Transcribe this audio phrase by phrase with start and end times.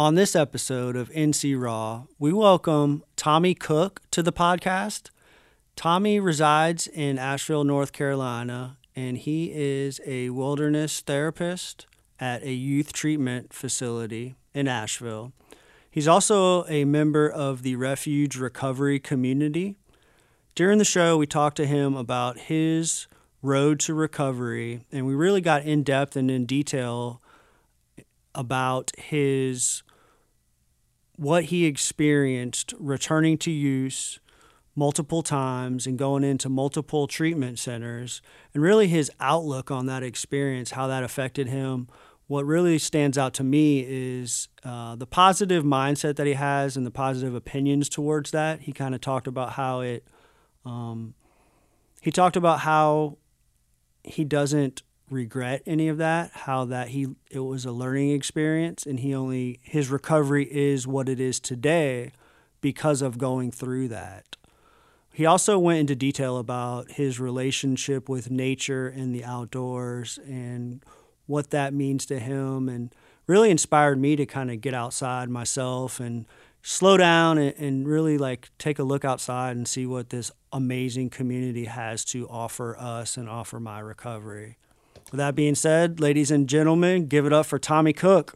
[0.00, 5.10] On this episode of NC Raw, we welcome Tommy Cook to the podcast.
[5.76, 11.84] Tommy resides in Asheville, North Carolina, and he is a wilderness therapist
[12.18, 15.34] at a youth treatment facility in Asheville.
[15.90, 19.76] He's also a member of the Refuge Recovery Community.
[20.54, 23.06] During the show, we talked to him about his
[23.42, 27.20] road to recovery, and we really got in depth and in detail
[28.34, 29.82] about his
[31.20, 34.20] what he experienced returning to use
[34.74, 38.22] multiple times and going into multiple treatment centers
[38.54, 41.86] and really his outlook on that experience how that affected him.
[42.26, 46.86] What really stands out to me is uh, the positive mindset that he has and
[46.86, 48.60] the positive opinions towards that.
[48.60, 50.08] He kind of talked about how it
[50.64, 51.12] um,
[52.00, 53.18] he talked about how
[54.02, 59.00] he doesn't regret any of that how that he it was a learning experience and
[59.00, 62.12] he only his recovery is what it is today
[62.60, 64.36] because of going through that.
[65.12, 70.84] He also went into detail about his relationship with nature and the outdoors and
[71.26, 72.94] what that means to him and
[73.26, 76.26] really inspired me to kind of get outside myself and
[76.62, 81.10] slow down and, and really like take a look outside and see what this amazing
[81.10, 84.58] community has to offer us and offer my recovery
[85.10, 88.34] with that being said, ladies and gentlemen, give it up for Tommy Cook.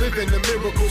[0.00, 0.38] Living a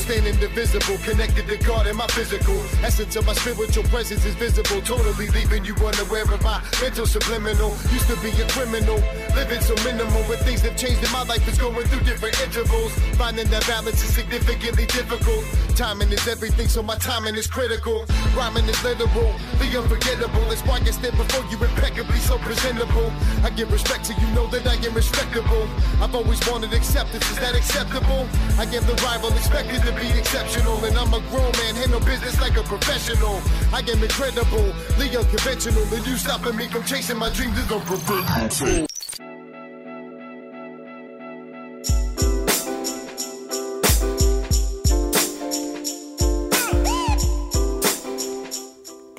[0.09, 2.55] miracle, staying indivisible, connected to God and my physical.
[2.83, 7.71] Essence of my spiritual presence is visible, totally leaving you unaware of my mental subliminal.
[7.91, 8.99] Used to be a criminal,
[9.35, 11.47] living so minimal, but things have changed in my life.
[11.47, 12.91] It's going through different intervals.
[13.17, 15.45] Finding that balance is significantly difficult.
[15.75, 18.05] Timing is everything, so my timing is critical.
[18.35, 20.51] Rhyming is literal, the unforgettable.
[20.51, 23.11] It's why I stand before you impeccably so presentable.
[23.43, 25.67] I give respect to you, know that I am respectable.
[26.01, 27.29] I've always wanted acceptance.
[27.31, 28.27] Is that acceptable?
[28.57, 30.83] I am the rival, expected to be exceptional.
[30.85, 33.41] And I'm a grown man, handle business like a professional.
[33.73, 35.83] I am incredible, the unconventional.
[35.93, 38.89] And you stopping me from chasing my dreams is unpreventable.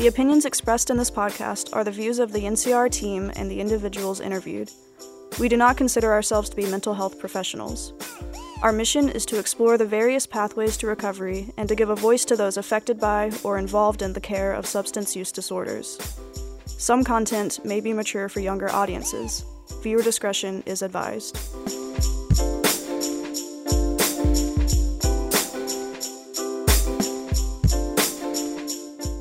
[0.00, 3.60] The opinions expressed in this podcast are the views of the NCR team and the
[3.60, 4.70] individuals interviewed.
[5.38, 7.92] We do not consider ourselves to be mental health professionals.
[8.62, 12.26] Our mission is to explore the various pathways to recovery and to give a voice
[12.26, 15.98] to those affected by or involved in the care of substance use disorders.
[16.66, 19.46] Some content may be mature for younger audiences.
[19.82, 21.38] Viewer discretion is advised.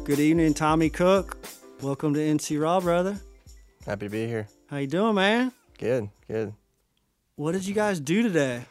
[0.06, 1.38] Good evening, Tommy Cook.
[1.81, 3.17] Welcome to NC Raw, brother.
[3.85, 4.50] Happy to be here.
[4.67, 5.53] How you doing, man?
[5.77, 6.53] Good, good.
[7.38, 8.66] What did you guys do today?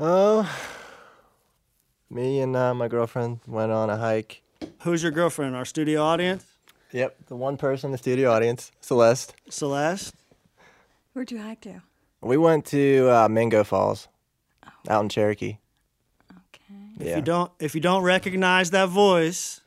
[0.00, 0.48] Oh,
[2.08, 4.42] me and uh, my girlfriend went on a hike.
[4.82, 5.56] Who's your girlfriend?
[5.56, 6.44] Our studio audience?
[6.92, 9.34] Yep, the one person in the studio audience, Celeste.
[9.50, 10.14] Celeste?
[11.12, 11.82] Where'd you hike to?
[12.20, 14.06] We went to uh, Mingo Falls,
[14.88, 15.58] out in Cherokee.
[16.30, 16.74] Okay.
[17.00, 19.62] If Yeah, you don't if you don't recognize that voice,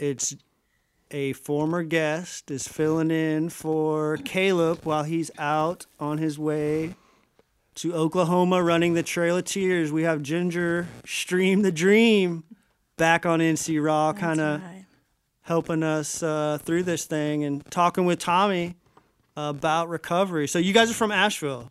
[0.00, 0.34] it's
[1.12, 6.96] a former guest is filling in for Caleb while he's out on his way
[7.78, 9.92] to Oklahoma running the Trail of Tears.
[9.92, 12.42] We have Ginger Stream the Dream
[12.96, 14.84] back on NC Raw, kind of right.
[15.42, 18.74] helping us uh, through this thing and talking with Tommy
[19.36, 20.48] about recovery.
[20.48, 21.70] So you guys are from Asheville,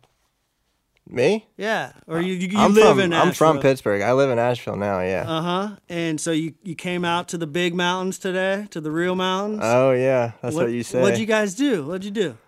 [1.06, 1.46] me?
[1.58, 1.92] yeah?
[2.06, 3.12] Or you you, you I'm live from, in?
[3.12, 3.28] Asheville.
[3.28, 4.00] I'm from Pittsburgh.
[4.00, 5.00] I live in Asheville now.
[5.00, 5.26] Yeah.
[5.28, 5.76] Uh huh.
[5.90, 9.60] And so you you came out to the big mountains today, to the real mountains.
[9.62, 11.02] oh yeah, that's what, you say.
[11.02, 11.84] What'd you guys do?
[11.84, 12.38] What'd you do?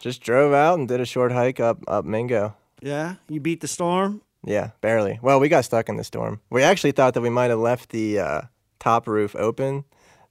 [0.00, 2.56] Just drove out and did a short hike up up Mingo.
[2.82, 4.20] Yeah, you beat the storm.
[4.44, 5.18] Yeah, barely.
[5.22, 6.40] Well, we got stuck in the storm.
[6.50, 8.40] We actually thought that we might have left the uh,
[8.80, 9.84] top roof open,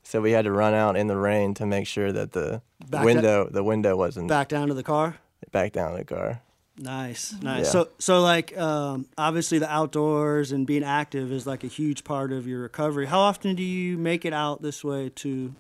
[0.03, 3.05] so we had to run out in the rain to make sure that the Backed
[3.05, 5.17] window the window wasn't Back down to the car.
[5.51, 6.41] back down to the car.
[6.77, 7.65] Nice, nice.
[7.65, 7.71] Yeah.
[7.71, 12.31] So so like um, obviously the outdoors and being active is like a huge part
[12.33, 13.05] of your recovery.
[13.05, 15.53] How often do you make it out this way to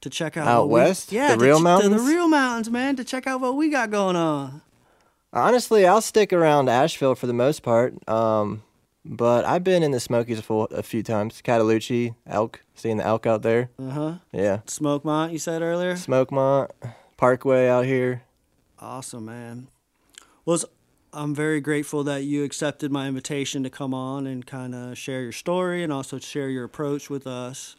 [0.00, 1.12] to check out Out what we- west?
[1.12, 2.02] yeah, The real ch- to mountains?
[2.02, 4.62] the real mountains, man, to check out what we got going on.
[5.32, 8.08] Honestly, I'll stick around Asheville for the most part.
[8.08, 8.62] Um,
[9.04, 11.40] but I've been in the Smokies a, full, a few times.
[11.42, 13.70] Cataloochee, elk, seeing the elk out there.
[13.78, 14.14] Uh huh.
[14.32, 14.58] Yeah.
[14.66, 15.94] Smokemont, you said earlier.
[15.94, 16.70] Smokemont,
[17.16, 18.22] Parkway out here.
[18.78, 19.68] Awesome, man.
[20.44, 20.58] Well,
[21.12, 25.22] I'm very grateful that you accepted my invitation to come on and kind of share
[25.22, 27.76] your story and also share your approach with us.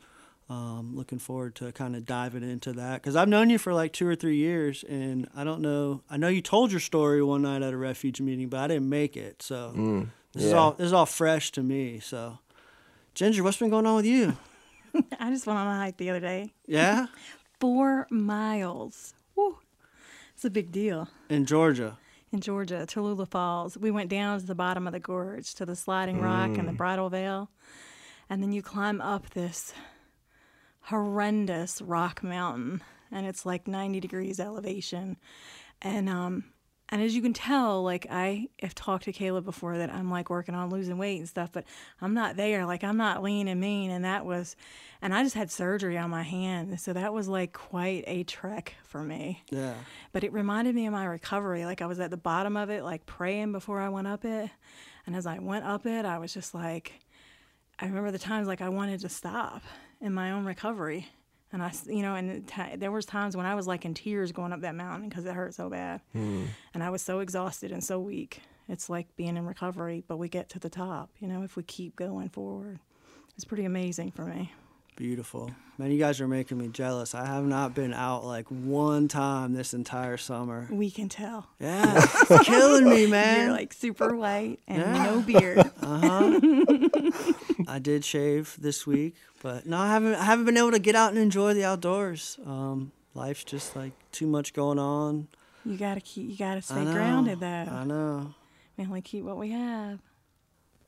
[0.52, 3.94] Um, looking forward to kind of diving into that because I've known you for like
[3.94, 6.02] two or three years, and I don't know.
[6.10, 8.90] I know you told your story one night at a refuge meeting, but I didn't
[8.90, 9.42] make it.
[9.42, 12.00] So this is all this is all fresh to me.
[12.02, 12.40] So,
[13.16, 14.36] Ginger, what's been going on with you?
[15.22, 16.52] I just went on a hike the other day.
[16.68, 17.06] Yeah,
[17.62, 19.14] Four miles.
[19.38, 19.58] Woo.
[20.36, 21.08] It's a big deal.
[21.30, 21.98] in Georgia.
[22.34, 23.78] In Georgia, Tallulah Falls.
[23.78, 26.74] We went down to the bottom of the gorge to the sliding rock and the
[26.74, 27.50] bridal veil.
[28.30, 29.74] And then you climb up this
[30.84, 32.82] horrendous rock mountain
[33.12, 35.18] and it's like 90 degrees elevation
[35.82, 36.44] and um
[36.90, 40.30] and as you can tell like i have talked to caleb before that i'm like
[40.30, 41.64] working on losing weight and stuff but
[42.02, 44.56] i'm not there like i'm not lean and mean and that was
[45.02, 48.76] and i just had surgery on my hand so that was like quite a trek
[48.84, 49.76] for me Yeah.
[50.12, 51.64] but it reminded me of my recovery.
[51.66, 54.50] Like I was at the bottom of it, like praying before I went up it.
[55.08, 56.94] And as I went up it, I was just like,
[57.80, 59.64] I remember the times like I wanted to stop
[60.02, 61.08] in my own recovery.
[61.54, 64.32] And I, you know, and t- there was times when I was like in tears
[64.32, 66.00] going up that mountain because it hurt so bad.
[66.14, 66.44] Hmm.
[66.74, 68.42] And I was so exhausted and so weak.
[68.70, 71.64] It's like being in recovery, but we get to the top, you know, if we
[71.64, 72.80] keep going forward.
[73.36, 74.54] It's pretty amazing for me.
[74.96, 75.52] Beautiful.
[75.78, 77.16] Man, you guys are making me jealous.
[77.16, 80.68] I have not been out like one time this entire summer.
[80.70, 81.48] We can tell.
[81.60, 81.96] Yeah,
[82.30, 83.46] it's killing me, man.
[83.48, 85.04] You're like super white and Yeah.
[85.04, 85.58] no beard.
[85.82, 86.40] Uh-huh.
[87.68, 90.16] I did shave this week, but no, I haven't.
[90.16, 92.40] I haven't been able to get out and enjoy the outdoors.
[92.46, 95.28] Um, life's just like too much going on.
[95.66, 96.30] You gotta keep.
[96.30, 97.48] You gotta stay know, grounded, though.
[97.48, 98.34] I know.
[98.78, 100.00] We only keep what we have.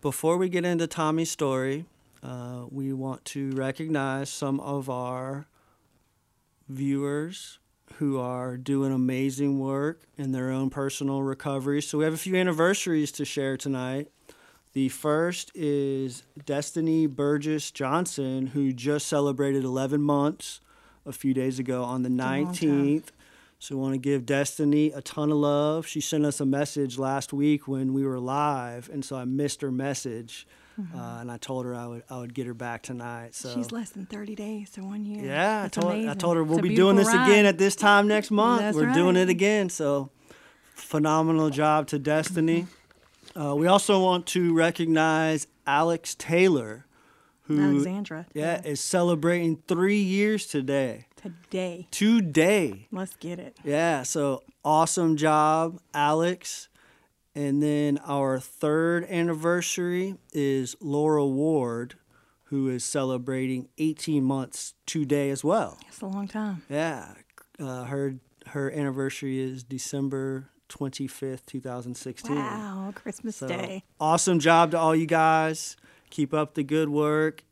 [0.02, 1.86] Before we get into Tommy's story,
[2.22, 5.48] uh, we want to recognize some of our
[6.68, 7.60] viewers
[7.98, 11.82] who are doing amazing work in their own personal recovery.
[11.82, 14.10] So we have a few anniversaries to share tonight.
[14.74, 20.62] The first is Destiny Burgess Johnson, who just celebrated 11 months
[21.06, 22.56] a few days ago on the a long time.
[22.56, 23.06] 19th.
[23.60, 25.86] So we want to give Destiny a ton of love.
[25.88, 29.62] She sent us a message last week when we were live, and so I missed
[29.62, 30.46] her message,
[30.78, 33.36] uh, and I told her I would I would get her back tonight.
[33.36, 33.60] So Mm-hmm.
[33.60, 35.24] She's less than 30 days to one year.
[35.24, 37.76] yeah, I That's told, I told her we'll be doing this beautiful again at this
[37.78, 38.62] time next month.
[38.62, 39.70] That's We're doing it again.
[39.70, 40.10] So
[40.74, 42.68] phenomenal job to Destiny.
[43.40, 46.86] Uh, we also want to recognize Alex Taylor,
[47.44, 48.26] who Alexandra.
[48.34, 51.08] yeah is celebrating three years today.
[51.16, 51.88] Today.
[51.92, 52.88] Today.
[52.92, 53.58] Let's get it.
[53.64, 56.68] Yeah, so awesome job, Alex.
[57.36, 61.96] And then our third anniversary is Laura Ward,
[62.46, 65.80] who is celebrating 18 months today as well.
[65.88, 66.62] It's a long time.
[66.70, 67.14] Yeah,
[67.60, 68.16] uh, her
[68.48, 72.36] her anniversary is December 25th, 2016.
[72.36, 72.92] Wow.
[72.96, 73.84] Christmas So, Day.
[74.00, 75.78] Awesome job to all you guys.
[76.10, 77.44] Keep up the good work.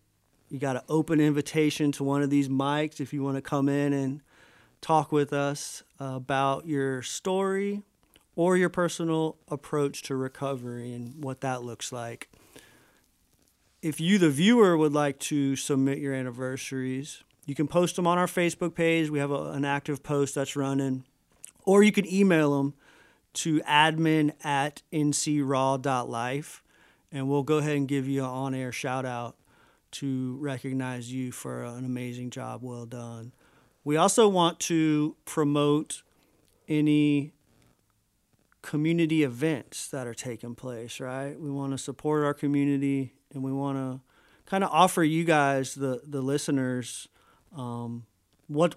[0.49, 3.69] You got an open invitation to one of these mics if you want to come
[3.69, 4.21] in and
[4.81, 7.83] talk with us about your story
[8.35, 12.29] or your personal approach to recovery and what that looks like.
[13.81, 18.17] If you, the viewer, would like to submit your anniversaries, you can post them on
[18.17, 19.09] our Facebook page.
[19.09, 21.03] We have a, an active post that's running.
[21.63, 22.73] Or you can email them
[23.33, 26.63] to admin at ncraw.life
[27.11, 29.35] and we'll go ahead and give you an on-air shout out
[29.91, 33.33] to recognize you for an amazing job well done.
[33.83, 36.03] We also want to promote
[36.67, 37.33] any
[38.61, 41.39] community events that are taking place right?
[41.39, 44.01] We want to support our community and we want to
[44.45, 47.07] kind of offer you guys the the listeners
[47.55, 48.05] um,
[48.47, 48.75] what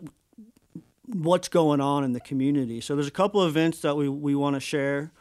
[1.15, 2.81] what's going on in the community.
[2.81, 5.13] So there's a couple of events that we, we want to share.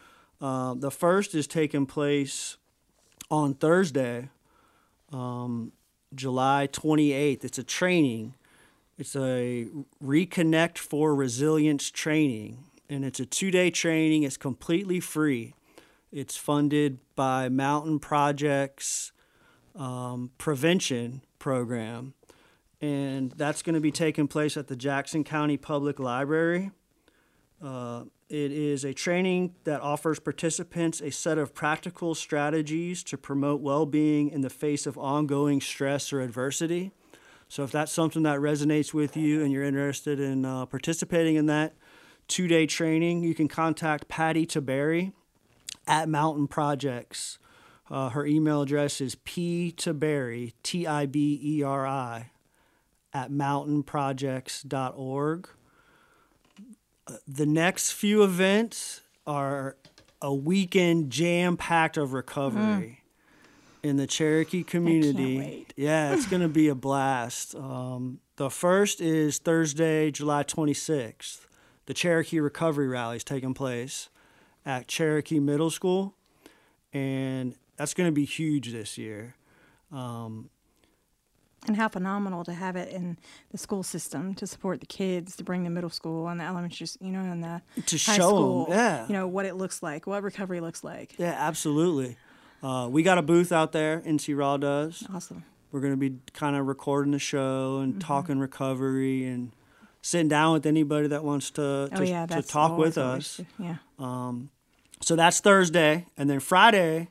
[0.41, 2.57] Uh, the first is taking place
[3.29, 4.29] on Thursday,
[5.11, 5.71] um,
[6.15, 7.45] July 28th.
[7.45, 8.33] It's a training.
[8.97, 9.67] It's a
[10.03, 14.23] Reconnect for Resilience training, and it's a two-day training.
[14.23, 15.53] It's completely free.
[16.11, 19.11] It's funded by Mountain Projects
[19.75, 22.15] um, Prevention Program
[22.83, 26.69] and that's going to be taking place at the Jackson County Public Library.
[27.63, 33.61] Uh, it is a training that offers participants a set of practical strategies to promote
[33.61, 36.91] well being in the face of ongoing stress or adversity.
[37.47, 41.45] So, if that's something that resonates with you and you're interested in uh, participating in
[41.45, 41.75] that
[42.27, 45.13] two day training, you can contact Patty Tiberi
[45.87, 47.39] at Mountain Projects.
[47.89, 52.31] Uh, her email address is p Tiberi, T I B E R I,
[53.13, 55.49] at mountainprojects.org.
[57.05, 59.75] Uh, the next few events are
[60.21, 63.01] a weekend jam packed of recovery
[63.83, 65.67] in the Cherokee community.
[65.75, 67.55] Yeah, it's going to be a blast.
[67.55, 71.41] Um, the first is Thursday, July 26th.
[71.85, 74.07] The Cherokee Recovery Rally is taking place
[74.65, 76.15] at Cherokee Middle School,
[76.93, 79.35] and that's going to be huge this year.
[79.91, 80.49] Um,
[81.67, 83.17] And how phenomenal to have it in
[83.51, 86.87] the school system to support the kids, to bring the middle school and the elementary,
[86.99, 89.07] you know, and the To high show school, yeah.
[89.07, 91.15] you know, what it looks like, what recovery looks like.
[91.17, 92.17] Yeah, absolutely.
[92.61, 94.01] Uh, we got a booth out there.
[94.01, 95.03] NC Raw does.
[95.13, 95.45] Awesome.
[95.71, 97.83] We're going to be kind of recording the show Mm-hmm.
[97.83, 99.51] and talking recovery and
[100.01, 103.39] sitting down with anybody that wants to Oh to, yeah, to talk with us.
[103.57, 103.77] Yeah.
[105.01, 107.09] So that's Thursday, and then Friday,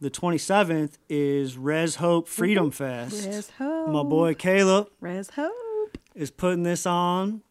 [0.00, 3.26] the 27th is Rez Hope Freedom Fest.
[3.26, 3.88] Rez Hope.
[3.88, 5.98] My boy Caleb Rez Hope.
[6.14, 7.42] is putting this on.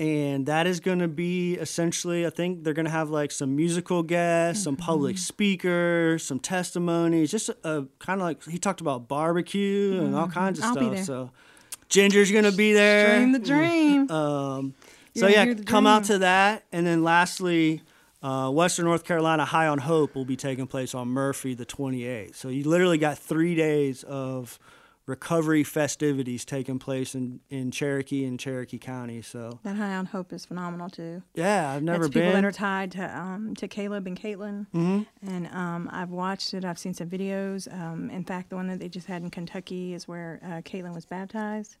[0.00, 3.56] And that is going to be essentially, I think they're going to have like some
[3.56, 5.20] musical guests, some public Mm-hmm.
[5.22, 10.60] speakers, some testimonies, just a, kind of like he talked about barbecue and all kinds
[10.60, 10.78] of Mm-hmm.
[10.84, 11.06] I'll stuff.
[11.06, 11.30] So
[11.88, 13.16] Ginger's going to be there.
[13.16, 14.08] Dream the dream.
[14.10, 14.74] Um,
[15.16, 17.82] so yeah, come out to that, and then lastly,
[18.22, 22.34] uh, Western North Carolina High on Hope will be taking place on Murphy the 28th.
[22.34, 24.58] So you literally got three days of
[25.06, 29.22] recovery festivities taking place in, in Cherokee and Cherokee County.
[29.22, 31.22] So That High on Hope is phenomenal too.
[31.34, 32.42] yeah, I've never That's people been.
[32.42, 35.02] that are tied to um, to Caleb and Caitlin, Mm-hmm.
[35.26, 36.64] and um, I've watched it.
[36.64, 37.72] I've seen some videos.
[37.72, 40.94] Um, in fact, the one that they just had in Kentucky is where uh, Caitlin
[40.94, 41.76] was baptized.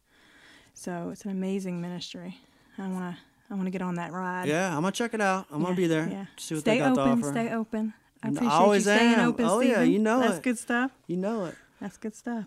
[0.72, 2.38] So it's an amazing ministry.
[2.78, 4.46] I want to I want to get on that ride.
[4.48, 5.46] yeah, I'm gonna check it out.
[5.50, 6.08] I'm gonna be there.
[6.08, 6.26] Yeah.
[6.36, 7.20] See what stay they got open.
[7.20, 7.32] to offer.
[7.32, 7.94] Stay open.
[8.22, 9.28] I appreciate always you staying am.
[9.28, 10.34] open, Oh, yeah, you know That's it.
[10.34, 10.90] That's good stuff.
[11.06, 11.54] You know it.
[11.80, 12.44] That's good stuff.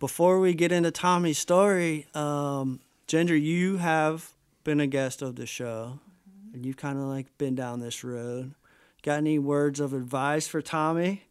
[0.00, 4.30] Before we get into Tommy's story, um, Ginger, you have
[4.64, 6.00] been a guest of the show,
[6.52, 8.54] and you've kind of like been down this road.
[9.02, 11.22] Got any words of advice for Tommy?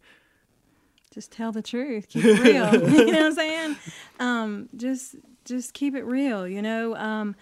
[1.13, 3.75] just tell the truth keep it real you know what i'm saying
[4.21, 7.35] um, just just keep it real you know um,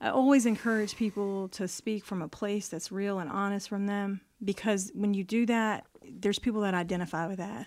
[0.00, 4.20] i always encourage people to speak from a place that's real and honest from them
[4.42, 5.84] because when you do that
[6.18, 7.66] there's people that identify with that.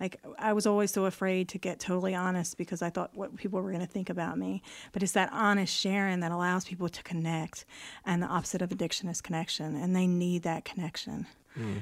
[0.00, 3.60] Like i was always so afraid to get totally honest because i thought what people
[3.60, 4.62] were going to think about me.
[4.92, 7.64] But it's that honest sharing that allows people to connect
[8.04, 11.26] and the opposite of addiction is connection and they need that connection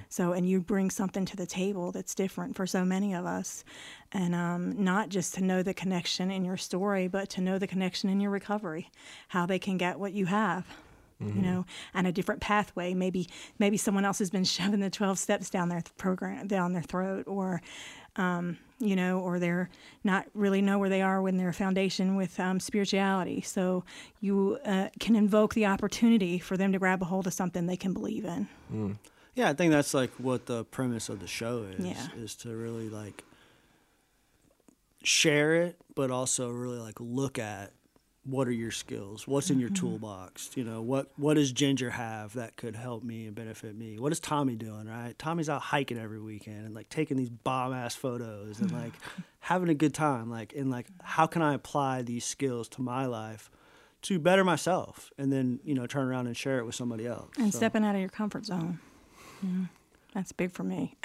[0.09, 3.64] so, and you bring something to the table that's different for so many of us.
[4.12, 7.67] And um, not just to know the connection in your story, but to know the
[7.67, 8.91] connection in your recovery,
[9.29, 10.67] how they can get what you have.
[11.21, 12.95] You know, and a different pathway.
[12.95, 13.29] Maybe,
[13.61, 16.83] maybe someone else has been shoving the twelve steps down their th- program, down their
[16.83, 17.62] throat, or,
[18.17, 19.71] um, you know, or they're
[20.02, 23.41] not really know where they are in their foundation with um, spirituality.
[23.41, 23.85] So
[24.21, 27.76] you uh, can invoke the opportunity for them to grab a hold of something they
[27.76, 28.49] can believe in.
[29.35, 31.85] Yeah, I think that's like what the premise of the show is.
[31.85, 32.07] Yeah.
[32.17, 33.25] Is to really like
[35.03, 37.73] share it, but also really like look at
[38.25, 39.87] what are your skills, what's in your Mm-hmm.
[39.87, 40.51] toolbox.
[40.55, 43.99] You know, what what does Ginger have that could help me and benefit me?
[43.99, 44.87] What is Tommy doing?
[44.87, 48.93] Right, Tommy's out hiking every weekend and like taking these bomb ass photos and like
[49.41, 50.31] having a good time.
[50.31, 53.51] Like, and like, how can I apply these skills to my life?
[54.03, 57.31] To better myself, and then you know turn around and share it with somebody else.
[57.39, 58.79] and So- stepping out of your comfort zone.
[59.43, 59.67] Yeah,
[60.15, 60.97] that's big for me.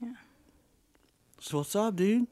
[0.00, 0.12] Yeah.
[1.40, 2.26] So what's up, dude?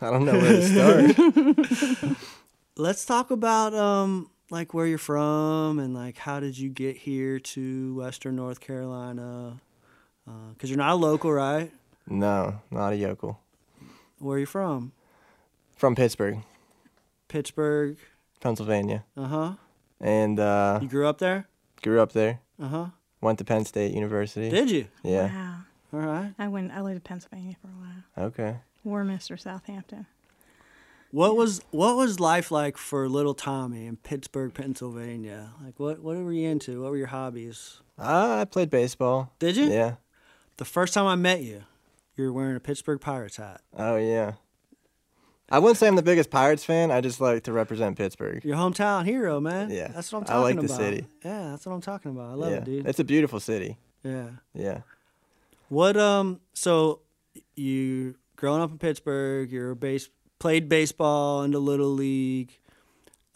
[0.00, 2.16] I don't know where to start.
[2.76, 7.38] let's talk about um like where you're from and like how did you get here
[7.38, 9.60] to Western North Carolina?
[10.54, 11.70] Because you're not a local, right?
[12.08, 13.38] no, not a yokel.
[14.18, 14.92] Where are you from?
[15.76, 16.38] From Pittsburgh,
[17.28, 17.96] Pittsburgh.
[18.40, 19.52] Pennsylvania, Uh huh.
[20.00, 21.46] and uh, You grew up there.
[21.82, 22.40] grew up there.
[22.60, 22.86] Uh huh.
[23.22, 24.50] Went to Penn State University.
[24.50, 24.88] Did you?
[25.02, 25.28] Yeah.
[25.32, 25.56] Wow.
[25.94, 26.34] All right.
[26.38, 26.72] I went.
[26.72, 28.26] I lived in Pennsylvania for a while.
[28.28, 28.56] Okay.
[28.84, 30.06] Warminster, Southampton.
[31.12, 35.52] What was what was life like for little Tommy in Pittsburgh, Pennsylvania?
[35.64, 36.82] Like what what were you into?
[36.82, 37.80] What were your hobbies?
[37.98, 39.32] Uh, I played baseball.
[39.38, 39.70] Did you?
[39.70, 39.96] Yeah.
[40.56, 41.62] The first time I met you,
[42.16, 43.60] you were wearing a Pittsburgh Pirates hat.
[43.76, 44.32] Oh yeah.
[45.52, 46.90] I wouldn't say I'm the biggest Pirates fan.
[46.90, 48.42] I just like to represent Pittsburgh.
[48.42, 49.70] Your hometown hero, man.
[49.70, 49.88] Yeah.
[49.88, 50.84] That's what I'm I talking like the about.
[50.84, 51.06] city.
[51.22, 52.30] Yeah, that's what I'm talking about.
[52.30, 52.56] I love yeah.
[52.56, 52.86] it, dude.
[52.86, 53.76] It's a beautiful city.
[54.02, 54.30] Yeah.
[54.54, 54.80] Yeah.
[55.68, 57.00] What um so
[57.54, 62.58] you growing up in Pittsburgh, you're base played baseball in the little league.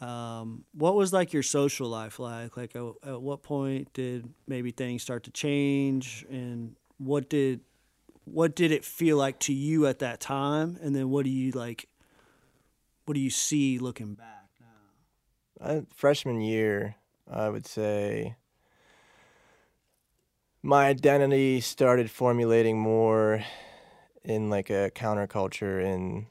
[0.00, 2.56] Um, what was like your social life like?
[2.56, 7.60] Like at, at what point did maybe things start to change and what did
[8.24, 11.52] what did it feel like to you at that time and then what do you
[11.52, 11.88] like
[13.06, 15.66] what do you see looking back now?
[15.66, 16.96] I, freshman year,
[17.30, 18.36] I would say
[20.62, 23.44] my identity started formulating more
[24.24, 26.26] in like a counterculture in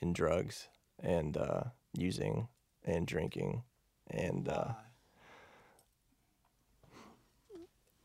[0.00, 0.68] in drugs
[1.00, 1.62] and uh,
[1.96, 2.48] using
[2.84, 3.62] and drinking
[4.10, 4.72] and uh,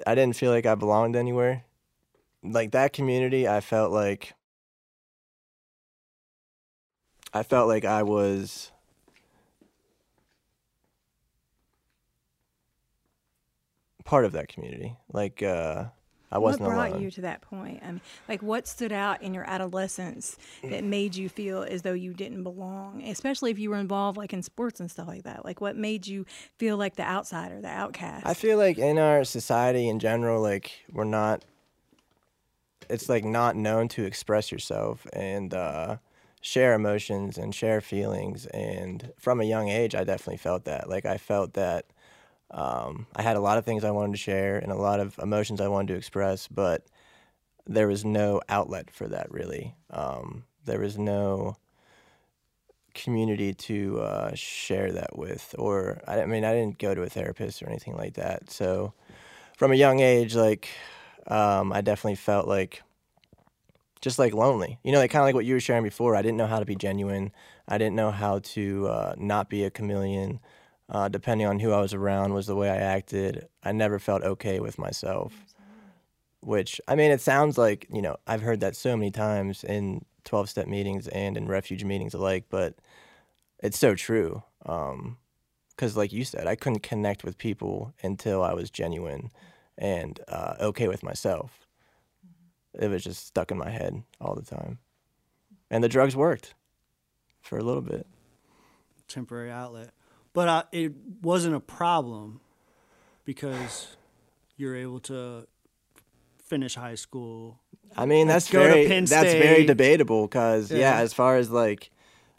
[0.05, 1.63] I didn't feel like I belonged anywhere.
[2.43, 4.33] Like that community, I felt like
[7.33, 8.71] I felt like I was
[14.05, 14.95] part of that community.
[15.11, 15.85] Like uh,
[16.31, 17.01] I wasn't what brought alone.
[17.01, 17.81] you to that point?
[17.83, 21.93] I mean, like what stood out in your adolescence that made you feel as though
[21.93, 25.45] you didn't belong, especially if you were involved like in sports and stuff like that?
[25.45, 26.25] Like what made you
[26.57, 28.25] feel like the outsider, the outcast?
[28.25, 31.45] I feel like in our society in general, like we're not.
[32.89, 35.97] It's like not known to express yourself and uh,
[36.43, 38.45] share emotions and share feelings.
[38.47, 40.89] And from a young age, I definitely felt that.
[40.89, 41.85] Like I felt that
[42.51, 45.17] um, I had a lot of things I wanted to share and a lot of
[45.19, 46.85] emotions I wanted to express, but
[47.65, 49.73] there was no outlet for that really.
[49.89, 51.55] Um, there was no
[52.93, 57.63] community to uh, share that with, or I, mean, I didn't go to a therapist
[57.63, 58.51] or anything like that.
[58.51, 58.93] So,
[59.57, 60.67] from a young age, like
[61.27, 62.83] um, I definitely felt like
[64.03, 64.77] just like lonely.
[64.83, 66.13] You know, like kind of like what you were sharing before.
[66.15, 67.31] I didn't know how to be genuine.
[67.69, 70.41] I didn't know how to uh, not be a chameleon.
[70.89, 73.47] Uh, depending on who I was around, was the way I acted.
[73.63, 75.33] I never felt okay with myself.
[76.41, 80.03] Which I mean, it sounds like you know I've heard that so many times in
[80.25, 82.75] twelve step meetings and in refuge meetings alike, but
[83.59, 84.43] it's so true.
[84.59, 89.31] Because, like you said, I couldn't connect with people until I was genuine
[89.77, 91.62] and uh, okay with myself.
[92.79, 94.79] It was just stuck in my head all the time,
[95.69, 96.55] and the drugs worked
[97.41, 98.07] for a little bit.
[99.07, 99.91] temporary outlet.
[100.33, 102.41] But uh, it wasn't a problem
[103.25, 103.95] because
[104.57, 105.47] you're able to
[106.37, 107.59] finish high school
[107.95, 110.77] I mean, that's very that's very debatable because yeah.
[110.77, 110.99] Yeah.
[110.99, 111.91] as far as like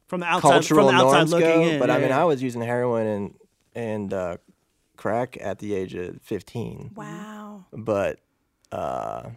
[0.06, 1.78] from the outside, cultural from the outside norms looking go, in.
[1.78, 2.20] but I mean, yeah.
[2.20, 3.34] I was using heroin and
[3.74, 4.36] and uh,
[4.96, 7.64] crack at the age of fifteen, wow.
[7.72, 8.20] but
[8.72, 9.30] uh,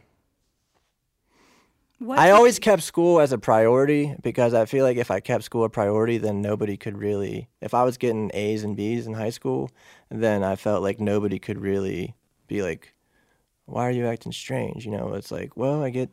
[1.99, 5.19] What I took- always kept school as a priority because I feel like if I
[5.19, 7.49] kept school a priority, then nobody could really.
[7.59, 9.71] If I was getting A's and B's in high school,
[10.09, 12.13] then I felt like nobody could really
[12.47, 12.93] be like,
[13.65, 16.11] "Why are you acting strange?" You know, it's like, well, I get,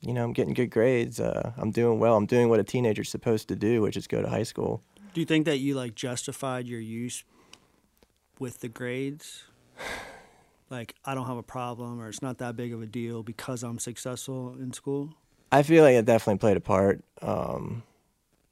[0.00, 1.18] you know, I'm getting good grades.
[1.18, 2.16] Uh, I'm doing well.
[2.16, 4.82] I'm doing what a teenager's supposed to do, which is go to high school.
[5.14, 7.24] Do you think that you like justified your use
[8.38, 9.44] with the grades?
[10.68, 13.62] Like I don't have a problem, or it's not that big of a deal because
[13.62, 15.14] I'm successful in school.
[15.52, 17.02] I feel like it definitely played a part.
[17.22, 17.84] Um,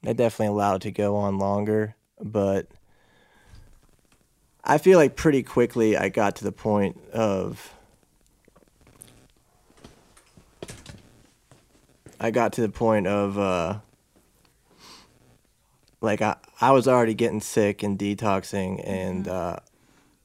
[0.03, 2.67] it definitely allowed it to go on longer, but
[4.63, 7.73] I feel like pretty quickly I got to the point of
[12.19, 13.79] I got to the point of uh,
[16.01, 19.57] like I I was already getting sick and detoxing and uh,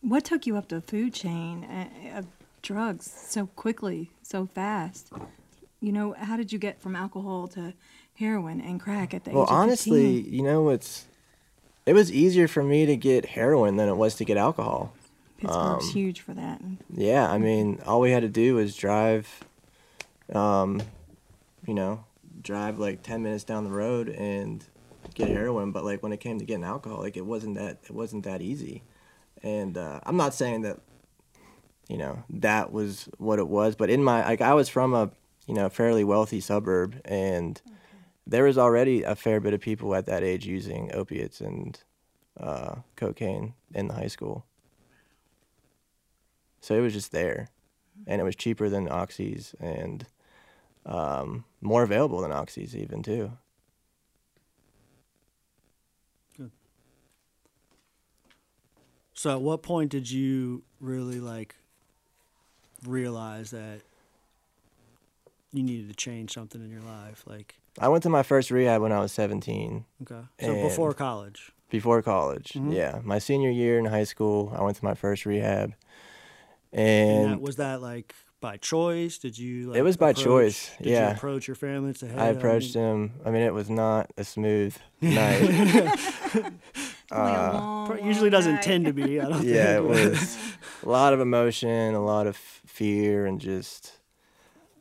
[0.02, 2.26] What took you up the food chain uh, of
[2.62, 5.12] drugs so quickly, so fast?
[5.80, 7.74] You know, how did you get from alcohol to
[8.14, 10.34] heroin and crack at the well age of Well, honestly 15?
[10.34, 11.06] you know it's
[11.86, 14.92] it was easier for me to get heroin than it was to get alcohol.
[15.38, 16.60] Pittsburgh's um, huge for that.
[16.94, 19.26] Yeah, I mean, all we had to do was drive,
[20.34, 20.82] um,
[21.66, 22.04] you know,
[22.42, 24.62] drive like ten minutes down the road and
[25.14, 25.72] get heroin.
[25.72, 28.42] But like when it came to getting alcohol, like it wasn't that it wasn't that
[28.42, 28.82] easy.
[29.42, 30.78] And uh, I'm not saying that,
[31.88, 33.74] you know, that was what it was.
[33.74, 35.10] But in my like, I was from a
[35.46, 37.60] you know fairly wealthy suburb, and
[38.26, 41.82] there was already a fair bit of people at that age using opiates and
[42.38, 44.44] uh, cocaine in the high school.
[46.60, 47.48] So it was just there,
[48.06, 50.06] and it was cheaper than oxys and
[50.86, 53.32] um, more available than oxys even too.
[59.20, 61.54] So at what point did you really like
[62.86, 63.82] realize that
[65.52, 67.22] you needed to change something in your life?
[67.26, 71.52] Like, I went to my first rehab when I was 17, okay, so before college.
[71.68, 72.54] before college.
[72.54, 72.72] Mhm.
[72.74, 75.74] Yeah, my senior year in high school, I went to my first rehab,
[76.72, 79.18] And and that, was that like by choice?
[79.18, 79.68] Did you?
[79.68, 81.10] Like, It was by approach- choice, Did yeah.
[81.10, 83.20] you approach your family and say, "Hey, I approached him.
[83.26, 86.00] I mean, it was not a smooth night.
[87.12, 88.62] Only a uh, long, Pro- Usually long doesn't night.
[88.62, 89.20] tend to be.
[89.20, 90.38] I don't yeah, it was
[90.82, 93.92] a lot of emotion, a lot of fear, and just,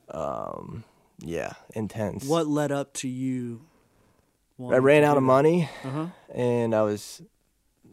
[0.09, 0.83] um,
[1.19, 2.25] yeah, intense.
[2.25, 3.61] What led up to you?
[4.61, 5.69] I ran out of money.
[5.83, 6.05] Uh huh.
[6.33, 7.21] and I was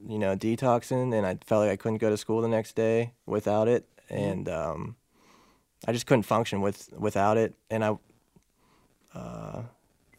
[0.09, 3.13] you know, detoxing, and I felt like I couldn't go to school the next day
[3.25, 4.97] without it, and um,
[5.87, 7.97] I just couldn't function with without it, and I
[9.15, 9.63] uh,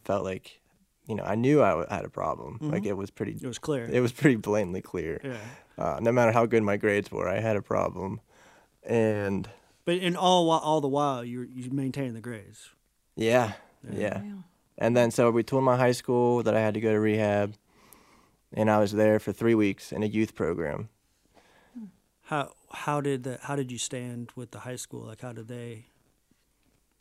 [0.04, 0.60] felt like,
[1.08, 2.58] you know, I knew I had a problem.
[2.60, 3.88] Like it was pretty, It was clear.
[3.90, 5.20] it was pretty blatantly clear.
[5.24, 5.38] yeah.
[5.84, 8.20] Uh, no matter how good my grades were, I had a problem,
[8.82, 9.48] and
[9.84, 12.70] But in all whi- all the while, you you maintained the grades.
[13.16, 13.52] yeah,
[13.90, 14.22] yeah.
[14.22, 14.42] Yeah.
[14.80, 17.54] And then so we told my high school that I had to go to rehab,
[18.52, 20.88] and I was there for three weeks in a youth program.
[22.22, 25.06] How how did the how did you stand with the high school?
[25.06, 25.86] Like how did they?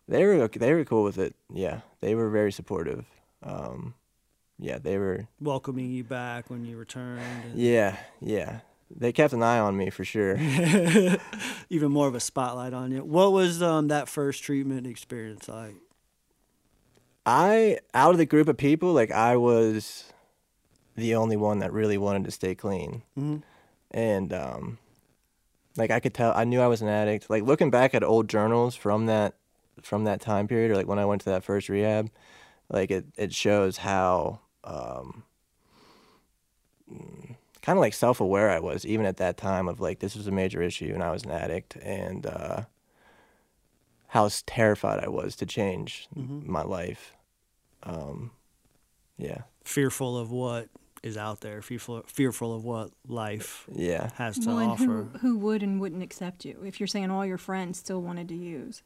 [0.08, 1.36] They were ok- they were cool with it.
[1.54, 3.06] Yeah, they were very supportive.
[3.43, 3.93] Um,
[4.60, 5.28] yeah, they were.
[5.39, 7.21] welcoming you back when you returned.
[7.45, 8.60] And Yeah, yeah.
[8.89, 10.38] They kept an eye on me for sure.
[11.69, 13.00] Even more of a spotlight on you.
[13.04, 15.76] What was um, that first treatment experience like?
[17.26, 20.06] I out of the group of people, like I was
[20.95, 23.43] the only one that really wanted to stay clean, Mhm.
[23.91, 24.78] and um,
[25.76, 27.30] like I could tell, I knew I was an addict.
[27.30, 29.36] Like looking back at old journals from that
[29.84, 32.10] from that time period, or like when I went to that first rehab,
[32.69, 35.23] like it it shows how um,
[37.62, 40.27] kind of like self aware I was even at that time of like this was
[40.27, 42.62] a major issue and I was an addict and uh,
[44.08, 47.13] how terrified I was to change my life.
[47.84, 48.32] Um,
[49.17, 50.69] yeah, Fearful of what
[51.03, 51.62] is out there.
[51.62, 54.84] Fearful fearful of what life yeah, has to Well, and offer.
[54.84, 58.27] who, who would and wouldn't accept you if you're saying all your friends still wanted
[58.30, 58.82] to use?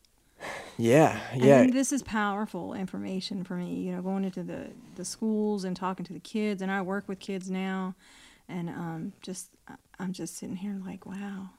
[0.78, 1.68] Yeah, And yeah.
[1.72, 6.06] this is powerful information for me, you know, going into the, the schools and talking
[6.06, 6.62] to the kids.
[6.62, 7.96] And I work with kids now.
[8.50, 11.50] And um, just, I- I'm just sitting here like, wow,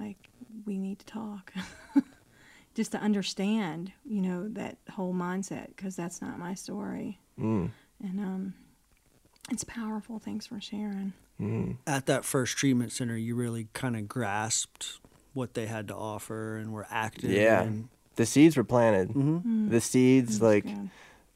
[0.00, 0.28] like
[0.66, 1.52] we need to talk.
[2.74, 7.18] just to understand, you know, that whole mindset, because that's not my story.
[7.38, 7.70] Mm,
[8.02, 8.54] And um,
[9.50, 10.18] it's powerful.
[10.18, 11.12] Thanks for sharing.
[11.40, 11.76] mm.
[11.86, 14.98] At that first treatment center, you really kind of grasped
[15.38, 17.30] what they had to offer and were active.
[17.30, 17.62] Yeah.
[17.62, 19.10] And, The seeds were planted.
[19.14, 19.70] Mhm.
[19.70, 20.66] The seeds, like,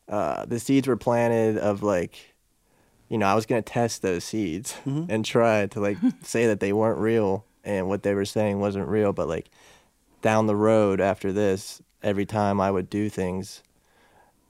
[0.08, 2.34] uh, the seeds were planted of like,
[3.08, 6.72] you know, I was gonna test those seeds and try to like say that they
[6.72, 9.12] weren't real and what they were saying wasn't real.
[9.12, 9.48] But like,
[10.22, 13.62] down the road after this, every time I would do things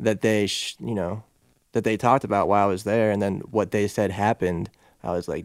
[0.01, 1.23] that they, sh- you know,
[1.73, 4.71] that they talked about while I was there, and then what they said happened,
[5.03, 5.45] I was like,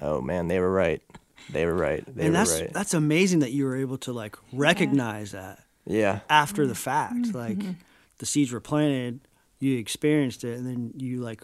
[0.00, 1.00] oh man, they were right.
[1.50, 2.04] They were right.
[2.06, 2.72] They and were that's right.
[2.72, 6.20] that's amazing that you were able to like recognize that yeah.
[6.28, 7.14] after the fact.
[7.14, 7.38] Mm-hmm.
[7.38, 7.72] Like mm-hmm.
[8.18, 9.20] the seeds were planted,
[9.58, 11.42] you experienced it, and then you like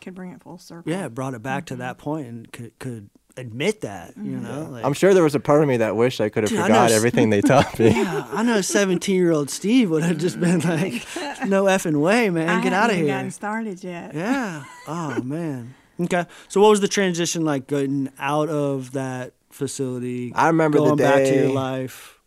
[0.00, 0.90] Could bring it full circle.
[0.90, 1.82] yeah brought it back to mm-hmm.
[1.82, 4.16] that point and could could admit that.
[4.16, 4.42] You mm-hmm.
[4.42, 6.50] know, like, I'm sure there was a part of me that wished I could have
[6.50, 7.90] Dude, I know forgot everything they taught me.
[7.90, 10.92] Yeah, I know 17 year old Steve would have just been like,
[11.46, 12.48] no effing way, man.
[12.48, 13.06] I Get out of here.
[13.06, 14.14] gotten started yet.
[14.14, 14.64] Yeah.
[14.86, 15.74] Oh, man.
[16.00, 16.24] Okay.
[16.48, 20.32] So, what was the transition like getting out of that facility?
[20.34, 22.18] I remember the going back to your life.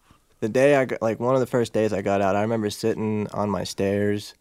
[0.41, 2.69] the day I got, like one of the first days I got out, I remember
[2.69, 4.35] sitting on my stairs.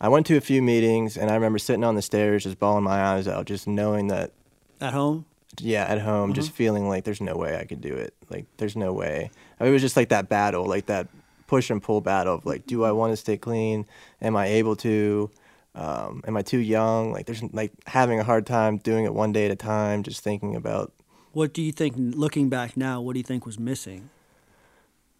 [0.00, 2.84] I went to a few meetings and I remember sitting on the stairs just bawling
[2.84, 4.32] my eyes out, just knowing that
[4.80, 5.24] At home?
[5.60, 6.56] yeah, at home, just mm-hmm.
[6.56, 8.12] feeling like there's no way I could do it.
[8.28, 9.30] Like there's no way.
[9.58, 11.08] I mean, it was just like that battle, like that
[11.46, 13.86] push and pull battle of like, do I want to stay clean?
[14.20, 15.30] Am I able to?
[15.74, 17.12] Um, am I too young?
[17.12, 20.22] Like there's like having a hard time doing it one day at a time, just
[20.22, 20.92] thinking about
[21.32, 24.10] What do you think, looking back now, what do you think was missing?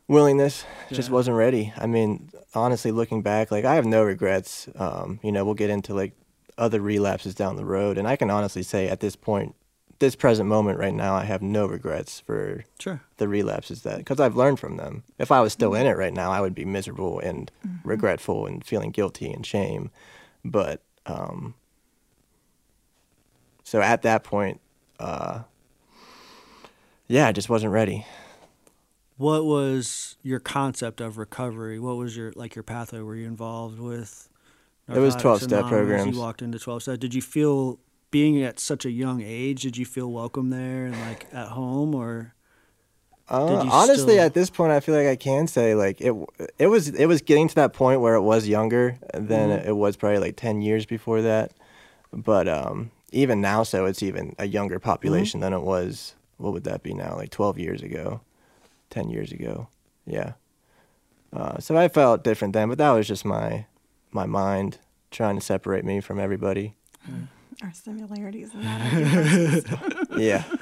[0.06, 0.64] willingness.
[0.90, 1.72] Just wasn't ready.
[1.78, 4.68] I mean honestly looking back like i have no regrets.
[4.76, 6.12] Um, you know we'll get into like
[6.56, 9.56] other relapses down the road and i can honestly say at this point
[9.98, 13.00] this present moment right now i have no regrets for Sure.
[13.16, 15.02] the relapses that because i've learned from them.
[15.18, 17.50] If i was still in it right now i would be miserable and
[17.82, 19.90] regretful and feeling guilty and shame
[20.44, 21.54] but um,
[23.62, 24.60] so at that point
[25.00, 25.40] uh,
[27.08, 28.04] yeah i just wasn't ready
[29.16, 31.78] What was your concept of recovery?
[31.78, 32.98] What was your, like, your pathway?
[32.98, 34.28] Were you involved with?
[34.88, 36.14] It was 12-step programs.
[36.14, 36.98] You walked into 12 step.
[36.98, 37.78] Did you feel,
[38.10, 41.94] being at such a young age, did you feel welcome there and, like, at home
[41.94, 42.33] or?
[43.28, 46.14] Uh, honestly, still- at this point, I feel like I can say like it.
[46.58, 49.68] It was it was getting to that point where it was younger than Mm-hmm.
[49.68, 51.52] it was probably like ten years before that.
[52.12, 55.52] But um, even now, so it's even a younger population Mm-hmm.
[55.52, 56.14] than it was.
[56.36, 57.16] What would that be now?
[57.16, 58.20] Like twelve years ago,
[58.90, 59.68] ten years ago.
[60.06, 60.32] Yeah.
[61.32, 63.66] Uh, so I felt different then, but that was just my
[64.12, 64.78] my mind
[65.10, 66.74] trying to separate me from everybody.
[67.62, 68.64] Our similarities and
[70.10, 70.20] not.
[70.20, 70.44] Yeah.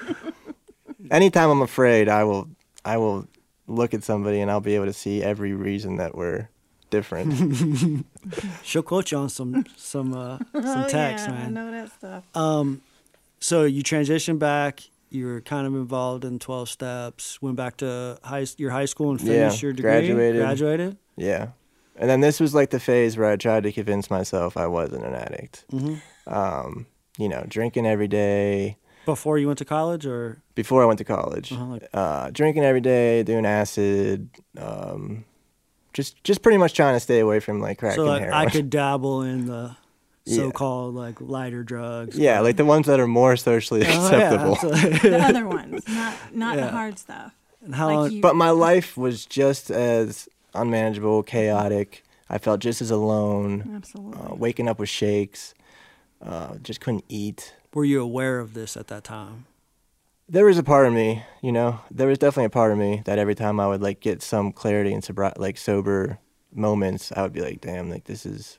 [1.13, 2.49] Anytime I'm afraid, I will
[2.85, 3.29] I will
[3.69, 6.49] look at somebody and I'll be able to see every reason that we're
[6.91, 8.05] different.
[8.63, 12.25] She'll quote you on some some uh, some Oh, text, yeah, I know that stuff.
[12.35, 12.81] Um,
[13.41, 14.81] So you transitioned back.
[15.11, 17.41] You were kind of involved in twelve steps.
[17.43, 19.91] Went back to high your high school and Yeah, finished your degree.
[19.91, 20.41] graduated.
[20.41, 20.97] Graduated.
[21.17, 21.49] Yeah.
[21.97, 25.05] And then this was like the phase where I tried to convince myself I wasn't
[25.05, 25.67] an addict.
[25.71, 26.01] Mhm.
[26.27, 26.87] Um,
[27.19, 31.05] you know, drinking every day Before you went to college, or before I went to
[31.05, 31.53] college.
[31.53, 35.25] Uh-huh, like- Uh, drinking every day, doing acid, um,
[35.93, 38.39] just just pretty much trying to stay away from like crack so and like heroin.
[38.47, 39.77] I could dabble in the
[40.27, 42.17] so-called like lighter drugs.
[42.17, 44.55] yeah, but- like the ones that are more socially Oh, acceptable.
[44.55, 45.11] absolutely.
[45.11, 46.67] The other ones, not not Yeah.
[46.67, 47.35] the hard stuff.
[47.65, 48.11] and how Like long?
[48.13, 52.05] you- but my life was just as unmanageable, chaotic.
[52.31, 53.73] I felt just as alone.
[53.77, 54.21] Absolutely.
[54.23, 55.55] Uh, waking up with shakes,
[56.25, 57.55] uh, just couldn't eat.
[57.75, 59.47] Were you aware of this at that time?
[60.29, 63.03] there was a part of me, you know, there was definitely a part of me
[63.05, 66.19] that every time I would like get some clarity and sobri- like sober
[66.55, 68.59] moments, I would be like, damn, like this is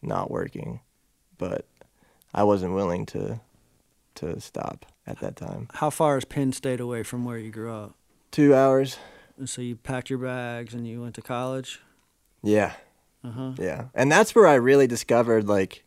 [0.00, 0.80] not working.
[1.36, 1.66] But
[2.32, 3.40] I wasn't willing to
[4.14, 5.68] to stop at that time.
[5.74, 7.94] How far is Penn State away from where you grew up?
[8.30, 8.96] Two hours.
[9.36, 11.80] And so you packed your bags and you went to college.
[12.42, 12.72] Yeah,
[13.22, 13.52] Uh huh.
[13.58, 15.84] yeah, and that's where I really discovered like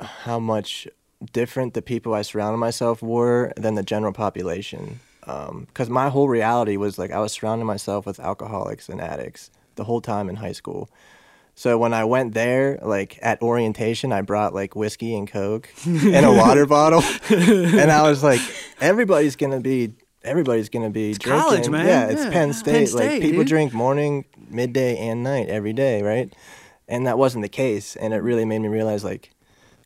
[0.00, 0.88] how much
[1.32, 5.00] different the people I surrounded myself were than the general population.
[5.26, 9.50] Um, because my whole reality was like I was surrounding myself with alcoholics and addicts
[9.76, 10.90] the whole time in high school.
[11.54, 16.26] So when I went there, like at orientation, I brought like whiskey and coke and
[16.26, 18.40] a water bottle, and I was like,
[18.80, 19.92] everybody's gonna be.
[20.24, 21.42] Everybody's gonna be drinking.
[21.42, 21.86] college, man.
[21.86, 22.30] Yeah, it's Yeah.
[22.30, 22.88] Penn Penn State.
[22.88, 23.48] State, like people dude.
[23.48, 26.34] drink morning, midday, and night every day, right?
[26.88, 29.30] And that wasn't the case, and it really made me realize like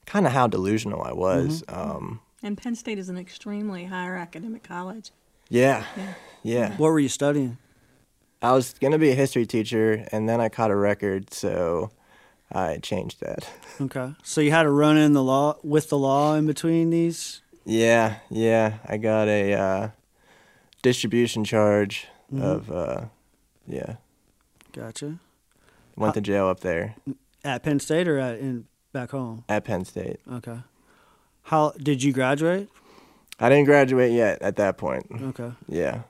[0.08, 1.62] kind of how delusional I was.
[1.62, 1.90] Mm-hmm.
[1.96, 5.10] Um, and Penn State is an extremely higher academic college.
[5.48, 6.14] yeah, Yeah.
[6.42, 6.76] yeah.
[6.76, 7.58] What were you studying?
[8.40, 11.90] I was gonna be a history teacher, and then I caught a record, so
[12.52, 13.48] I changed that.
[13.80, 14.14] Okay.
[14.22, 17.42] So you had to run in the law with the law in between these.
[17.64, 18.78] Yeah, yeah.
[18.86, 19.88] I got a uh,
[20.82, 22.42] distribution charge Mm-hmm.
[22.44, 23.04] of uh,
[23.66, 23.96] yeah.
[24.72, 25.18] Gotcha.
[25.96, 26.94] Went to jail up there
[27.42, 29.44] At Penn State or at in back home?
[29.48, 30.20] at Penn State.
[30.30, 30.58] Okay.
[31.44, 32.68] How did you graduate?
[33.40, 35.06] I didn't graduate yet at that point.
[35.22, 35.52] Okay.
[35.68, 36.02] Yeah.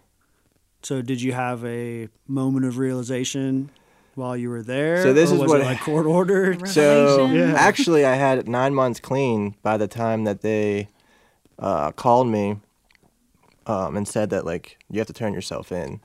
[0.83, 3.71] So did you have a moment of realization
[4.15, 5.03] while you were there?
[5.03, 6.67] So this or is was what- it like court ordered.
[6.69, 7.55] So Yeah.
[7.57, 10.89] actually, I had nine months clean by the time that they
[11.59, 12.57] uh, called me
[13.67, 16.01] um, and said that like you have to turn yourself in.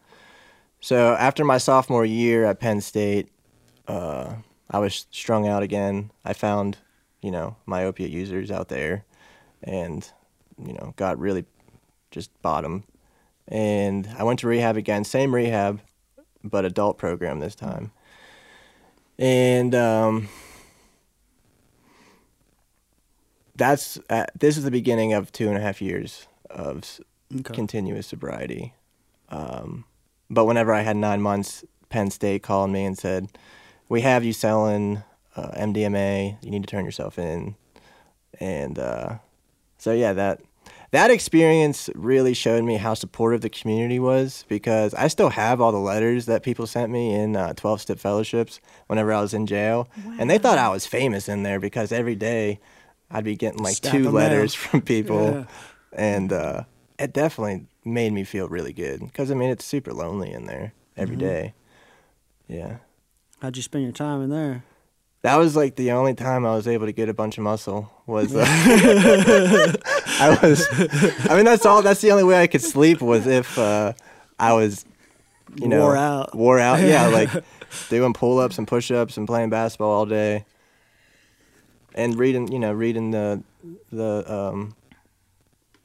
[0.81, 3.29] So after my sophomore year at Penn State,
[3.87, 4.33] uh,
[4.69, 6.11] I was strung out again.
[6.25, 6.77] I found,
[7.21, 9.05] you know, my opiate users out there,
[9.63, 10.07] and
[10.63, 11.45] you know, got really
[12.11, 12.83] just bottom.
[13.47, 15.81] And I went to rehab again, same rehab,
[16.43, 17.91] but adult program this time.
[19.19, 20.29] And um,
[23.55, 26.99] that's uh, this is the beginning of two and a half years of
[27.33, 27.53] Okay.
[27.53, 28.73] continuous sobriety.
[29.29, 29.85] Um,
[30.29, 33.29] but whenever I had nine months, Penn State called me and said,
[33.93, 35.03] "We have you selling
[35.35, 36.37] uh, MDMA.
[36.43, 37.55] You need to turn yourself in."
[38.39, 39.17] And uh,
[39.77, 40.41] so yeah, that
[40.91, 45.71] that experience really showed me how supportive the community was because I still have all
[45.71, 49.45] the letters that people sent me in uh, 12 step fellowships whenever I was in
[49.47, 49.87] jail.
[50.19, 52.59] And they thought I was famous in there because every day
[53.11, 54.69] I'd be getting like Stack two letters mail.
[54.69, 55.25] from people.
[55.33, 55.45] Yeah.
[55.93, 56.63] And uh,
[56.99, 60.73] it definitely made me feel really good because I mean, it's super lonely in there
[60.97, 61.25] every Mm-hmm.
[61.25, 61.53] day.
[62.47, 62.77] Yeah.
[63.43, 64.63] How'd you spend your time in there?
[65.21, 67.91] That was like the only time I was able to get a bunch of muscle
[68.05, 70.65] was uh, I was
[71.29, 73.91] I mean that's all that's the only way I could sleep was if uh,
[74.39, 74.85] I was
[75.55, 76.33] you know Wore out.
[76.33, 77.29] wore out yeah like
[77.89, 80.45] doing pull-ups and push-ups and playing basketball all day
[81.95, 83.43] and reading you know reading the
[83.91, 84.73] the um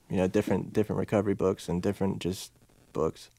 [0.09, 2.53] you know different different recovery books and different just
[2.93, 3.31] books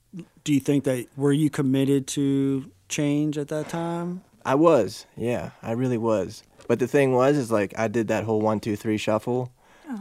[0.44, 4.24] Do you think that were you committed to change at that time?
[4.46, 6.44] I was, yeah, I really was.
[6.68, 9.52] But the thing was, is like I did that whole one, two, three shuffle.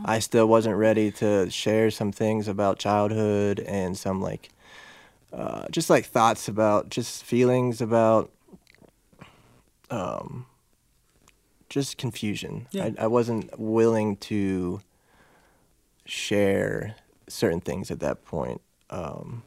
[0.05, 4.51] I still wasn't ready to share some things about childhood and some like,
[5.33, 8.31] uh, just like thoughts about, just feelings about,
[9.91, 10.45] um,
[11.71, 12.67] just confusion.
[12.71, 12.85] Yeah.
[12.85, 14.83] I, I wasn't willing to
[16.05, 16.97] share
[17.27, 18.61] certain things at that point.
[18.91, 19.43] Um,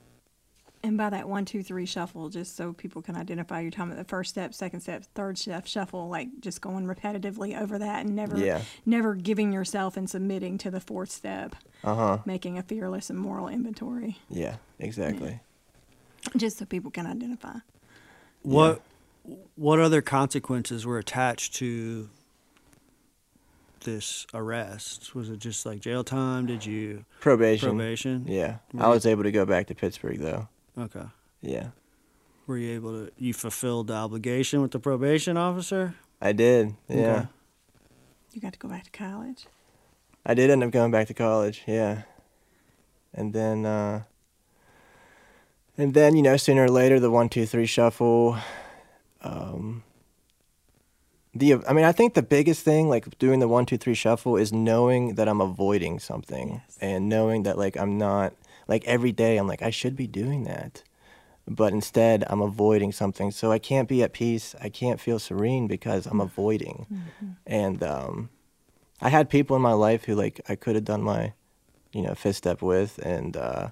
[0.84, 3.98] And by that one, two, three shuffle, just so people can identify, your time at
[3.98, 8.16] the first step, second step, third step shuffle, like just going repetitively over that and
[8.16, 8.62] never, Yeah.
[8.84, 12.18] never giving yourself and submitting to the fourth step, uh huh.
[12.26, 14.56] making a fearless and moral inventory, Yeah.
[14.80, 15.40] Exactly.
[16.36, 17.58] just so people can identify.
[18.42, 18.82] What
[19.56, 22.10] what other consequences were attached to
[23.82, 25.14] this arrest?
[25.16, 26.48] Was it just like jail time?
[26.48, 27.70] Did you Probation.
[27.70, 28.26] probation?
[28.28, 28.58] Yeah.
[28.80, 30.48] I was able to go back to Pittsburgh though.
[30.78, 31.06] Okay.
[31.42, 31.68] Yeah.
[32.48, 33.12] Were you able to?
[33.18, 35.96] You fulfilled the obligation with the probation officer?
[36.22, 36.76] I did.
[36.88, 36.96] Yeah.
[36.98, 37.28] Okay.
[38.34, 39.48] You got to go back to college.
[40.26, 42.04] I did end up going back to college, yeah.
[43.14, 44.04] And then uh
[45.78, 48.38] and then, you know, sooner or later the one, two, three shuffle.
[49.22, 49.84] Um
[51.34, 54.36] the I mean, I think the biggest thing, like doing the one, two, three shuffle
[54.38, 56.78] is knowing that I'm avoiding something Yes.
[56.82, 58.34] and knowing that like I'm not
[58.68, 60.84] like every day I'm like, I should be doing that.
[61.48, 63.32] But instead I'm avoiding something.
[63.32, 64.56] So I can't be at peace.
[64.62, 66.86] I can't feel serene because I'm avoiding.
[67.46, 68.30] And um
[69.02, 71.34] I had people in my life who like I could have done my,
[71.92, 73.70] you know, fifth step with, and uh,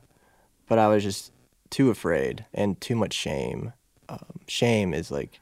[0.67, 1.31] but I was just
[1.69, 3.73] too afraid and too much shame.
[4.09, 5.39] Um, shame is like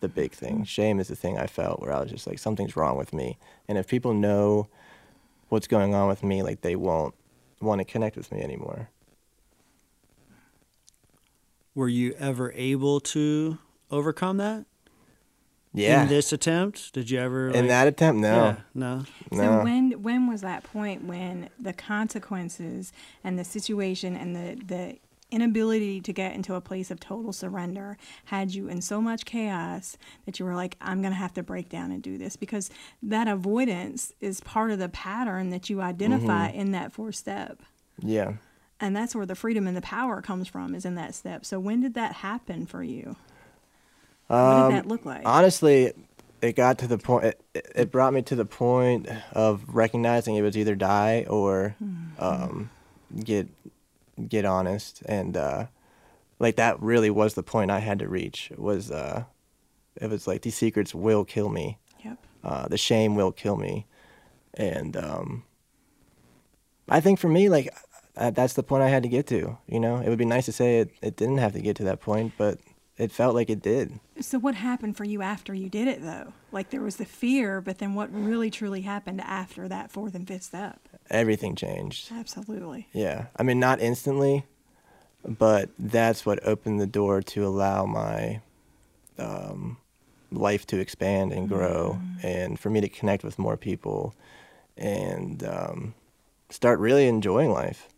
[0.00, 0.64] the big thing.
[0.64, 3.36] Shame is the thing I felt where I was just like something's wrong with me,
[3.68, 4.68] and if people know
[5.50, 7.14] what's going on with me, like they won't
[7.60, 8.90] want to connect with me anymore.
[11.74, 13.58] Were you ever able to
[13.90, 14.64] overcome that
[15.74, 16.02] Yeah.
[16.02, 16.92] in this attempt?
[16.94, 17.50] Did you ever?
[17.50, 19.04] In that attempt, no, Yeah, no.
[19.30, 19.36] no.
[19.36, 22.92] So when when was that point when the consequences
[23.22, 24.98] and the situation and the the
[25.30, 29.96] inability to get into a place of total surrender had you in so much chaos
[30.24, 32.70] that you were like I'm going to have to break down and do this because
[33.02, 36.60] that avoidance is part of the pattern that you identify Mm-hmm.
[36.60, 37.62] in that fourth step.
[38.00, 38.34] yeah.
[38.78, 41.46] And that's where the freedom and the power comes from is in that step.
[41.46, 43.16] So when did that happen for you?
[44.26, 45.22] What Um, did that look like?
[45.24, 45.92] Honestly,
[46.42, 47.24] it got to the point.
[47.54, 51.74] It, it brought me to the point of recognizing it was either die or
[52.18, 52.68] um,
[53.24, 53.48] get
[54.28, 55.66] get honest, and uh,
[56.38, 58.50] like that really was the point I had to reach.
[58.56, 59.24] Was uh,
[60.00, 61.78] it was like these secrets will kill me.
[62.04, 62.18] yep.
[62.44, 63.86] Uh, the shame will kill me,
[64.54, 65.44] and um,
[66.88, 67.68] I think for me, like
[68.16, 69.58] uh, that's the point I had to get to.
[69.66, 71.84] You know, it would be nice to say it, it didn't have to get to
[71.84, 72.58] that point, but
[72.98, 74.00] it felt like it did.
[74.20, 76.32] So what happened for you after you did it though?
[76.52, 80.26] Like there was the fear, but then what really truly happened after that fourth and
[80.26, 80.80] fifth step?
[81.10, 82.10] Everything changed.
[82.12, 82.88] Absolutely.
[82.92, 83.26] Yeah.
[83.36, 84.44] I mean, not instantly,
[85.24, 88.40] but that's what opened the door to allow my
[89.18, 89.76] um,
[90.32, 94.14] life to expand and grow and for me to connect with more people
[94.76, 95.94] and um,
[96.50, 97.88] start really enjoying life.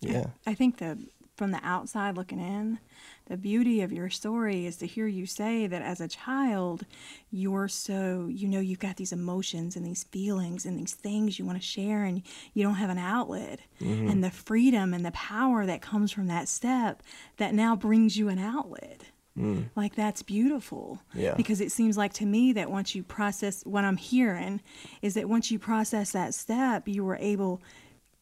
[0.00, 0.26] Yeah.
[0.46, 0.98] I think the
[1.36, 2.80] from the outside looking in,
[3.28, 6.86] the beauty of your story is to hear you say that as a child,
[7.30, 11.44] you're so, you know, you've got these emotions and these feelings and these things you
[11.44, 12.22] want to share and
[12.54, 13.60] you don't have an outlet.
[13.82, 14.08] Mm-hmm.
[14.08, 17.02] And the freedom and the power that comes from that step
[17.36, 19.02] that now brings you an outlet.
[19.38, 19.68] Mm.
[19.76, 21.00] Like that's beautiful.
[21.14, 21.34] Yeah.
[21.34, 24.62] Because it seems like to me that once you process what I'm hearing
[25.02, 27.60] is that once you process that step, you were able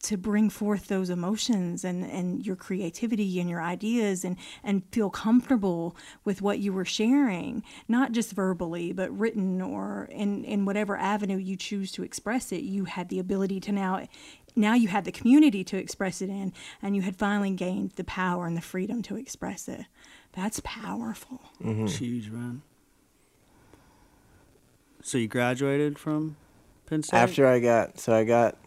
[0.03, 5.09] to bring forth those emotions and, and your creativity and your ideas and, and feel
[5.09, 10.95] comfortable with what you were sharing, not just verbally, but written or in, in whatever
[10.97, 12.61] avenue you choose to express it.
[12.61, 14.07] You had the ability to now
[14.55, 18.03] now you had the community to express it in and you had finally gained the
[18.03, 19.85] power and the freedom to express it.
[20.33, 21.41] That's powerful.
[21.63, 21.85] Mm-hmm.
[21.85, 22.63] It's huge, man.
[25.03, 26.37] So you graduated from
[26.87, 27.17] Penn State?
[27.17, 28.57] After I got, so I got,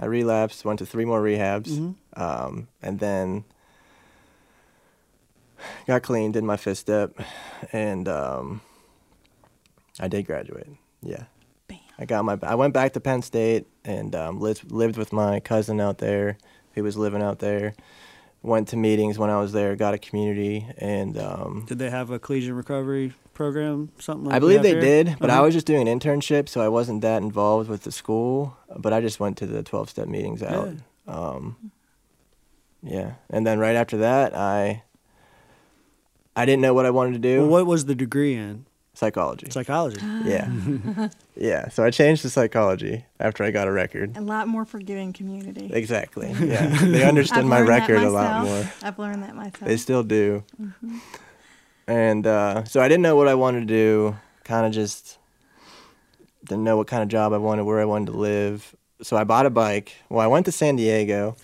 [0.00, 2.20] I relapsed, went to three more rehabs, Mm-hmm.
[2.22, 3.44] um, and then
[5.86, 7.18] got clean, did my fifth step,
[7.72, 8.60] and um,
[10.00, 10.68] I did graduate.
[11.02, 11.24] Yeah.
[11.66, 11.78] Bam.
[11.98, 12.38] I got my.
[12.42, 16.38] I went back to Penn State and um, lived lived with my cousin out there,
[16.74, 17.74] He was living out there.
[18.42, 19.74] Went to meetings when I was there.
[19.74, 23.90] Got a community, and um, Did they have a collegiate recovery program?
[23.98, 24.80] Something like I believe they there?
[24.80, 25.44] did, but I Uh-huh.
[25.46, 28.56] was just doing an internship, so I wasn't that involved with the school.
[28.76, 30.70] But I just went to the twelve step meetings out.
[31.08, 31.56] Um,
[32.82, 34.84] yeah, and then right after that, I
[36.36, 37.40] I didn't know what I wanted to do.
[37.40, 38.66] Well, what was the degree in?
[38.98, 39.48] Psychology.
[39.48, 40.00] Psychology.
[40.24, 40.50] yeah,
[41.36, 41.68] yeah.
[41.68, 44.16] So I changed to psychology after I got a record.
[44.16, 45.70] A lot more forgiving community.
[45.72, 46.34] Exactly.
[46.48, 48.72] Yeah, they understood my record a lot more.
[48.82, 49.60] I've learned that myself.
[49.60, 50.42] They still do.
[50.60, 50.98] Mm-hmm.
[51.86, 54.16] And uh, so I didn't know what I wanted to do.
[54.42, 55.18] Kind of just
[56.44, 58.74] didn't know what kind of job I wanted, where I wanted to live.
[59.02, 59.92] So I bought a bike.
[60.08, 61.36] Well, I went to San Diego.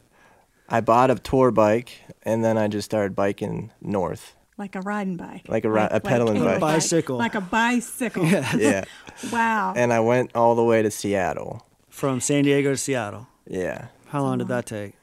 [0.68, 4.33] I bought a tour bike, and then I just started biking north.
[4.56, 5.46] Like a riding bike.
[5.48, 6.60] Like a ri- a pedaling a bike.
[6.60, 7.16] Bicycle.
[7.16, 8.24] Like a bicycle.
[8.56, 8.84] Yeah.
[9.32, 9.74] Wow.
[9.76, 11.66] and I went all the way to Seattle.
[11.88, 13.28] From San Diego to Seattle.
[13.46, 13.86] Yeah.
[14.08, 14.94] How long did that take?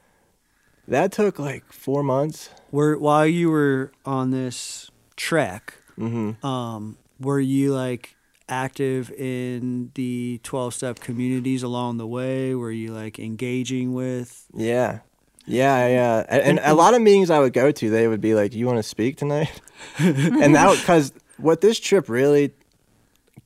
[0.88, 2.50] That took like four months.
[2.70, 8.16] Were while you were on this trek, hmm um, were you like
[8.48, 12.54] active in the 12 step communities along the way?
[12.54, 14.46] Were you like engaging with?
[14.54, 15.00] Yeah.
[15.46, 16.24] Yeah, yeah.
[16.28, 18.66] And, and a lot of meetings I would go to, they would be like, "You
[18.66, 19.60] want to speak tonight?"
[19.98, 22.52] and that because what this trip really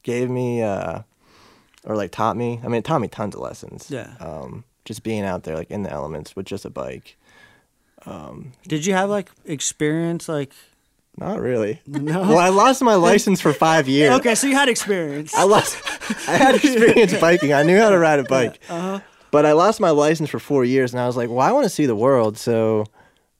[0.02, 1.00] gave me, uh,
[1.84, 2.60] or like taught me.
[2.62, 3.90] I mean, it taught me tons of lessons.
[3.90, 4.14] Yeah.
[4.20, 7.16] Um, just being out there, like in the elements, with just a bike.
[8.68, 10.52] Did you have like experience like
[11.16, 11.80] Not really.
[11.86, 12.20] No.
[12.28, 14.12] Well, I lost my license for five years.
[14.20, 15.34] Okay, so you had experience.
[15.34, 15.76] I lost.
[16.28, 17.52] I had experience biking.
[17.52, 18.60] I knew how to ride a bike.
[18.68, 19.00] Uh-huh.
[19.36, 21.64] But I lost my license for four years, and I was like, "Well, I want
[21.64, 22.86] to see the world, so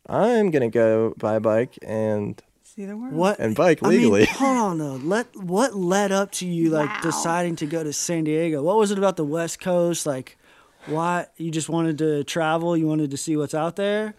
[0.06, 3.14] I'm gonna go buy a bike and See the world.
[3.14, 4.96] What and bike I mean, legally." hold on though.
[5.02, 7.00] Let what led up to you like Wow.
[7.00, 8.62] deciding to go to San Diego?
[8.62, 10.04] What was it about the West Coast?
[10.04, 10.36] Like,
[10.84, 12.76] why you just wanted to travel?
[12.76, 14.14] You wanted to see what's out there?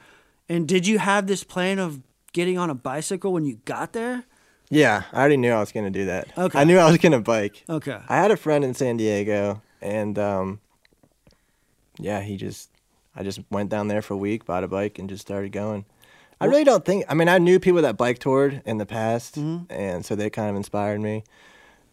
[0.49, 2.01] And did you have this plan of
[2.34, 4.23] getting on a bicycle when you got there?
[4.71, 6.36] yeah, I already knew I was gonna do that.
[6.36, 6.57] Okay.
[6.59, 7.65] I knew I was gonna bike.
[7.69, 7.99] Okay.
[8.09, 10.59] I had a friend in San Diego, and um,
[11.99, 12.69] yeah, he just,
[13.15, 15.85] I just went down there for a week, bought a bike, and just started going.
[16.39, 17.03] I really don't think.
[17.09, 19.71] I mean, I knew people that bike toured in the past, Mm-hmm.
[19.71, 21.23] and so they kind of inspired me.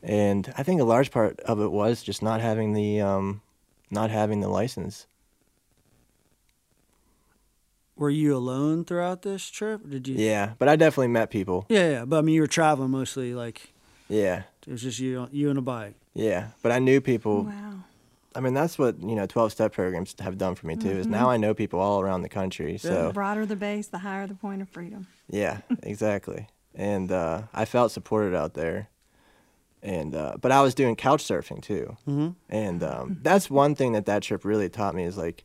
[0.03, 3.41] And I think a large part of it was just not having the, um,
[3.91, 5.07] not having the license.
[7.97, 9.89] Were you alone throughout this trip?
[9.89, 10.17] Did you?
[10.17, 11.65] Yeah, but I definitely met people.
[11.69, 12.05] Yeah, yeah.
[12.05, 13.35] But I mean, you were traveling mostly.
[13.35, 13.73] Like
[14.09, 15.95] Yeah, it was just you, you and a bike.
[16.13, 16.49] yeah.
[16.61, 17.45] But I knew people.
[17.45, 17.75] Wow.
[18.35, 20.91] I mean, that's what you know, twelve step programs have done for me too.
[20.91, 22.79] Is now I know people all around the country.
[22.79, 25.07] So The So broader the base, the higher the point of freedom.
[25.29, 26.49] Yeah, exactly.
[26.75, 28.89] and uh, I felt supported out there.
[29.83, 32.31] And uh, but I was doing couch surfing too, Mm-hmm.
[32.49, 35.45] and um, that's one thing that that trip really taught me is like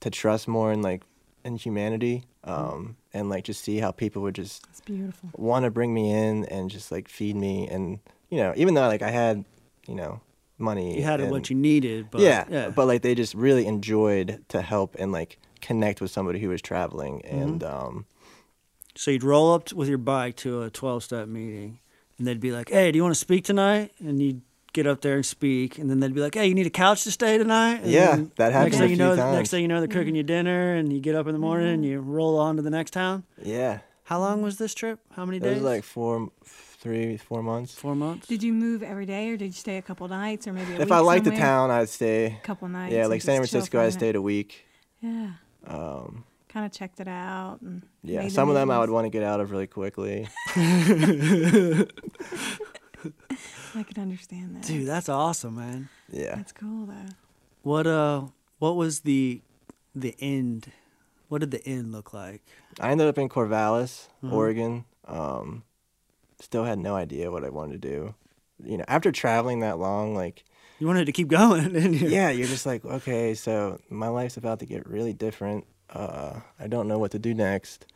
[0.00, 1.02] to trust more in like
[1.44, 5.28] in humanity, um, and like just see how people would just It's beautiful.
[5.36, 7.98] want to bring me in and just like feed me, and
[8.30, 9.44] you know even though like I had
[9.86, 10.20] you know
[10.58, 12.10] money, You had and, what you needed.
[12.10, 12.68] But, yeah, yeah.
[12.70, 16.62] but like they just really enjoyed to help and like connect with somebody who was
[16.62, 17.42] traveling, Mm-hmm.
[17.42, 18.06] and um,
[18.94, 21.80] So you'd roll up with your bike to a 12 step meeting,
[22.18, 23.92] and they'd be like, Hey, do you want to speak tonight?
[23.98, 24.42] And you'd
[24.72, 27.04] get up there and speak, and then they'd be like, Hey, you need a couch
[27.04, 27.80] to stay tonight?
[27.82, 28.72] And Yeah, that happens.
[28.72, 29.36] next a thing you few know, times.
[29.36, 31.68] Next thing you know, they're cooking you dinner, and you get up in the morning
[31.74, 33.24] and you roll on to the next town.
[33.42, 33.80] yeah.
[34.04, 35.00] How long was this trip?
[35.16, 35.50] How many days?
[35.50, 36.30] It was like four,
[36.86, 37.74] three, four months.
[37.74, 38.26] four months.
[38.28, 40.74] Did you move every day, or did you stay a couple nights, or maybe a
[40.76, 42.38] If week I liked the town, I'd stay.
[42.42, 42.94] A couple nights.
[42.94, 43.92] Yeah, like San Francisco, for a I minute?
[43.98, 44.66] stayed a week.
[45.00, 45.30] Yeah,
[45.66, 47.58] Um, kind of checked it out.
[47.60, 50.28] And yeah, some of them I would want to get out of really quickly.
[53.74, 54.62] I can understand that.
[54.62, 55.88] Dude, that's awesome, man.
[56.10, 56.36] Yeah.
[56.36, 57.12] That's cool though.
[57.62, 58.22] What uh,
[58.58, 59.42] what was the
[59.94, 60.70] the end?
[61.28, 62.42] What did the end look like?
[62.80, 64.32] I ended up in Corvallis, Mhm.
[64.32, 64.84] Oregon.
[65.06, 65.64] Um,
[66.40, 68.14] still had no idea what I wanted to do.
[68.64, 70.44] You know, after traveling that long, like,
[70.78, 72.08] You wanted to keep going, didn't you?
[72.08, 75.66] yeah, you're just like, okay, so my life's about to get really different.
[75.90, 77.86] Uh, I don't know what to do next.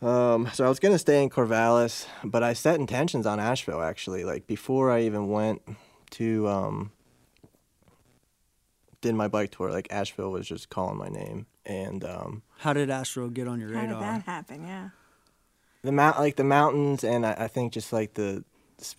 [0.00, 4.22] Um, so I was gonna stay in Corvallis, but I set intentions on Asheville actually.
[4.24, 5.60] Like before I even went
[6.12, 6.92] to um,
[9.00, 12.90] did my bike tour, like Asheville was just calling my name, and um, How did
[12.90, 13.94] Asheville get on your How radar?
[13.94, 14.64] did that happen?
[14.64, 14.90] Yeah.
[15.82, 18.44] The mount, like the mountains, and I, I think just like the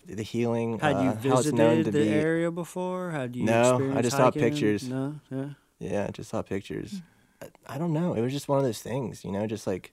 [0.06, 0.78] the healing.
[0.78, 2.08] Had you uh, how it's visited the be.
[2.08, 3.10] area before?
[3.10, 3.44] Had you?
[3.44, 4.88] No, I just saw pictures.
[4.88, 5.50] No, yeah.
[5.78, 7.00] Yeah, I just saw pictures.
[7.42, 8.14] I, I don't know.
[8.14, 9.92] It was just one of those things, you know, just like,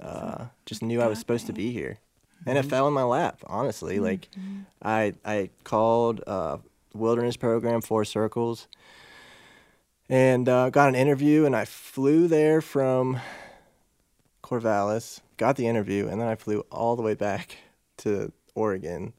[0.00, 1.98] uh, just knew I was supposed to be here,
[2.46, 3.40] and it fell in my lap.
[3.46, 4.28] Honestly, like,
[4.82, 6.58] I I called uh,
[6.94, 8.68] wilderness program Four Circles,
[10.08, 13.20] and uh, got an interview, and I flew there from
[14.42, 17.56] Corvallis, got the interview, and then I flew all the way back
[17.98, 19.12] to Oregon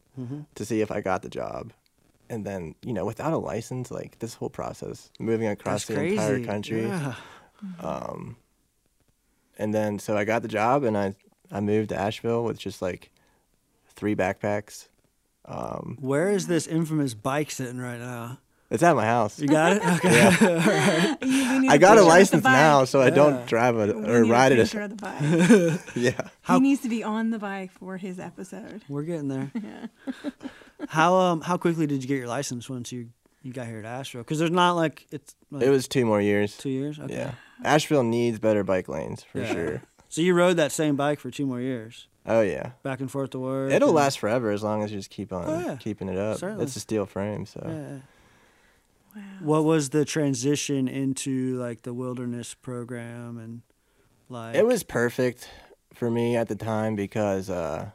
[0.56, 1.74] to see if I got the job.
[2.30, 6.06] And then, you know, without a license, like this whole process, moving across That's the
[6.06, 6.84] entire country.
[6.84, 7.16] Yeah.
[7.80, 8.38] Um,
[9.58, 11.16] and then, so I got the job and I,
[11.52, 13.12] I moved to Asheville with just like
[13.88, 14.88] three backpacks.
[15.46, 18.40] Um, Where is this infamous bike sitting right now?
[18.74, 19.40] It's at my house.
[19.40, 19.82] You got it?
[19.96, 21.16] Okay.
[21.22, 24.32] You- we I got a license now, so I don't drive it or need a
[24.32, 24.58] ride it.
[24.58, 24.96] picture the
[25.80, 25.96] bike.
[25.96, 26.28] yeah.
[26.42, 28.82] How- he needs to be on the bike for his episode.
[28.90, 29.52] We're getting there.
[29.56, 30.32] Yeah.
[30.90, 33.10] how um how quickly did you get your license once you
[33.44, 34.24] you got here at Asheville?
[34.24, 36.58] Because there's not like it's like It was two more years.
[36.58, 37.00] two years.
[37.00, 37.14] Okay.
[37.14, 37.32] Yeah.
[37.64, 39.54] Asheville needs better bike lanes for Yeah.
[39.54, 39.82] sure.
[40.10, 42.72] So you rode that same bike for two more years, Oh yeah.
[42.84, 43.72] back and forth to work.
[43.72, 45.76] It'll and- last forever as long as you just keep on Oh, yeah.
[45.78, 46.38] keeping it up.
[46.40, 46.64] Certainly.
[46.66, 47.98] It's a steel frame, so Yeah.
[49.16, 49.22] Wow.
[49.42, 53.62] What was the transition into like the wilderness program and
[54.30, 55.50] like it was perfect
[55.94, 57.92] for me at the time because uh,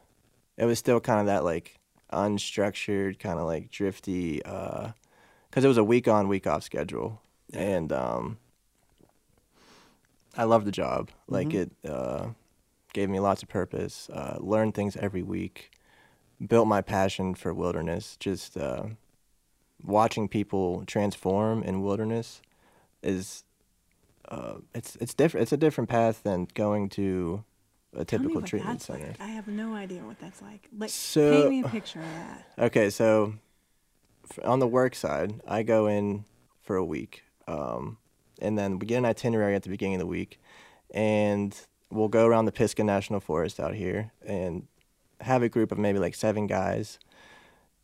[0.57, 1.79] it was still kind of that like
[2.13, 7.21] unstructured, kind of like drifty, because it was a week on, week off schedule,
[7.53, 8.39] and um,
[10.37, 11.11] I loved the job.
[11.27, 12.29] Like it uh,
[12.93, 14.09] gave me lots of purpose.
[14.13, 15.73] Uh, learned things every week.
[16.47, 18.17] Built my passion for wilderness.
[18.21, 18.85] Just uh,
[19.83, 22.43] watching people transform in wilderness
[23.03, 23.45] is
[24.29, 25.43] uh, it's it's different.
[25.43, 27.45] It's a different path than going to
[27.95, 29.07] a typical treatment center.
[29.09, 29.21] Like.
[29.21, 30.69] I have no idea what that's like.
[30.77, 32.45] Like, So- paint me a picture of that.
[32.67, 33.35] Okay, so
[34.45, 36.25] on the work side, I go in
[36.61, 37.97] for a week, um,
[38.43, 40.39] and then we get an itinerary at the beginning of the week,
[40.91, 41.59] and
[41.91, 44.67] we'll go around the Pisgah National Forest out here and
[45.23, 46.99] have a group of maybe like seven guys,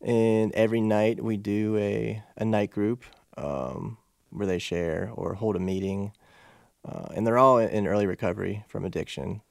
[0.05, 3.03] and every night we do a a night group
[3.35, 3.97] um,
[4.29, 6.13] where they share or hold a meeting,
[6.87, 9.41] uh, and they're all in early recovery from addiction,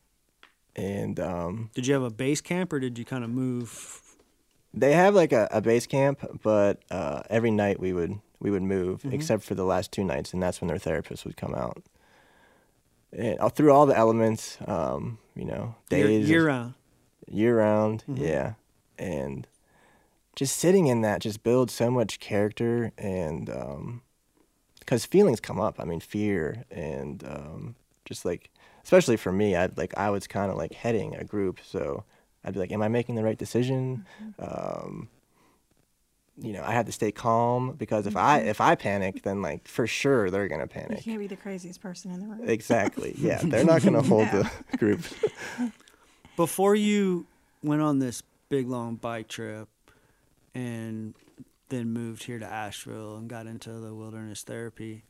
[0.77, 4.01] and um, Did you have a base camp or did you kind of move?
[4.73, 8.63] They have like a, a base camp, but uh, every night we would we would
[8.63, 11.83] move, except for the last two nights, and that's when their therapist would come out.
[13.13, 16.75] And through all the elements, um, you know, days year round.
[17.29, 18.55] year round, yeah,
[18.99, 19.47] and
[20.37, 23.51] just sitting in that just builds so much character, and
[24.81, 25.81] because feelings come up.
[25.81, 28.51] I mean, fear and um, just like,
[28.83, 32.05] especially for me, I like I was kind of like heading a group, so
[32.45, 34.05] I'd be like, "Am I making the right decision?"
[34.39, 35.09] Um,
[36.37, 39.69] you know, I had to stay calm because if I if I panic, then like
[39.69, 40.99] for sure they're gonna panic.
[40.99, 42.49] You can't be the craziest person in the room.
[42.49, 43.15] Exactly.
[43.19, 45.03] Yeah, they're not gonna hold the group.
[46.37, 47.27] Before you
[47.63, 49.69] went on this big long bike trip
[50.55, 51.15] and
[51.69, 55.05] then moved here to Asheville and got into the wilderness therapy,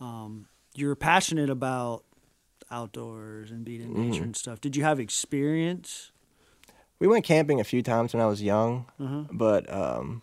[0.00, 2.04] um, you were passionate about
[2.70, 4.10] outdoors and being in Mm-hmm.
[4.10, 4.60] nature and stuff.
[4.60, 6.12] Did you have experience?
[6.98, 9.24] We went camping a few times when I was young, Uh-huh.
[9.30, 10.22] but um,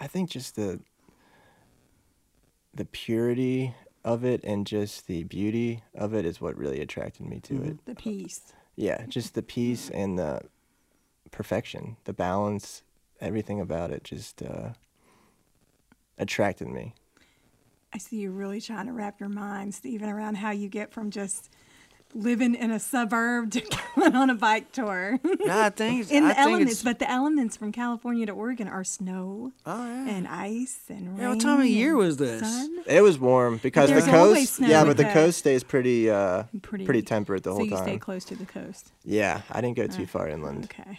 [0.00, 0.80] I think just the
[2.74, 7.38] the purity of it and just the beauty of it is what really attracted me
[7.40, 7.84] to it.
[7.84, 8.40] The peace.
[8.76, 10.40] Yeah, just the peace and the
[11.30, 12.82] perfection, the balance,
[13.22, 14.70] everything about it just uh,
[16.18, 16.94] attracted me.
[17.94, 21.10] I see you really trying to wrap your mind, Stephen, around how you get from
[21.10, 21.50] just
[22.14, 23.60] living in a suburb to
[23.96, 25.18] going on a bike tour.
[25.24, 28.32] no, I think in I the think elements, it's- but the elements from California to
[28.32, 30.08] Oregon are snow Oh yeah.
[30.08, 31.18] and ice and rain.
[31.18, 32.40] Yeah, what time of year was this?
[32.40, 32.82] sun.
[32.86, 35.62] It was warm because the there's always coast, snow yeah, but the the- coast stays
[35.64, 37.82] pretty, uh, Pretty, pretty temperate the so whole you time.
[37.82, 38.90] stay close to the coast.
[39.04, 40.64] Yeah, I didn't go too far inland.
[40.64, 40.98] Okay.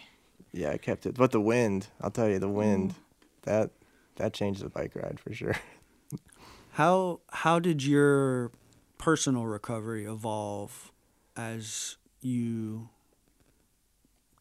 [0.54, 1.16] Yeah, I kept it.
[1.16, 2.96] But the wind, I'll tell you, the wind, Mm.
[3.44, 3.72] that
[4.18, 5.56] that changes a bike ride for sure.
[6.74, 8.52] How how did your
[8.98, 10.92] personal recovery evolve
[11.36, 12.90] as you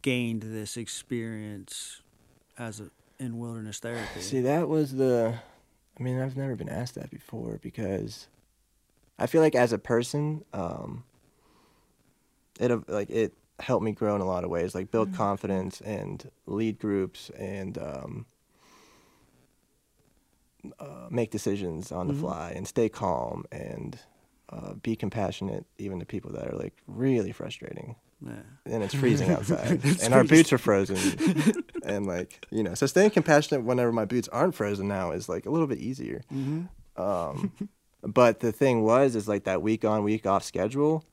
[0.02, 2.00] gained this experience
[2.58, 4.20] as a in wilderness therapy?
[4.20, 5.38] See, that was the.
[5.98, 8.28] I mean, I've never been asked that before because
[9.18, 11.04] I feel like as a person, um,
[12.58, 16.30] it like it helped me grow in a lot of ways, like build confidence and
[16.46, 18.26] lead groups and um,
[20.78, 23.98] uh, make decisions on the fly and stay calm and
[24.48, 27.96] uh, be compassionate even to people that are like really frustrating.
[28.24, 28.34] Yeah.
[28.66, 29.84] and it's freezing outside.
[30.00, 31.64] And our boots are frozen.
[31.84, 35.46] And like you know so staying compassionate whenever my boots aren't frozen now is like
[35.46, 36.22] a little bit easier.
[36.96, 37.52] Um,
[38.02, 41.04] but the thing was is like that week on week off schedule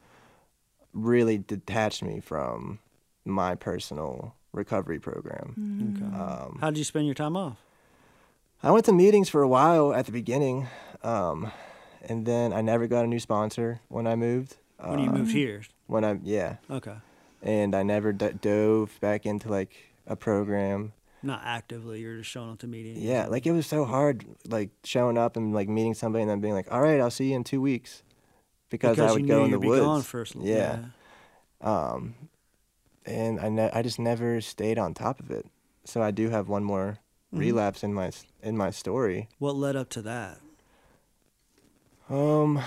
[0.94, 2.80] really detached me from
[3.26, 6.06] my personal recovery program Okay.
[6.16, 7.58] um, How did you spend your time off?
[8.64, 10.68] i went to meetings for a while at the beginning
[11.04, 11.52] um,
[12.02, 15.62] and then i never got a new sponsor when i moved When you moved here?
[15.88, 16.96] when i yeah Okay.
[17.44, 19.72] and I never d- dove back into like
[20.08, 20.92] a program.
[21.22, 22.98] Not actively, you're just showing up to meetings.
[23.00, 26.40] Yeah, like it was so hard, like showing up and like meeting somebody and then
[26.40, 28.04] being like, "All right, I'll see you in two weeks,"
[28.70, 29.82] because, I would you go in the woods.
[29.82, 30.86] gone for a s- yeah.
[31.62, 32.16] Um,
[33.06, 35.46] and I ne- I just never stayed on top of it.
[35.86, 37.00] So I do have one more
[37.34, 37.42] Mm-hmm.
[37.42, 38.12] relapse in my
[38.42, 39.30] in my story.
[39.38, 40.40] What led up to that?
[42.10, 42.60] Um,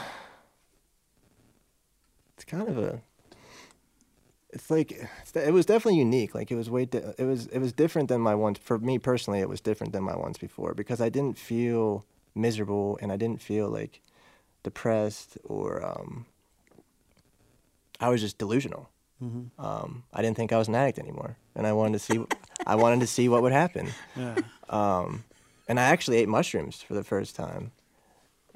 [2.37, 3.03] it's kind of a.
[4.51, 6.35] It's like it's, it was definitely unique.
[6.35, 6.85] Like it was way.
[6.85, 8.59] Di- it was it was different than my ones.
[8.59, 12.99] For me personally, it was different than my ones before because I didn't feel miserable
[13.03, 14.01] and I didn't feel like
[14.63, 16.27] depressed or um.
[18.01, 18.89] I was just delusional.
[19.57, 22.25] Um, I didn't think I was an addict anymore, and I wanted to see.
[22.67, 23.89] I wanted to see what would happen.
[24.17, 24.35] Yeah.
[24.69, 25.23] Um,
[25.69, 27.71] and I actually ate mushrooms for the first time,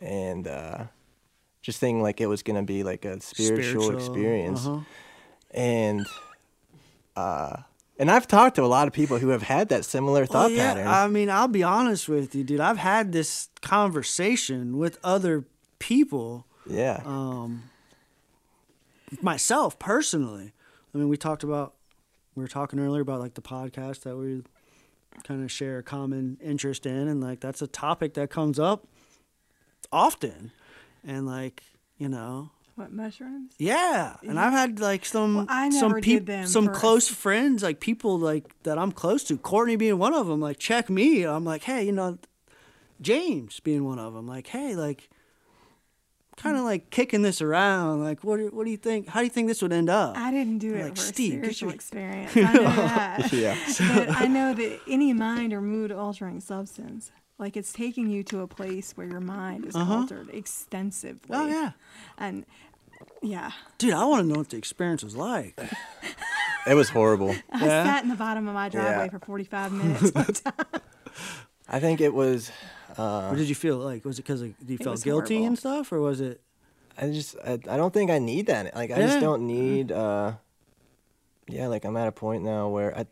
[0.01, 0.85] and uh,
[1.63, 4.67] just thinking like it was gonna be like a spiritual, experience.
[4.67, 4.81] uh-huh.
[5.53, 6.05] And
[7.15, 7.59] uh,
[7.99, 10.51] And I've talked to a lot of people who have had that similar thought Well,
[10.51, 10.89] yeah, pattern.
[10.89, 12.61] I mean, I'll be honest with you, dude.
[12.61, 15.45] I've had this conversation with other
[15.79, 17.03] people, yeah.
[17.05, 17.65] um,
[19.23, 20.53] myself personally.
[20.95, 21.75] I mean, we talked about,
[22.35, 24.43] we were talking earlier about like the podcast that we
[25.25, 28.87] kind of share a common interest in, and like that's a topic that comes up
[29.93, 30.53] often,
[31.07, 31.63] and like
[31.99, 33.53] you know, What mushrooms?
[33.59, 37.09] Yeah, and I've had like some Well, I some never did peop- some for- close
[37.09, 39.39] friends, like people like that I'm close to.
[39.39, 40.41] Courtney being one of them.
[40.41, 41.23] Like check me.
[41.25, 42.19] I'm like, hey, you know,
[43.01, 44.27] James being one of them.
[44.27, 45.09] Like, hey, like,
[46.37, 48.03] kind of like kicking this around.
[48.05, 49.09] Like, what do- what do you think?
[49.09, 50.17] How do you think this would end up?
[50.17, 52.33] I didn't do it Like, for Steve, a get spiritual your- experience.
[52.37, 53.33] I know that.
[53.33, 53.57] yeah.
[53.95, 58.41] but I know that any mind or mood altering substance, like it's taking you to
[58.41, 61.35] a place where your mind is altered extensively.
[61.35, 61.45] Uh-huh.
[61.45, 61.73] oh yeah,
[62.19, 62.45] And
[63.23, 65.59] yeah, dude, I want to know what the experience was like.
[66.67, 67.35] It was horrible.
[67.53, 67.85] I Yeah?
[67.85, 69.11] sat in the bottom of my driveway Yeah.
[69.11, 70.43] for 45 minutes.
[71.69, 72.51] I think it was.
[72.97, 74.05] Uh, what did you feel like?
[74.05, 75.47] Was it because you felt guilty horrible.
[75.49, 76.41] and stuff, or was it?
[76.97, 77.37] I just.
[77.45, 78.75] I, I don't think I need that.
[78.75, 79.07] Like I Yeah.
[79.07, 79.93] just don't need.
[79.93, 80.33] uh
[81.49, 83.07] Yeah, like I'm at a point now where I.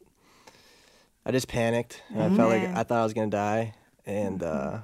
[1.26, 2.02] I just panicked.
[2.10, 3.74] And I felt like I thought I was gonna die,
[4.06, 4.80] and uh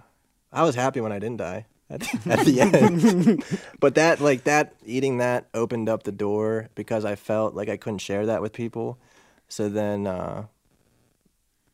[0.53, 3.44] I was happy when I didn't die at the, at the end.
[3.80, 7.76] but that, like that, eating that opened up the door because I felt like I
[7.76, 8.98] couldn't share that with people.
[9.48, 10.46] So then uh,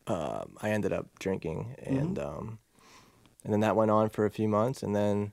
[0.06, 2.58] um, I ended up drinking, and um,
[3.46, 5.30] and then that went on for a few months, and then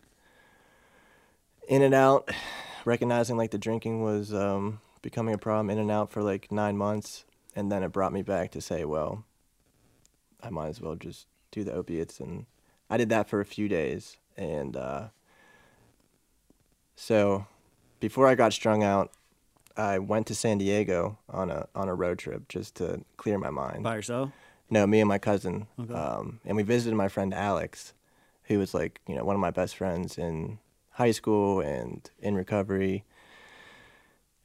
[1.67, 2.29] in and out,
[2.85, 5.71] recognizing like the drinking was um, becoming a problem.
[5.71, 8.85] In and out for like nine months, and then it brought me back to say,
[8.85, 9.25] well,
[10.43, 12.45] I might as well just do the opiates, and
[12.87, 15.07] I did that for a few days, and uh,
[16.95, 17.47] so
[17.99, 19.11] before I got strung out,
[19.75, 23.49] I went to San Diego on a on a road trip just to clear my
[23.49, 23.83] mind.
[23.83, 24.29] By yourself?
[24.69, 25.65] No, me and my cousin.
[25.79, 25.93] Okay.
[25.95, 27.93] Um, and we visited my friend Alex,
[28.45, 30.59] who was like, you know, one of my best friends in
[30.91, 33.03] high school and in recovery.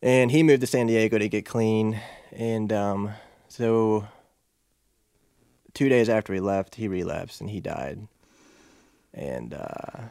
[0.01, 2.01] And he moved to San Diego to get clean.
[2.32, 3.11] And um,
[3.49, 4.07] so
[5.74, 8.07] two days after he left, he relapsed and he died.
[9.12, 10.03] And uh,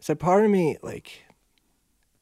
[0.00, 1.24] so part of me, like,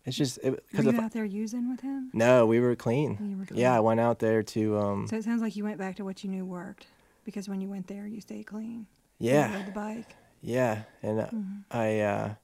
[0.05, 2.11] it's just Were because you out there using with him?
[2.14, 3.18] no, we were clean.
[3.20, 5.79] You were Yeah, I went out there to um, So it sounds like you went
[5.79, 6.87] back to what you knew worked.
[7.24, 8.87] Because when you went there, you stayed clean.
[9.18, 9.55] You yeah.
[9.55, 10.16] rode the bike.
[10.43, 11.61] Yeah, and Mm-hmm.
[11.70, 12.34] I uh,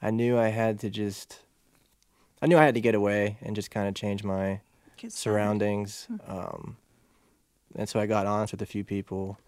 [0.00, 1.40] I knew I had to just
[2.40, 4.60] I knew I had to get away and just kind of change my
[4.96, 6.08] Get surroundings.
[6.26, 6.76] Um,
[7.76, 9.38] and so I got honest with a few people.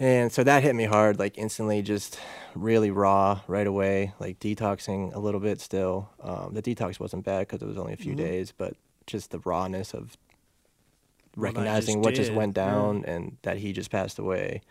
[0.00, 2.18] And so that hit me hard, like instantly, just
[2.56, 6.10] really raw right away, like detoxing a little bit still.
[6.20, 8.74] Um, the detox wasn't bad because it was only a few days, but
[9.06, 10.16] just the rawness of
[11.36, 12.66] What I just recognizing what just did, went yeah.
[12.66, 14.62] down and that he just passed away.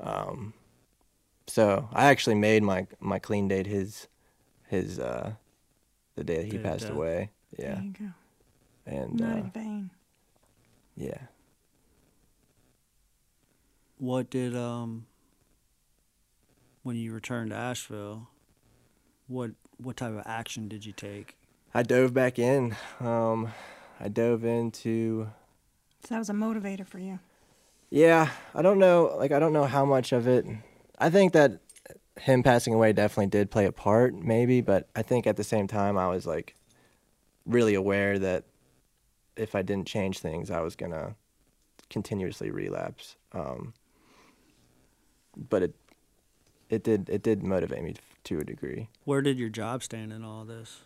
[0.00, 0.54] Um,
[1.46, 4.08] so I actually made my my clean date his
[4.66, 5.32] his uh,
[6.16, 6.92] the day that he Day of passed death.
[6.92, 7.30] away.
[7.58, 8.06] Yeah, There you go.
[8.86, 9.90] and Not uh, in vain.
[10.96, 11.18] yeah.
[13.98, 15.06] What did um
[16.82, 18.28] when you returned to Asheville?
[19.26, 21.36] What what type of action did you take?
[21.74, 22.76] I dove back in.
[23.00, 23.52] Um,
[24.00, 25.28] I dove into.
[26.04, 27.18] So that was a motivator for you.
[27.90, 29.14] Yeah, I don't know.
[29.18, 30.46] Like, I don't know how much of it.
[30.98, 31.60] I think that
[32.18, 34.60] him passing away definitely did play a part, maybe.
[34.60, 36.54] But I think at the same time, I was like
[37.44, 38.44] really aware that
[39.36, 41.14] if I didn't change things, I was gonna
[41.90, 43.16] continuously relapse.
[43.32, 43.74] Um,
[45.36, 45.74] but it
[46.68, 47.94] it did it did motivate me
[48.24, 48.88] to a degree.
[49.04, 50.80] Where did your job stand in all this?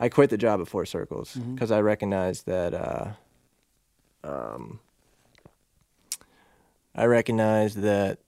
[0.00, 2.74] I quit the job at Four Circles because I recognized that.
[2.74, 3.12] Uh,
[4.24, 4.80] um,
[6.94, 8.18] I recognized that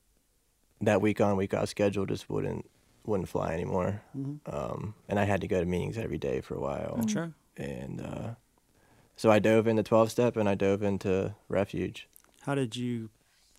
[0.84, 2.68] that week on week off schedule just wouldn't
[3.06, 4.38] wouldn't fly anymore, Mhm.
[4.46, 7.06] um, and I had to go to meetings every day for a while.
[7.06, 7.34] Sure.
[7.56, 8.34] And uh,
[9.16, 12.08] so I dove into twelve step and I dove into refuge.
[12.42, 13.10] How did you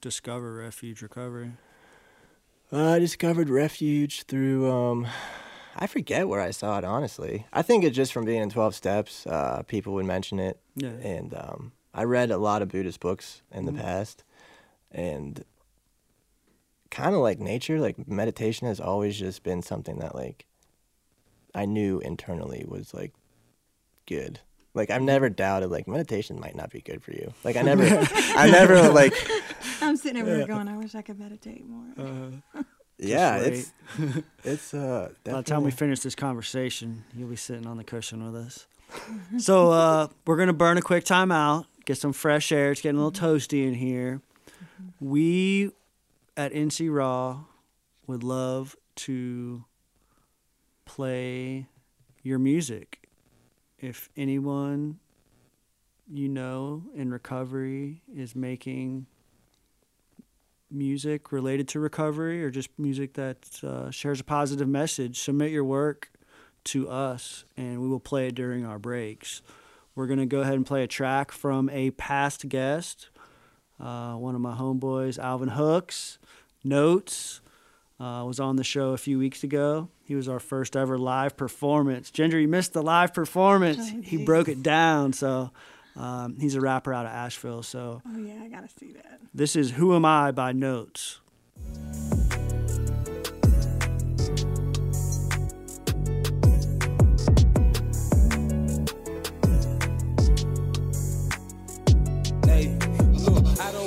[0.01, 1.51] discover Refuge Recovery?
[2.73, 5.07] Uh, I discovered refuge through um,
[5.75, 7.45] I forget where I saw it honestly.
[7.53, 9.27] I think it's just from being in twelve steps.
[9.27, 10.59] Uh, people would mention it.
[10.75, 10.89] Yeah.
[10.89, 13.75] and um, I read a lot of Buddhist books in Mm-hmm.
[13.77, 14.23] the past,
[14.91, 15.45] and
[16.95, 20.45] kind of like nature, like meditation has always just been something that like
[21.53, 23.13] I knew internally was like
[24.05, 24.39] good.
[24.73, 27.33] Like I've never doubted like meditation might not be good for you.
[27.43, 27.83] Like I never,
[28.13, 29.13] I never like
[29.81, 32.41] I'm sitting over here going, I wish I could meditate more.
[32.55, 32.63] Uh,
[32.97, 33.73] yeah, it's
[34.45, 35.09] it's uh.
[35.25, 38.67] By the time we finish this conversation, you'll be sitting on the cushion with us.
[39.37, 42.71] so uh, we're gonna burn a quick time out, get some fresh air.
[42.71, 44.21] It's getting a little toasty in here.
[45.01, 45.71] We
[46.37, 47.45] at NC Raw
[48.07, 49.65] would love to
[50.85, 51.67] play
[52.23, 53.09] your music.
[53.79, 54.99] If anyone
[56.07, 59.07] you know in recovery is making
[60.71, 65.63] music related to recovery or just music that uh, shares a positive message, submit your
[65.63, 66.11] work
[66.65, 69.41] to us and we will play it during our breaks.
[69.95, 73.09] We're going to go ahead and play a track from a past guest,
[73.79, 76.17] uh, one of my homeboys, Alvin Hooks.
[76.63, 77.41] Notes
[77.99, 79.89] uh, was on the show a few weeks ago.
[80.03, 82.09] He was our first ever live performance.
[82.11, 83.91] Ginger, you missed the live performance.
[83.93, 85.13] Oh, he broke it down.
[85.13, 85.51] So
[85.95, 87.63] um, he's a rapper out of Asheville.
[87.63, 89.19] So Oh yeah, I gotta see that.
[89.33, 91.19] this is Who Am I by Notes.
[102.45, 102.94] Hey, look, I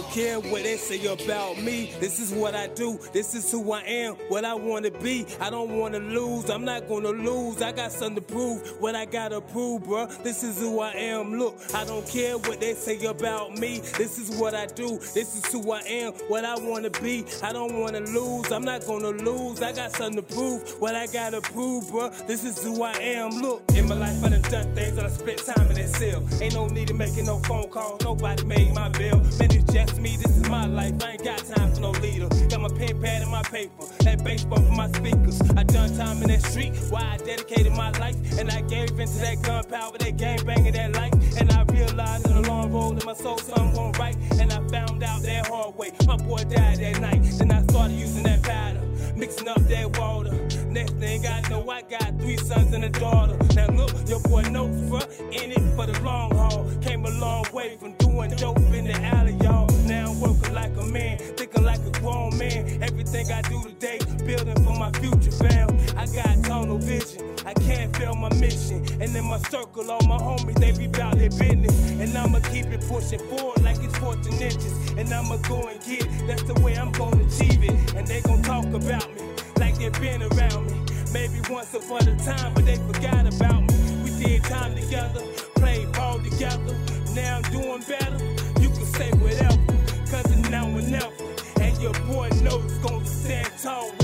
[0.00, 1.92] don't care what they say about me.
[1.98, 3.00] This is what I do.
[3.12, 4.14] This is who I am.
[4.28, 5.26] What I wanna be.
[5.40, 6.50] I don't wanna lose.
[6.50, 7.60] I'm not gonna lose.
[7.60, 8.80] I got something to prove.
[8.80, 10.22] What I gotta prove, bruh.
[10.22, 11.36] This is who I am.
[11.38, 13.80] Look, I don't care what they say about me.
[13.96, 14.98] This is what I do.
[14.98, 16.12] This is who I am.
[16.28, 17.24] What I wanna be.
[17.42, 18.52] I don't wanna lose.
[18.52, 19.60] I'm not gonna lose.
[19.62, 20.80] I got something to prove.
[20.80, 22.26] What I gotta prove, bruh.
[22.28, 23.30] This is who I am.
[23.42, 24.96] Look, in my life I done done things.
[24.96, 26.22] I spent time in that cell.
[26.40, 28.00] Ain't no need of making no phone calls.
[28.04, 29.16] Nobody made my bill.
[29.16, 30.16] Man, it's just me.
[30.16, 30.94] This is my life.
[31.02, 32.28] I ain't got time for no leader.
[32.48, 33.84] Got my pen pad and my paper.
[34.00, 35.40] That baseball for my speakers.
[35.56, 36.74] I done time in that street.
[36.90, 38.16] Why I dedicated my life.
[38.38, 41.14] And I gave into that gunpowder, that gang banging, that life.
[41.40, 44.16] And I realized in the long road in my soul something won't right.
[44.40, 45.92] And I found out that hard way.
[46.06, 47.22] My boy died that night.
[47.38, 48.82] Then I started using that powder.
[49.16, 50.32] Mixing up that water.
[50.68, 53.36] Next thing I know, I got three sons and a daughter.
[53.54, 56.66] Now look, your boy knows, bruh, in it for the long haul.
[56.80, 59.67] Came a long way from doing dope in the alley, y'all.
[60.58, 62.82] Like a man, thinking like a grown man.
[62.82, 65.68] Everything I do today, building for my future fam.
[65.96, 68.84] I got tunnel vision, I can't fail my mission.
[69.00, 71.90] And in my circle, all my homies, they be about their business.
[71.92, 74.74] And I'ma keep it pushing forward like it's 14 inches.
[74.98, 77.94] And I'ma go and get it, that's the way I'm gonna achieve it.
[77.94, 79.22] And they gon' talk about me
[79.60, 80.76] like they've been around me.
[81.12, 84.02] Maybe once upon a time, but they forgot about me.
[84.02, 85.22] We did time together,
[85.54, 86.74] played ball together.
[87.14, 88.18] Now I'm doing better.
[88.60, 89.77] You can say whatever,
[90.94, 93.97] And your boy knows gonna stand tall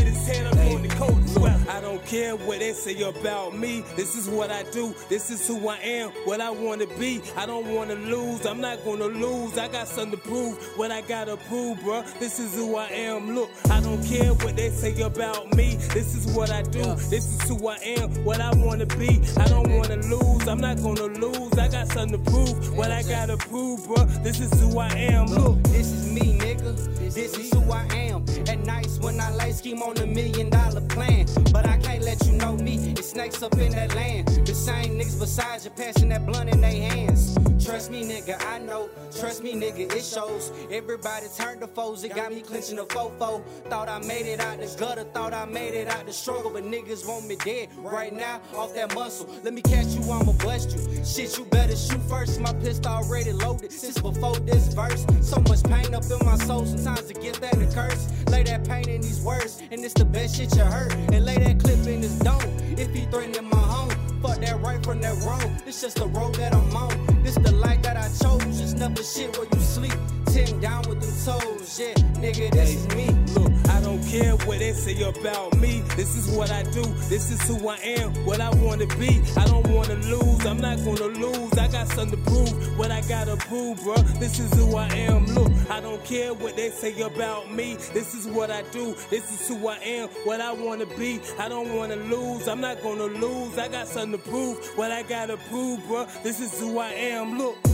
[1.69, 3.85] I don't care what they say about me.
[3.97, 4.95] This is what I do.
[5.09, 6.11] This is who I am.
[6.25, 7.23] What I wanna be.
[7.37, 8.45] I don't wanna lose.
[8.45, 9.57] I'm not gonna lose.
[9.57, 10.59] I got something to prove.
[10.77, 12.03] What I gotta prove, bro.
[12.21, 13.35] This is who I am.
[13.35, 15.77] Look, I don't care what they say about me.
[15.95, 16.83] This is what I do.
[17.09, 18.11] This is who I am.
[18.25, 19.21] What I wanna be.
[19.39, 20.47] I don't wanna lose.
[20.47, 21.53] I'm not gonna lose.
[21.59, 22.77] I got something to prove.
[22.77, 24.05] What I gotta prove, bro.
[24.23, 25.27] This is who I am.
[25.27, 25.63] Look.
[25.65, 26.77] This is me, nigga.
[27.15, 28.25] This is who I am.
[28.49, 31.27] At nights when I lay scheme on a million dollar plan.
[31.55, 32.75] But I can't let you know me.
[32.99, 34.27] It's snakes up in that land.
[34.45, 37.39] The same niggas besides you passing that blunt in their hands.
[37.65, 38.91] Trust me, nigga, I know.
[39.21, 40.51] Trust me, nigga, it shows.
[40.71, 42.03] Everybody turned to foes.
[42.03, 43.41] It got me clenching a fofo.
[43.71, 45.05] Thought I made it out the gutter.
[45.05, 46.51] Thought I made it out the struggle.
[46.51, 49.33] But niggas want me dead right now off that muscle.
[49.45, 51.05] Let me catch you, I'ma bust you.
[51.05, 52.41] Shit, you better shoot first.
[52.41, 55.07] My pistol already loaded since before this verse.
[55.23, 56.67] So much pain up in my soul.
[56.67, 58.09] Sometimes it gets that a curse.
[58.27, 60.93] Lay that pain in these words, and it's the best shit you heard.
[61.13, 62.41] And lay that clip in his dome.
[62.77, 63.91] If he threatening my home,
[64.23, 65.57] fuck that right from that wrong.
[65.65, 67.23] This just the road that I'm on.
[67.23, 68.59] This the life that I chose.
[68.59, 69.95] Just never shit where you sleep.
[70.27, 71.79] Ten down with them toes.
[71.79, 73.07] Yeah, nigga, this is me.
[73.35, 75.83] Look, I don't care what they say about me.
[75.97, 76.83] This is what I do.
[77.09, 78.13] This is who I am.
[78.27, 79.23] What I wanna be.
[79.37, 80.45] I don't wanna lose.
[80.47, 81.53] I'm not gonna lose.
[81.59, 82.79] I got something to prove.
[82.79, 83.01] What I
[83.37, 84.03] prove, bruh.
[84.19, 85.27] This is who I am.
[85.27, 87.77] Look, I don't care what they say about me.
[87.93, 88.95] This is what I do.
[89.11, 90.09] This is who I am.
[90.25, 91.21] What I wanna be.
[91.39, 92.49] I don't wanna lose.
[92.49, 93.59] I'm not gonna lose.
[93.59, 94.59] I got something to prove.
[94.77, 96.23] What I gotta prove, bruh.
[96.23, 97.39] This is who I am.
[97.39, 97.74] Look.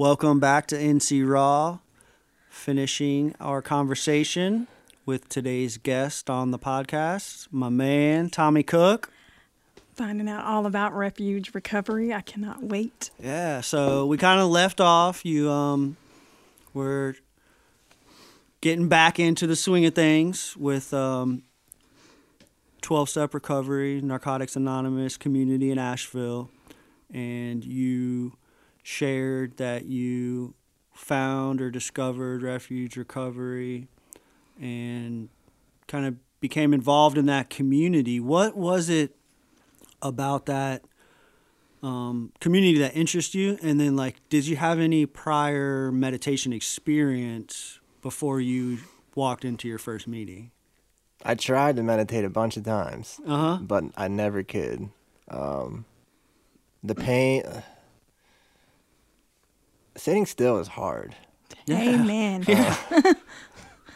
[0.00, 1.80] Welcome back to NC Raw.
[2.48, 4.66] Finishing our conversation
[5.04, 9.12] with today's guest on the podcast, my man Tommy Cook.
[9.92, 12.14] Finding out all about refuge recovery.
[12.14, 13.10] I cannot wait.
[13.22, 15.22] Yeah, so we kind of left off.
[15.26, 15.98] You um,
[16.72, 17.16] were
[18.62, 21.42] getting back into the swing of things with um,
[22.80, 26.48] 12 Step Recovery, Narcotics Anonymous community in Asheville,
[27.12, 28.32] and you
[28.82, 30.54] shared that you
[30.94, 33.88] found or discovered refuge recovery
[34.60, 35.28] and
[35.86, 38.20] kind of became involved in that community.
[38.20, 39.16] What was it
[40.02, 40.82] about that
[41.82, 43.58] um, community that interests you?
[43.62, 48.78] And then, like, did you have any prior meditation experience before you
[49.14, 50.50] walked into your first meeting?
[51.24, 53.58] I tried to meditate a bunch of times, Uh huh.
[53.62, 54.88] but I never could.
[55.28, 55.84] Um,
[56.82, 57.42] the pain.
[59.96, 61.14] Sitting still is hard.
[61.68, 62.44] Amen.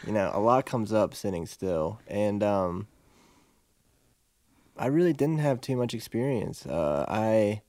[0.05, 2.87] you know a lot comes up sitting still and um
[4.77, 7.61] i really didn't have too much experience uh i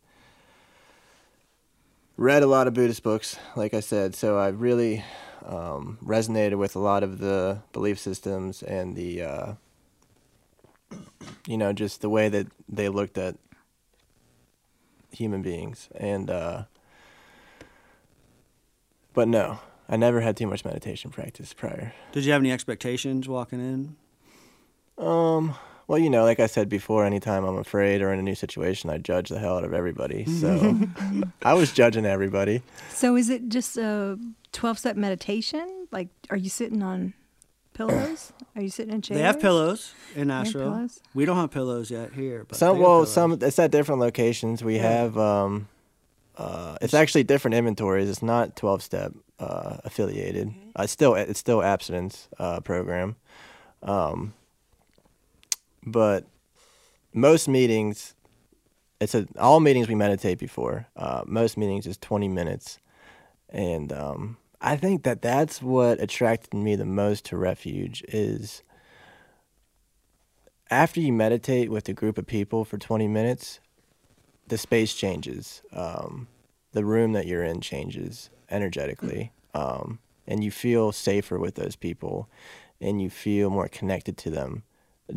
[2.17, 5.05] read a lot of buddhist books like i said so i really
[5.45, 9.55] um resonated with a lot of the belief systems and the uh
[11.47, 13.37] you know just the way that they looked at
[15.13, 16.65] human beings and uh
[19.17, 19.59] but no
[19.89, 23.97] i never had too much meditation practice prior Did you have any expectations walking in?
[25.05, 25.55] Um,
[25.89, 28.89] well, you know, like I said before, anytime I'm afraid or in a new situation,
[28.91, 30.25] I judge the hell out of everybody.
[30.25, 30.81] So
[31.43, 32.63] I was judging everybody.
[32.91, 34.19] So is it just a
[34.53, 35.87] 12 step meditation?
[35.93, 37.13] Like, are you sitting on
[37.75, 38.33] pillows?
[38.57, 39.19] Are you sitting in chairs?
[39.19, 40.73] They have pillows in have Nashville.
[40.73, 41.01] pillows?
[41.15, 42.45] We don't have pillows yet here.
[42.49, 43.13] But Some, well, pillows.
[43.13, 44.65] some it's at different locations.
[44.65, 45.69] We have, um,
[46.37, 48.09] uh, it's actually different inventories.
[48.09, 50.49] It's not 12 step uh, affiliated.
[50.49, 50.71] Mm-hmm.
[50.77, 53.17] I still, it's still abstinence uh, program.
[53.83, 54.35] Um,
[55.85, 56.27] but
[57.13, 58.15] most meetings,
[59.01, 60.87] it's a all meetings we meditate before.
[60.97, 62.79] Uh, most meetings is 20 minutes,
[63.51, 68.63] and um, I think that that's what attracted me the most to refuge is
[70.71, 73.61] after you meditate with a group of people for 20 minutes,
[74.49, 75.63] the space changes.
[75.73, 76.29] Um,
[76.73, 79.33] the room that you're in changes energetically.
[79.55, 82.29] Um, and you feel safer with those people
[82.81, 84.63] and you feel more connected to them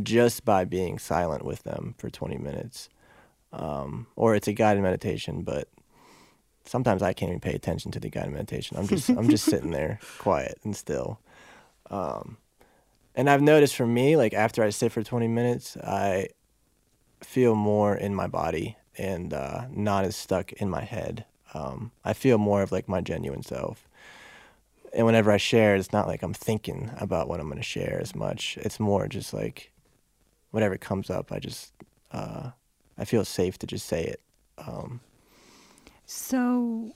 [0.01, 2.89] just by being silent with them for 20 minutes.
[3.51, 5.67] Um, or it's a guided meditation, but
[6.63, 8.77] sometimes I can't even pay attention to the guided meditation.
[8.77, 11.19] I'm just I'm just sitting there quiet and still.
[11.89, 12.38] Um,
[13.15, 16.30] and I've noticed for me, like after I sit for 20 minutes, I
[17.21, 21.25] feel more in my body and uh, not as stuck in my head.
[21.53, 23.87] Um, I feel more of like my genuine self.
[24.93, 27.99] And whenever I share, it's not like I'm thinking about what I'm going to share
[28.01, 28.57] as much.
[28.57, 29.71] It's more just like
[30.51, 31.73] whatever comes up, I just
[32.11, 32.51] uh,
[32.97, 34.21] I feel safe to just say it.
[34.57, 34.99] Um,
[36.05, 36.93] So,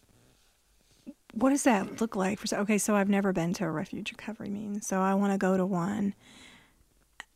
[1.33, 2.39] what does that look like?
[2.39, 5.37] For okay, so I've never been to a refuge recovery meeting, so I want to
[5.37, 6.15] go to one,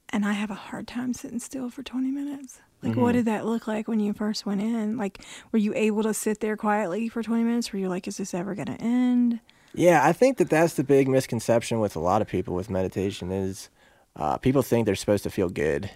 [0.10, 2.62] and I have a hard time sitting still for twenty minutes.
[2.84, 4.98] Like, what did that look like when you first went in?
[4.98, 5.20] Like,
[5.52, 7.74] were you able to sit there quietly for twenty minutes?
[7.74, 9.40] Were you like, is this ever gonna end?
[9.74, 13.32] Yeah, I think that that's the big misconception with a lot of people with meditation
[13.32, 13.70] is
[14.16, 15.90] uh, people think they're supposed to feel good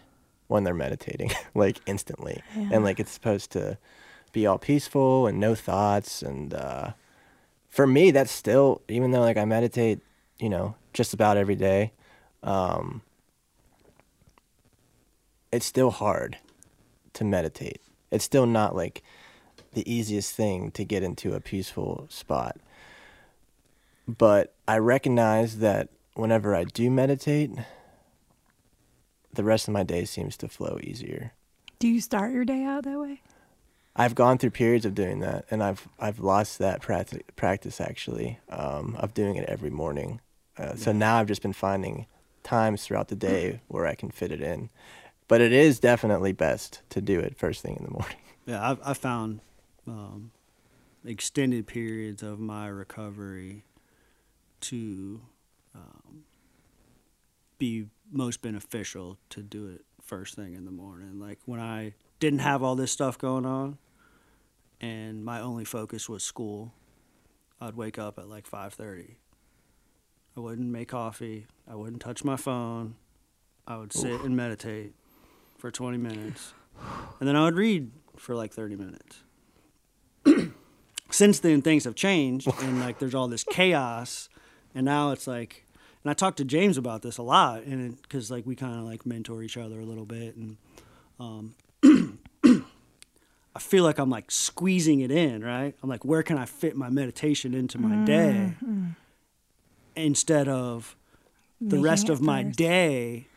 [0.48, 2.70] when they're meditating, like instantly, Yeah.
[2.74, 3.78] and like it's supposed to
[4.34, 6.22] be all peaceful and no thoughts.
[6.22, 6.92] And uh,
[7.70, 10.00] for me, that's still even though like I meditate,
[10.40, 11.92] you know, just about every day,
[12.44, 13.02] um,
[15.52, 16.38] it's still hard
[17.14, 17.82] to meditate.
[18.12, 19.04] It's still not like
[19.74, 22.58] the easiest thing to get into a peaceful spot
[24.18, 27.52] but I recognize that whenever I do meditate,
[29.34, 31.34] the rest of my day seems to flow easier.
[31.80, 33.22] Do you start your day out that way?
[33.96, 38.40] I've gone through periods of doing that, and I've I've lost that practice practice actually
[38.50, 40.22] um, of doing it every morning.
[40.58, 42.06] Uh, so now I've just been finding
[42.44, 44.70] times throughout the day where I can fit it in.
[45.32, 48.18] But it is definitely best to do it first thing in the morning.
[48.46, 49.40] Yeah, I've, I found
[49.88, 50.32] um,
[51.06, 53.64] extended periods of my recovery
[54.62, 55.22] to
[55.76, 56.24] um,
[57.60, 61.20] be most beneficial to do it first thing in the morning.
[61.20, 63.78] Like when I didn't have all this stuff going on,
[64.82, 66.74] and my only focus was school,
[67.62, 69.18] I'd wake up at like five thirty.
[70.36, 71.46] I wouldn't make coffee.
[71.70, 72.96] I wouldn't touch my phone.
[73.68, 74.96] I would sit and meditate
[75.62, 76.54] for 20 minutes.
[77.20, 79.24] And then I would read for like 30 minutes.
[81.12, 84.30] Since then, things have changed, and like there's all this chaos,
[84.74, 85.66] and now it's like,
[86.04, 88.86] and I talked to James about this a lot, and because like we kind of
[88.86, 90.58] like mentor each other a little bit, and
[91.20, 91.54] um,
[93.54, 95.76] I feel like I'm like squeezing it in, right?
[95.84, 98.54] I'm like, where can I fit my meditation into my day,
[99.98, 100.96] instead of
[101.60, 102.58] the Making rest it of my first.
[102.58, 103.28] day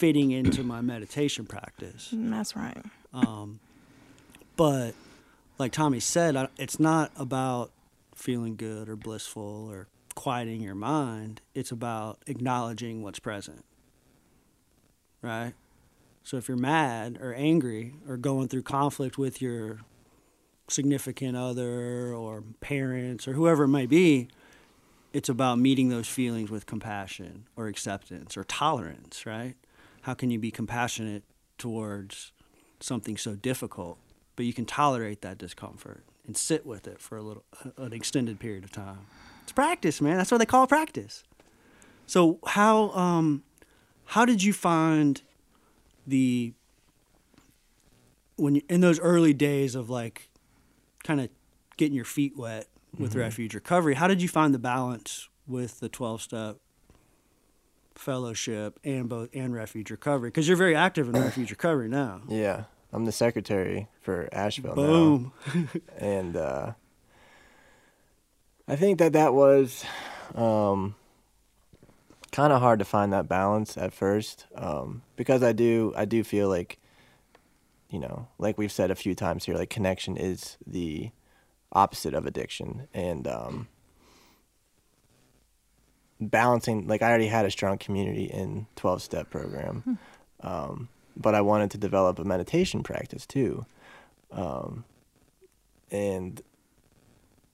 [0.00, 2.10] fitting into my meditation practice.
[2.14, 2.82] Mm, That's right.
[3.12, 3.60] Um,
[4.56, 4.94] but
[5.58, 7.70] like Tommy said, I, it's not about
[8.14, 11.42] feeling good or blissful or quieting your mind.
[11.54, 13.62] It's about acknowledging what's present.
[15.20, 15.52] Right?
[16.22, 19.80] So if you're mad or angry or going through conflict with your
[20.68, 24.28] significant other or parents or whoever it may be,
[25.12, 29.56] it's about meeting those feelings with compassion or acceptance or tolerance, right?
[30.02, 31.24] How can you be compassionate
[31.58, 32.32] towards
[32.80, 33.98] something so difficult,
[34.36, 37.44] but you can tolerate that discomfort and sit with it for a little
[37.76, 39.00] an extended period of time.
[39.42, 40.16] It's practice, man.
[40.16, 41.24] That's what they call practice.
[42.06, 43.42] So how um
[44.06, 45.20] how did you find
[46.06, 46.52] the
[48.36, 50.28] when you, in those early days of like
[51.04, 51.28] kind of
[51.76, 52.66] getting your feet wet
[52.98, 53.20] with Mhm.
[53.20, 56.58] refuge recovery how did you find the balance with the 12 step
[58.00, 62.22] fellowship and both and refuge recovery because you're very active in refuge recovery now.
[62.28, 65.32] Yeah, I'm the secretary for Asheville boom.
[65.54, 65.66] Now,
[65.98, 66.72] and uh,
[68.66, 69.84] I think that that was
[70.34, 70.94] um,
[72.32, 76.24] kind of hard to find that balance at first um, because I do I do
[76.24, 76.78] feel like
[77.88, 81.10] you know like we've said a few times here like connection is the
[81.72, 82.88] opposite of addiction.
[82.92, 83.68] And um,
[86.20, 89.98] balancing like I already had a strong community in 12 step program
[90.42, 93.64] um, but I wanted to develop a meditation practice too
[94.32, 94.84] um,
[95.90, 96.40] and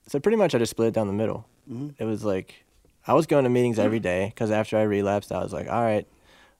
[0.07, 1.45] so pretty much I just split it down the middle.
[1.71, 1.95] Mhm.
[1.97, 2.65] it was like
[3.05, 5.81] I was going to meetings every day because after I relapsed I was like all
[5.81, 6.07] right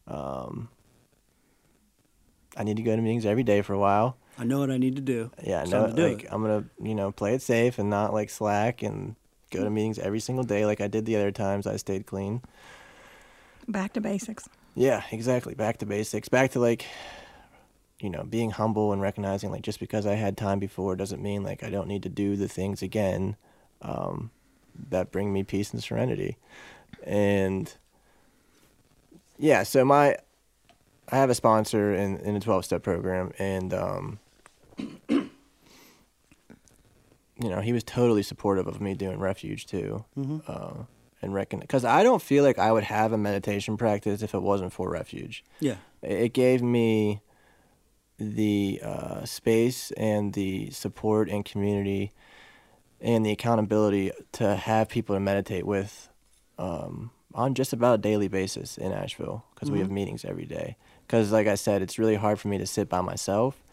[0.08, 0.70] um,
[2.55, 4.18] I need to go to meetings every day for a while.
[4.39, 5.32] I know what i need to do.
[5.43, 6.28] Yeah, It's no, time to do like.
[6.32, 9.16] I'm gonna, you know, play it safe and not like slack and
[9.52, 12.41] go to meetings every single day like I did the other times I stayed clean.
[13.68, 14.48] Back to basics.
[14.76, 15.56] Yeah, exactly.
[15.56, 16.30] Back to basics.
[16.30, 16.86] Back to like,
[18.00, 21.43] you know, being humble and recognizing like just because I had time before doesn't mean
[21.43, 23.36] like I don't need to do the things again
[23.82, 24.32] um,
[24.89, 26.38] that bring me peace and serenity.
[27.04, 27.74] And
[29.38, 30.18] yeah, so my
[31.10, 34.20] I have a sponsor in in a 12 step program and um
[37.42, 40.06] you know, he was totally supportive of me doing refuge too.
[40.18, 40.42] Mhm.
[40.48, 40.84] Uh,
[41.22, 44.42] and reckon because I don't feel like I would have a meditation practice if it
[44.42, 45.44] wasn't for refuge.
[45.60, 47.22] yeah It gave me
[48.20, 52.12] the uh, space and the support and community
[53.00, 56.10] and the accountability to have people to meditate with
[56.58, 60.76] um, on just about a daily basis in Asheville because we have meetings every day.
[61.06, 63.64] Because, like I said, it's really hard for me to sit by myself.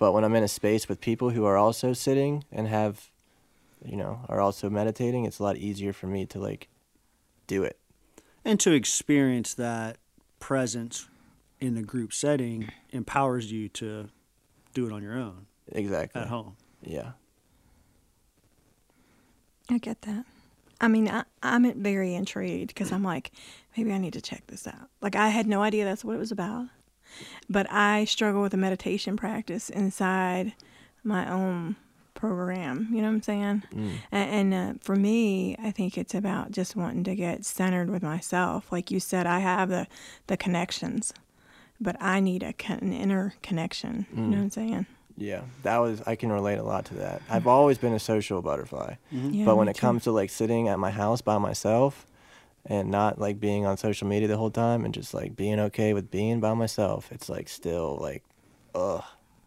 [0.00, 3.10] But when I'm in a space with people who are also sitting and have,
[3.84, 6.68] you know, are also meditating, it's a lot easier for me to like
[7.46, 7.78] do it.
[8.46, 9.98] and to experience that
[10.38, 11.06] presence
[11.60, 14.08] in the group setting empowers you to
[14.72, 16.22] do it on your own Exactly.
[16.22, 17.10] at home Yeah.
[19.68, 20.24] I get that.
[20.80, 23.32] I mean, I, I'm very intrigued because I'm like,
[23.76, 24.88] maybe I need to check this out.
[25.02, 26.68] Like, I had no idea that's what it was about.
[27.48, 30.54] But I struggle with a meditation practice inside
[31.02, 31.76] my own
[32.14, 32.88] program.
[32.90, 33.62] You know what I'm saying?
[33.74, 33.92] Mm.
[34.12, 38.02] And, and uh, for me, I think it's about just wanting to get centered with
[38.02, 38.70] myself.
[38.70, 39.86] Like you said, I have the,
[40.26, 41.12] the connections,
[41.80, 44.06] but I need a, con- an inner connection.
[44.14, 44.86] You know what I'm saying?
[45.16, 47.20] Yeah, that was I can relate a lot to that.
[47.28, 49.80] I've always been a social butterfly, Yeah, but when it too.
[49.80, 52.06] comes to like sitting at my house by myself
[52.66, 55.92] and not like being on social media the whole time and just like being okay
[55.94, 58.22] with being by myself, it's like still like,
[58.74, 59.02] ugh,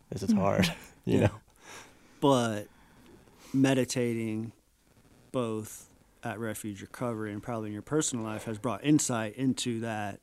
[0.09, 0.39] this is mm-hmm.
[0.39, 0.74] hard,
[1.05, 1.28] you Yeah.
[1.28, 1.39] know.
[2.20, 2.68] but
[3.53, 4.51] meditating
[5.32, 5.88] both
[6.24, 10.20] at refuge recovery and probably in your personal life has brought insight into that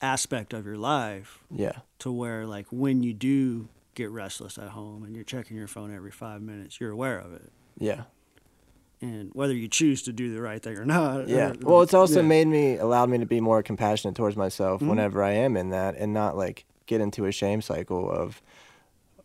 [0.00, 5.02] aspect of your life Yeah, to where like when you do get restless at home
[5.02, 8.02] and you're checking your phone every five minutes you're aware of it yeah,
[9.00, 11.48] and whether you choose to do the right thing or not yeah.
[11.50, 12.26] uh, Well, it's also yeah.
[12.26, 14.88] made me allowed me to be more compassionate towards myself Mhm.
[14.88, 18.40] whenever I am in that, and not like get into a shame cycle of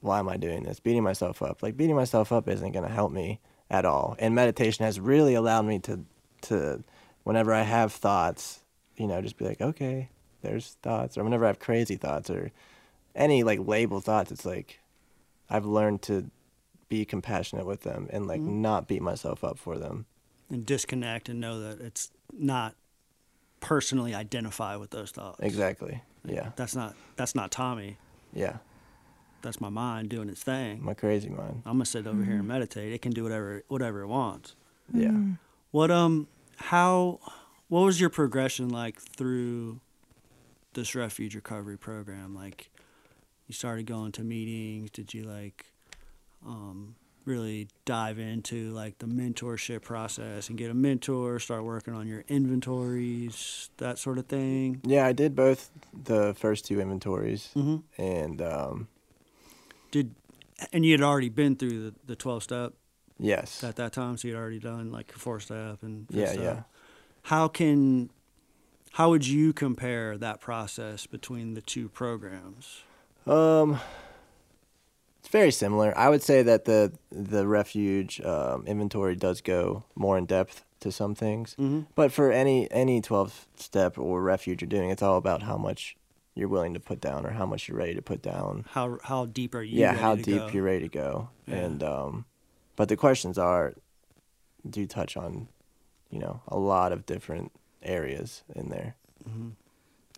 [0.01, 0.79] why am I doing this?
[0.81, 1.63] Beating myself up.
[1.63, 4.15] Like beating myself up isn't going to help me at all.
[4.19, 6.01] And meditation has really allowed me to
[6.41, 6.83] to
[7.23, 8.59] whenever I have thoughts,
[8.97, 10.09] you know, just be like, okay,
[10.41, 11.17] there's thoughts.
[11.17, 12.51] Or whenever I have crazy thoughts or
[13.15, 14.81] any like label thoughts, it's like
[15.49, 16.29] I've learned to
[16.93, 18.61] be compassionate with them and like mm-hmm.
[18.61, 20.05] not beat myself up for them.
[20.51, 22.75] and disconnect and know that it's not
[23.61, 26.01] personally identify with those thoughts Exactly.
[26.23, 26.51] Yeah.
[26.55, 27.97] that's not that's not tommy
[28.31, 28.57] Yeah.
[29.41, 31.63] that's my mind doing its thing My crazy mind.
[31.65, 32.49] i'm gonna sit over here and mm-hmm.
[32.49, 34.55] meditate it can do whatever whatever it wants
[34.93, 35.07] Yeah.
[35.07, 35.33] Mm-hmm.
[35.71, 36.27] What um
[36.57, 37.19] how
[37.69, 39.79] what was your progression like through
[40.73, 42.35] this refuge recovery program?
[42.35, 42.69] Like
[43.47, 45.65] you started going to meetings, did you like
[46.45, 52.05] um really dive into like the mentorship process and get a mentor, start working on
[52.05, 54.81] your inventories, that sort of thing.
[54.83, 58.01] Yeah, I did both the first two inventories, Mm-hmm.
[58.01, 58.87] and um,
[59.91, 60.15] Did
[60.71, 62.73] and you had already been through the, the 12 step
[63.19, 66.43] yes, at that time, so you'd already done like your four step and yeah, step.
[66.43, 66.63] yeah.
[67.23, 68.09] How can
[68.91, 72.83] how would you compare that process between the two programs?
[73.25, 73.79] Um,
[75.33, 75.93] very similar.
[75.97, 80.91] I would say that the the refuge um, inventory does go more in depth to
[80.91, 81.81] some things, Mm-hmm.
[81.95, 85.97] but for any any twelve step or refuge you're doing, it's all about how much
[86.35, 88.65] you're willing to put down or how much you're ready to put down.
[88.71, 89.79] How how deep are you?
[89.79, 90.47] yeah, ready how to deep go?
[90.53, 91.55] you're ready to go, Yeah.
[91.55, 92.25] and um,
[92.75, 93.73] but the questions are
[94.69, 95.47] do touch on,
[96.09, 98.95] you know, a lot of different areas in there.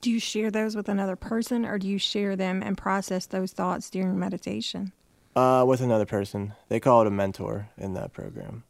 [0.01, 3.51] Do you share those with another person or do you share them and process those
[3.53, 4.91] thoughts during meditation?
[5.35, 8.63] Uh, with another person, they call it a mentor in that program.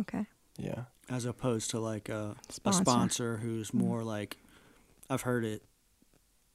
[0.00, 0.26] Okay.
[0.56, 0.84] Yeah.
[1.10, 2.80] as opposed to like a Sponsor.
[2.80, 4.36] a sponsor who's more like
[5.10, 5.62] I've heard it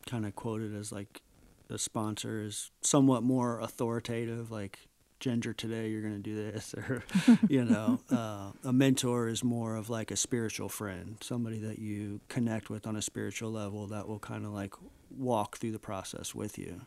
[0.06, 1.22] kind of quoted as like
[1.70, 4.80] the sponsor is somewhat more authoritative like
[5.22, 7.04] Ginger today you're going to do this or
[7.48, 12.20] you know uh, a mentor is more of like a spiritual friend somebody that you
[12.28, 14.74] connect with on a spiritual level that will kind of like
[15.10, 16.82] walk through the process with you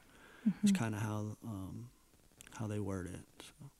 [0.62, 1.88] it's kind of how um,
[2.56, 3.70] how they word it so.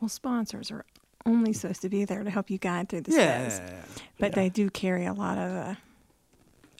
[0.00, 0.84] Well, sponsors are
[1.24, 4.32] only supposed to be there to help you guide through the yeah, steps, yeah, but
[4.34, 5.74] they do carry a lot of uh,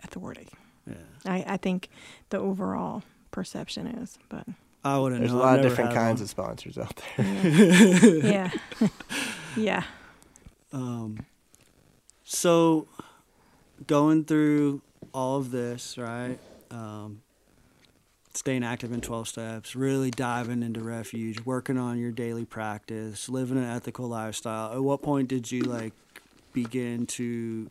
[0.04, 0.48] authority.
[0.86, 0.94] yeah.
[1.24, 1.88] I, I think
[2.30, 4.46] the overall perception is, but
[4.84, 6.24] I wouldn't There's a lot I've of different kinds one.
[6.24, 8.16] of sponsors out there.
[8.24, 8.50] yeah,
[9.56, 9.82] yeah.
[10.72, 11.24] Um,
[12.22, 12.86] so
[13.86, 14.82] going through
[15.12, 16.38] all of this, right?
[16.70, 17.22] Um,
[18.36, 23.56] staying active in 12 steps, really diving into refuge, working on your daily practice, living
[23.58, 24.72] an ethical lifestyle.
[24.72, 25.92] At what point did you like
[26.52, 27.70] begin to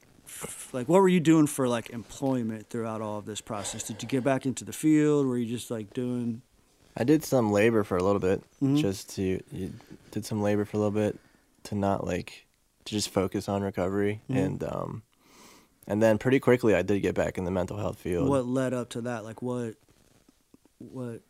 [0.73, 3.83] like what were you doing for like employment throughout all of this process?
[3.83, 5.27] Did you get back into the field?
[5.27, 6.41] Were you just like doing
[6.97, 8.77] I did some labor for a little bit, Mhm.
[8.77, 9.73] just to you
[10.11, 11.19] did some labor for a little bit
[11.63, 12.45] to not like
[12.85, 14.37] to just focus on recovery Mhm.
[14.45, 15.03] and um
[15.87, 18.27] and then pretty quickly I did get back in the mental health field.
[18.27, 19.23] what led up to that?
[19.23, 19.75] Like what
[20.79, 21.21] what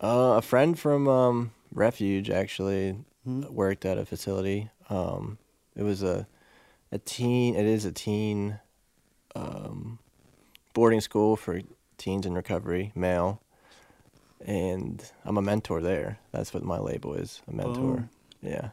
[0.00, 3.42] Uh, a friend from um, Refuge actually Hmm?
[3.50, 4.68] worked at a facility.
[4.90, 5.38] Um,
[5.76, 6.26] it was a
[6.90, 7.54] a teen.
[7.54, 8.58] It is a teen
[9.36, 9.98] um,
[10.74, 11.60] boarding school for
[11.98, 13.40] teens in recovery, male.
[14.44, 16.18] And I'm a mentor there.
[16.32, 18.08] That's what my label is, a mentor.
[18.08, 18.10] Boom.
[18.42, 18.70] Yeah.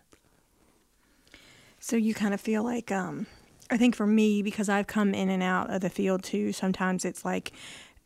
[1.80, 3.28] So you kind of feel like, um,
[3.70, 7.06] I think for me, because I've come in and out of the field too, sometimes
[7.06, 7.52] it's like,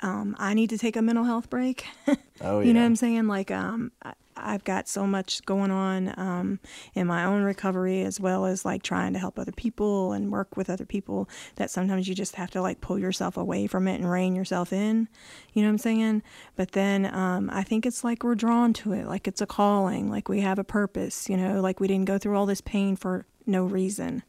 [0.03, 1.85] um, I need to take a mental health break.
[2.41, 2.67] Oh yeah.
[2.67, 3.27] You know what I'm saying?
[3.27, 6.59] Like, um, I, I've got so much going on um,
[6.95, 10.57] in my own recovery, as well as like trying to help other people and work
[10.57, 13.95] with other people, that sometimes you just have to like pull yourself away from it
[13.95, 15.07] and rein yourself in.
[15.53, 16.23] You know what I'm saying?
[16.55, 20.09] But then um, I think it's like we're drawn to it, like it's a calling,
[20.09, 21.29] like we have a purpose.
[21.29, 24.23] You know, like we didn't go through all this pain for no reason,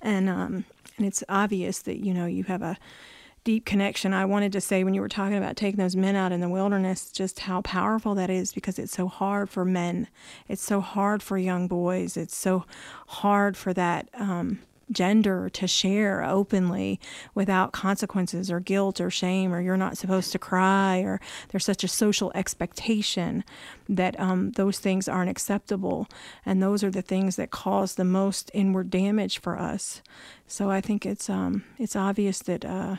[0.00, 0.64] and um,
[0.96, 2.78] and it's obvious that you know you have a
[3.44, 4.12] deep connection.
[4.12, 6.48] I wanted to say when you were talking about taking those men out in the
[6.48, 10.08] wilderness, just how powerful that is because it's so hard for men.
[10.48, 12.16] It's so hard for young boys.
[12.16, 12.64] It's so
[13.06, 14.60] hard for that um,
[14.90, 17.00] gender to share openly
[17.34, 21.84] without consequences or guilt or shame or you're not supposed to cry or there's such
[21.84, 23.44] a social expectation
[23.88, 26.08] that um, those things aren't acceptable.
[26.44, 30.02] And those are the things that cause the most inward damage for us.
[30.46, 32.96] So I think it's um, it's obvious that uh,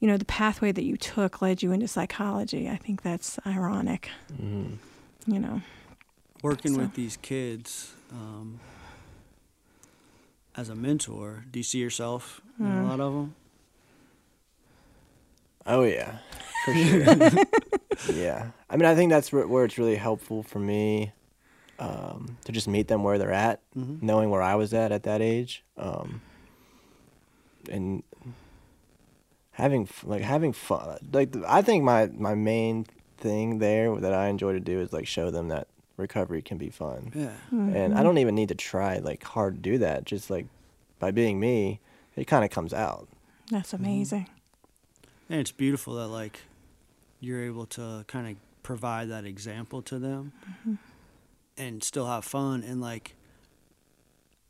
[0.00, 2.68] you know the pathway that you took led you into psychology.
[2.68, 4.10] I think that's ironic.
[4.32, 4.78] Mhm.
[5.26, 5.62] You know.
[6.42, 8.60] working So- with these kids um,
[10.54, 12.88] as a mentor do you see yourself in a Mm.
[12.88, 13.34] lot of them
[15.68, 16.18] Oh yeah,
[16.64, 16.74] for
[18.06, 18.14] sure.
[18.14, 21.10] yeah, I mean, I think that's where, where it's really helpful for me
[21.80, 24.00] um, to just meet them where they're at, Mhm.
[24.00, 26.20] knowing where I was at at that age, um,
[27.68, 28.04] and
[29.56, 30.98] having f- like having fun.
[31.12, 35.06] Like I think my my main thing there that I enjoy to do is like
[35.06, 35.66] show them that
[35.96, 38.02] recovery can be fun, yeah and I mm-hmm.
[38.02, 40.04] don't even need to try like hard to do that.
[40.04, 40.46] Just like
[40.98, 41.80] by being me,
[42.16, 43.08] it kind of comes out.
[43.50, 43.84] That's mm-hmm.
[43.84, 44.28] amazing.
[45.30, 46.40] and it's beautiful that like
[47.20, 50.74] you're able to kind of provide that example to them mm-hmm.
[51.56, 53.14] and still have fun and like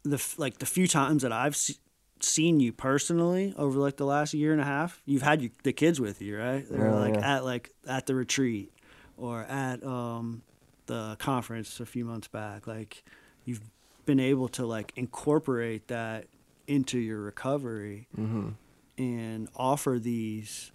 [0.02, 1.78] the like the few times that I've se-
[2.20, 5.72] seen you personally over like the last year and a half you've had your, the
[5.72, 7.36] kids with you right they're Oh, like yeah.
[7.36, 8.72] at like at the retreat
[9.16, 10.43] or at um
[10.86, 13.05] the conference a few months back like
[13.44, 13.60] you've
[14.06, 16.26] been able to like incorporate that
[16.66, 18.51] into your recovery Mm-hmm.
[18.98, 20.72] and offer these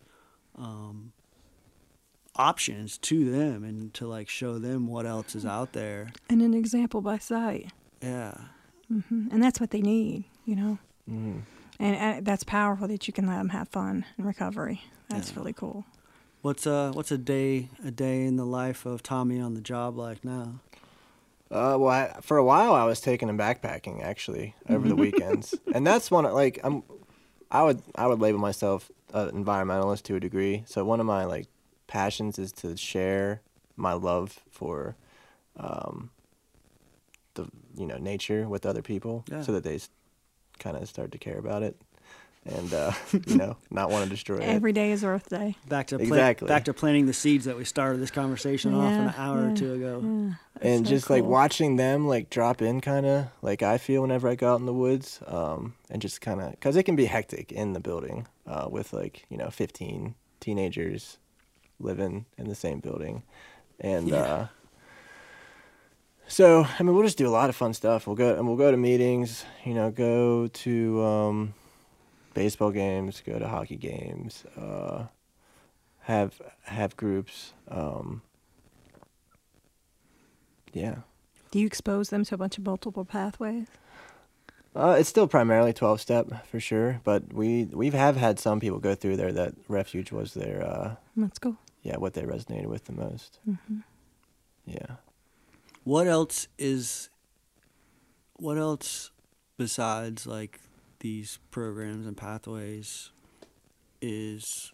[0.58, 1.12] um,
[2.36, 6.12] options to them and to like show them what else is out there.
[6.30, 7.72] And an example by sight.
[8.02, 8.34] Yeah.
[8.88, 10.78] hmm And that's what they need, you know?
[11.12, 11.40] Mm-hmm.
[11.80, 14.82] And, and that's powerful that you can let them have fun and recovery.
[15.10, 15.40] That's Yeah.
[15.40, 15.86] really cool.
[16.42, 19.96] What's uh what's a day a day in the life of Tommy on the job
[19.98, 20.60] like now?
[21.52, 25.60] Uh, well, I, for a while I was taking him backpacking actually over the weekends,
[25.74, 26.82] and that's one of, like I'm,
[27.52, 30.64] I would I would label myself an environmentalist to a degree.
[30.66, 31.48] So one of my like
[31.88, 33.42] passions is to share
[33.76, 34.96] my love for,
[35.58, 36.10] um,
[37.34, 37.48] the
[37.78, 39.42] you know nature with other people, Yeah.
[39.42, 39.80] so that they
[40.62, 41.76] kind of start to care about it,
[42.46, 42.92] and uh,
[43.26, 44.44] you know not want to destroy it.
[44.44, 45.56] Every day is Earth Day.
[45.68, 46.48] Back to pla- Exactly.
[46.48, 49.52] back to planting the seeds that we started this conversation off an Yeah, hour or
[49.52, 50.02] two ago.
[50.62, 54.02] Yeah, and so just like watching them like drop in kind of like i feel
[54.02, 56.96] whenever i go out in the woods um, and just kind of because it can
[56.96, 61.18] be hectic in the building uh, with like you know 15 teenagers
[61.80, 63.24] living in the same building
[63.80, 64.22] and Yeah.
[64.22, 64.48] uh,
[66.32, 68.56] so i mean we'll just do a lot of fun stuff we'll go and we'll
[68.58, 71.54] go to meetings you know go to um,
[72.34, 75.06] baseball games go to hockey games uh,
[76.02, 78.22] have have groups um,
[80.74, 80.96] yeah
[81.52, 83.68] Do you expose them to a bunch of multiple pathways?
[84.74, 88.80] Uh, it's still primarily 12 step for sure, but we we have had some people
[88.80, 91.58] go through there that refuge was their uh, Let's go.
[91.84, 93.40] yeah what they resonated with the most.
[93.44, 93.80] hmm
[94.66, 94.96] Yeah.
[95.84, 97.10] What else is
[98.34, 99.12] what else
[99.58, 100.60] besides like
[101.00, 103.12] these programs and pathways
[104.02, 104.72] is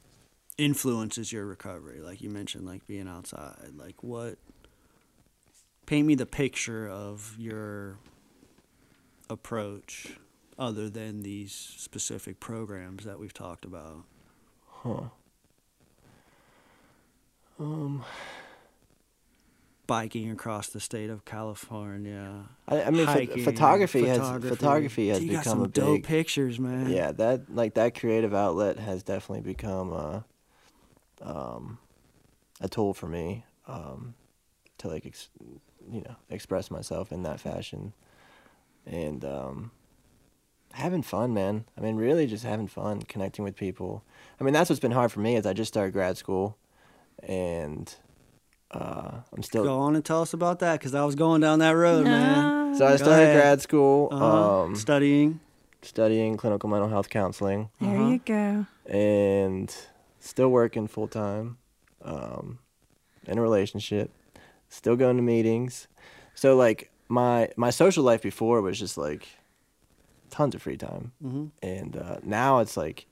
[0.57, 2.01] influences your recovery?
[2.01, 3.71] Like you mentioned like being outside.
[3.75, 4.38] Like what
[5.85, 7.97] paint me the picture of your
[9.29, 10.17] approach
[10.59, 14.03] other than these specific programs that we've talked about.
[14.67, 15.09] Huh.
[17.59, 18.03] Um,
[19.88, 22.49] Biking across the state of California.
[22.68, 26.03] I, I mean, hiking, photography, has photography has you got become some a dope big
[26.03, 26.89] pictures, man.
[26.89, 30.26] yeah that like that creative outlet has definitely become a
[31.22, 31.80] um
[32.61, 34.14] a tool for me um
[34.77, 35.30] to like ex-
[35.91, 37.93] you know express myself in that fashion
[38.85, 39.72] and um
[40.73, 44.03] having fun man i mean really just having fun connecting with people
[44.39, 46.57] i mean that's what's been hard for me is i just started grad school
[47.23, 47.95] and
[48.72, 51.60] uh i'm still Go on and tell us about that because I was going down
[51.60, 52.76] that road, man.
[52.76, 53.35] so i Go started ahead.
[53.35, 54.64] grad school Uh-huh.
[54.65, 55.39] um Studying.
[55.81, 58.10] studying clinical mental health counseling There Uh-huh.
[58.10, 58.65] you go.
[58.91, 59.73] and
[60.19, 61.57] still working full time,
[62.02, 62.60] um,
[63.26, 64.11] in a relationship,
[64.69, 65.88] still going to meetings.
[66.35, 69.27] So like my my social life before was just like
[70.30, 73.06] tons of free time, hmm and uh, now it's like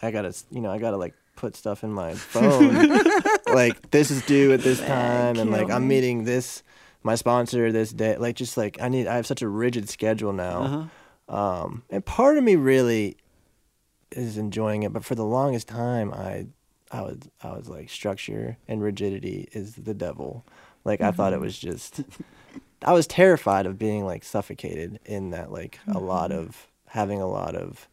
[0.00, 2.78] I gotta you know I gotta like put stuff in my phone,
[3.46, 6.62] like this is due at this time, and like I'm meeting this
[7.02, 8.16] my sponsor this day.
[8.16, 10.62] Like just like I need I have such a rigid schedule now.
[10.62, 10.84] Uh-huh.
[11.28, 13.16] Um, and part of me really
[14.12, 16.46] is enjoying it, but for the longest time, I,
[16.92, 20.44] I was, I was like, structure and rigidity is the devil.
[20.84, 22.02] Like I thought it was just,
[22.84, 27.28] I was terrified of being like suffocated in that, like a lot of having a
[27.28, 27.88] lot of,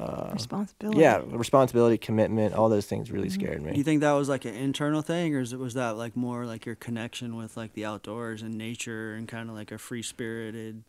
[0.00, 1.00] uh, Responsibility.
[1.00, 3.72] yeah, responsibility, commitment, all those things really scared me.
[3.72, 6.16] Do you think that was like an internal thing, or is it, was that like
[6.16, 9.78] more like your connection with like the outdoors and nature and kind of like a
[9.78, 10.82] free spirited?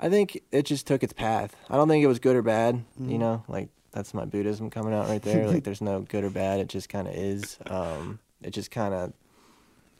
[0.00, 1.54] I think it just took its path.
[1.70, 2.84] I don't think it was good or bad.
[3.00, 3.10] Mhm.
[3.12, 5.46] You know, like that's my Buddhism coming out right there.
[5.48, 6.60] like there's no good or bad.
[6.60, 7.58] It just kind of is.
[7.66, 9.12] Um, it just kind of.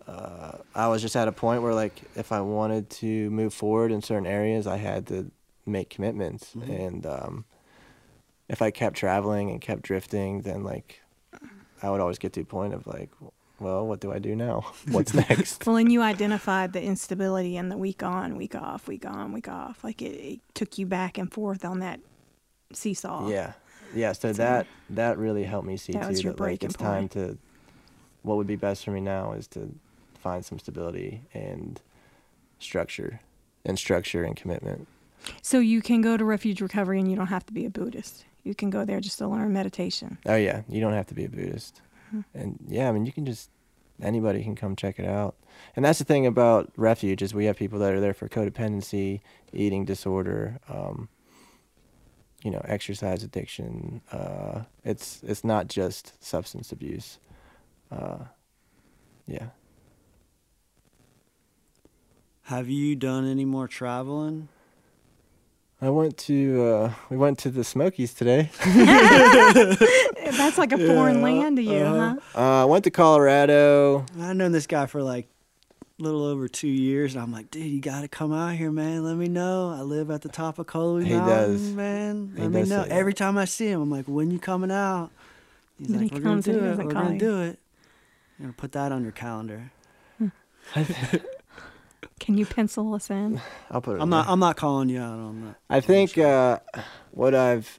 [0.07, 3.93] Uh, I was just at a point where like if I wanted to move forward
[3.93, 5.31] in certain areas, I had to
[5.65, 6.87] make commitments, Mhm.
[6.87, 7.45] and um,
[8.53, 11.01] if I kept traveling and kept drifting, then like
[11.83, 13.11] I would always get to a point of like,
[13.59, 14.67] well, what do I do now?
[14.91, 15.67] What's next?
[15.67, 19.49] Well, and you identified the instability and the week on, week off, week on, week
[19.49, 19.83] off.
[19.83, 21.99] Like it, it took you back and forth on that
[22.75, 23.29] seesaw.
[23.29, 23.55] Yeah,
[23.95, 24.13] yeah.
[24.13, 27.39] So So- that that really helped me see That too that like it's time to.
[28.23, 29.75] What would be best for me now is to
[30.15, 31.81] find some stability and
[32.61, 33.21] structure,
[33.65, 34.87] and structure and commitment.
[35.41, 38.25] So you can go to refuge recovery and you don't have to be a Buddhist.
[38.45, 40.19] You can go there just to learn meditation.
[40.27, 41.81] Oh yeah, you don't have to be a Buddhist,
[42.13, 42.25] Mhm.
[42.35, 43.51] and yeah, I mean you can just
[44.01, 45.37] anybody can come check it out.
[45.77, 49.21] And that's the thing about refuge is we have people that are there for codependency,
[49.53, 51.09] eating disorder, um,
[52.43, 54.01] you know, exercise addiction.
[54.11, 57.19] Uh, it's it's not just substance abuse.
[57.93, 58.25] Uh,
[59.27, 59.51] yeah.
[62.47, 64.49] Have you done any more traveling?
[65.83, 68.51] I went to uh, we went to the Smokies today.
[68.65, 72.17] That's like a foreign land to you, huh?
[72.37, 74.07] Uh, I went to Colorado.
[74.21, 75.27] I've known this guy for like
[75.99, 78.71] a little over two years, and I'm like, dude, you got to come out here,
[78.71, 79.03] man.
[79.03, 79.75] Let me know.
[79.77, 81.61] I live at the top of Colby He Mountain, does.
[81.73, 82.33] man.
[82.37, 82.83] He me does know.
[82.85, 82.95] say that.
[82.95, 85.11] Every time I see him, I'm like, when you coming out?
[85.79, 86.79] He's Then like, he we're gonna do it.
[86.79, 87.59] We're call gonna do it.
[88.39, 89.73] You're gonna put that on your calendar.
[92.21, 93.41] Can you pencil us in?
[93.71, 93.97] I'll put it.
[93.97, 94.25] I'm in not.
[94.27, 94.33] there.
[94.33, 95.57] I'm not calling you out on that.
[95.71, 96.59] I think uh,
[97.11, 97.79] what I've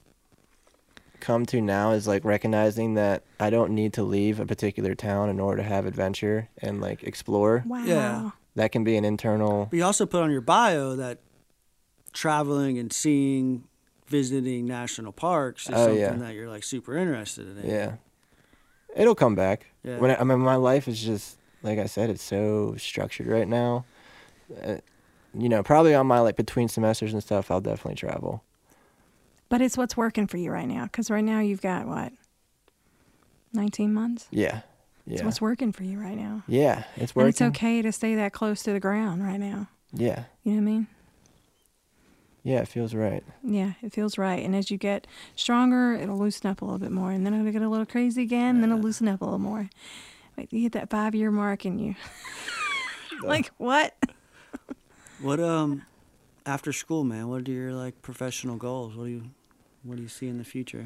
[1.20, 5.30] come to now is like recognizing that I don't need to leave a particular town
[5.30, 7.64] in order to have adventure and like explore.
[7.66, 7.84] Wow.
[7.86, 8.30] Yeah.
[8.56, 9.68] That can be an internal.
[9.70, 11.20] But you also put on your bio that
[12.12, 13.64] traveling and seeing,
[14.08, 16.14] visiting national parks is Oh, something yeah.
[16.16, 17.70] that you're like super interested in.
[17.70, 17.94] Yeah.
[18.96, 19.68] It'll come back.
[19.84, 19.98] Yeah.
[19.98, 23.48] When I, I mean, my life is just like I said, it's so structured right
[23.48, 23.86] now.
[24.62, 24.76] Uh,
[25.34, 28.44] you know, probably on my like between semesters and stuff, I'll definitely travel.
[29.50, 30.84] But it's what's working for you right now.
[30.84, 32.12] Because right now you've got what?
[33.54, 34.28] 19 months?
[34.32, 34.62] Yeah.
[35.06, 36.44] It's what's working for you right now.
[36.48, 36.84] yeah.
[36.96, 37.30] It's And working.
[37.30, 39.68] it's okay to stay that close to the ground right now.
[39.92, 40.24] Yeah.
[40.44, 40.88] You know what I mean?
[42.44, 42.60] Yeah.
[42.60, 43.24] It feels right.
[43.44, 44.44] Yeah, it feels right.
[44.44, 47.12] And as you get stronger, it'll loosen up a little bit more.
[47.12, 49.40] And then it'll get a little crazy again, and then it'll loosen up a little
[49.40, 49.70] more.
[50.38, 51.96] Wait, you hit that five year mark and you.
[53.24, 53.94] like, what?
[55.24, 55.84] What um,
[56.46, 57.30] after school, man?
[57.30, 58.94] What are your like professional goals?
[58.94, 59.24] What do you,
[59.84, 60.86] what do you see in the future?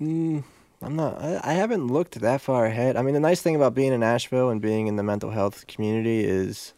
[0.00, 0.42] Mm,
[0.82, 1.22] I'm not.
[1.22, 2.96] I, I haven't looked that far ahead.
[2.96, 5.68] I mean, the nice thing about being in Asheville and being in the mental health
[5.68, 6.74] community is,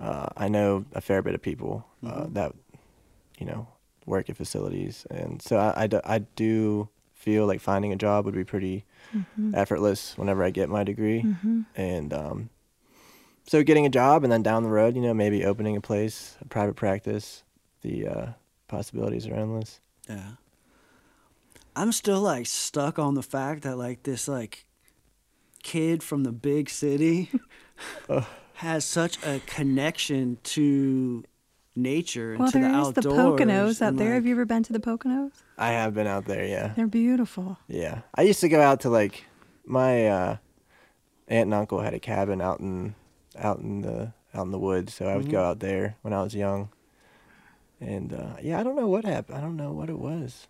[0.00, 2.52] uh, I know a fair bit of people uh, that,
[3.38, 3.68] you know,
[4.04, 8.24] work at facilities, and so I, I, do, I do feel like finding a job
[8.24, 8.84] would be pretty
[9.54, 11.24] effortless whenever I get my degree,
[11.76, 12.50] and um,
[13.46, 16.36] so getting a job and then down the road, you know, maybe opening a place,
[16.40, 17.42] a private practice,
[17.82, 18.26] the uh,
[18.68, 19.80] possibilities are endless.
[20.08, 20.32] Yeah.
[21.74, 24.66] I'm still like stuck on the fact that like this like
[25.62, 27.30] kid from the big city
[28.54, 31.24] has such a connection to
[31.74, 33.00] nature and Well, to the there is the.
[33.02, 34.14] Poconos out and, there.
[34.14, 35.32] Have you ever been to the Poconos?
[35.56, 36.72] I have been out there, yeah.
[36.76, 37.58] They're beautiful.
[37.68, 38.02] Yeah.
[38.14, 39.24] I used to go out to like
[39.64, 40.36] my uh
[41.28, 42.94] aunt and uncle had a cabin out in
[43.38, 46.22] out in the out in the woods, so I would go out there when I
[46.22, 46.70] was young.
[47.80, 49.38] And uh yeah, I don't know what happened.
[49.38, 50.46] I don't know what it was.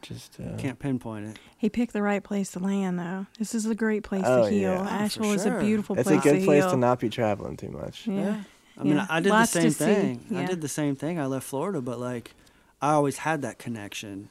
[0.00, 1.38] Just uh Can't pinpoint it.
[1.58, 3.26] He picked the right place to land, though.
[3.38, 4.60] This is a great place Oh, to heal.
[4.72, 4.80] yeah.
[4.80, 6.70] Oh, for Asheville is a beautiful it's place a good to place heal.
[6.70, 8.06] to not be traveling too much.
[8.06, 8.42] Yeah.
[8.78, 9.06] I mean, Yeah.
[9.10, 9.84] I did Lots the same see.
[9.84, 10.36] thing.
[10.36, 11.18] I did the same thing.
[11.18, 12.34] I left Florida, but like,
[12.80, 14.28] I always had that connection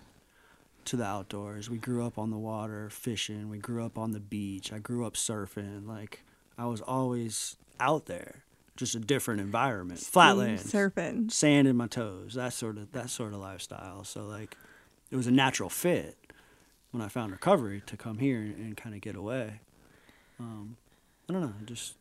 [0.85, 1.69] to the outdoors.
[1.69, 3.49] We grew up on the water, fishing.
[3.49, 4.71] We grew up on the beach.
[4.71, 5.85] I grew up surfing.
[5.85, 6.23] Like,
[6.57, 8.43] I was always out there,
[8.75, 11.31] just a different environment, flatlands, surfing.
[11.31, 14.03] sand in my toes, that sort of that sort of lifestyle.
[14.03, 14.57] So like,
[15.11, 16.17] it was a natural fit
[16.91, 19.59] when I found recovery to come here and, and kind of get away.
[20.39, 20.77] Um,
[21.29, 21.95] I don't know, I just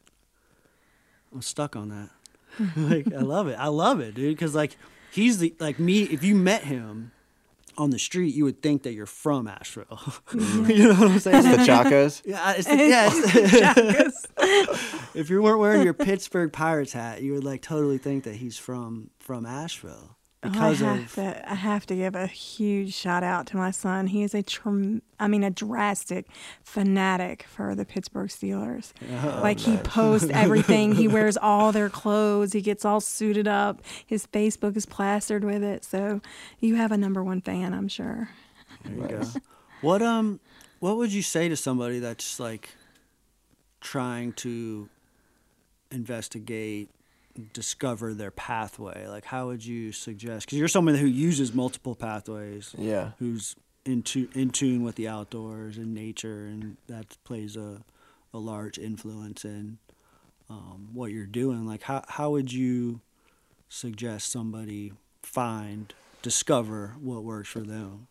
[1.33, 2.11] I'm stuck on that.
[2.77, 3.57] like I love it.
[3.59, 4.35] I love it, dude.
[4.35, 4.77] Because like
[5.11, 6.05] he's the like me.
[6.05, 7.13] If you met him
[7.79, 9.87] on the street, you would think that you're from Asheville.
[10.29, 10.71] Mm-hmm.
[10.71, 11.43] you know what I'm saying?
[11.43, 12.23] The Chacos?
[12.27, 13.75] Yeah, it's, yeah.
[13.77, 14.27] it's-
[15.15, 18.59] if you weren't wearing your Pittsburgh Pirates hat, you would like totally think that he's
[18.59, 22.95] from from Asheville because oh, I of have to, I have to give a huge
[22.95, 24.09] shout out to my son.
[24.09, 26.27] He is a, trem- I mean, a drastic
[26.63, 28.93] fanatic for the Pittsburgh Steelers.
[29.43, 30.93] like he posts everything.
[30.93, 32.53] he wears all their clothes.
[32.53, 33.83] He gets all suited up.
[34.05, 35.85] His Facebook is plastered with it.
[35.85, 36.21] So
[36.61, 38.29] you have a number one fan, I'm sure.
[38.85, 39.23] There you go.
[39.81, 40.41] What um,
[40.81, 42.71] what would you say to somebody that's like
[43.81, 44.89] trying to
[45.91, 46.91] investigate,
[47.53, 49.07] discover their pathway?
[49.07, 50.47] Like, how would you suggest?
[50.47, 52.75] Because you're someone who uses multiple pathways.
[52.77, 53.13] Yeah.
[53.19, 57.83] Who's in tu- in tune with the outdoors and nature, and that plays a
[58.35, 59.79] a large influence in
[60.51, 61.67] um, what you're doing.
[61.67, 63.01] Like, how how would you
[63.69, 64.93] suggest somebody
[65.23, 68.09] find discover what works for them?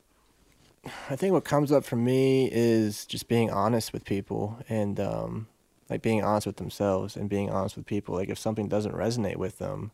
[1.10, 5.48] I think what comes up for me is just being honest with people and um,
[5.90, 8.16] like being honest with themselves and being honest with people.
[8.16, 9.92] Like if something doesn't resonate with them,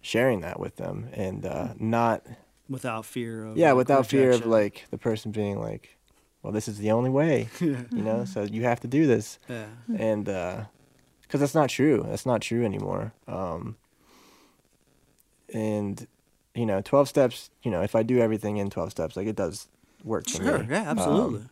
[0.00, 2.24] sharing that with them and uh, not
[2.68, 5.96] without fear of yeah, without fear of like the person being like,
[6.42, 8.24] well, this is the only way, you know.
[8.24, 9.66] So you have to do this, yeah
[9.96, 12.04] and because that's not true.
[12.08, 13.12] That's not true anymore.
[13.26, 13.76] Um,
[15.52, 16.06] and
[16.54, 17.50] you know, twelve steps.
[17.62, 19.68] You know, if I do everything in twelve steps, like it does
[20.02, 21.42] work for sure yeah Um, absolutely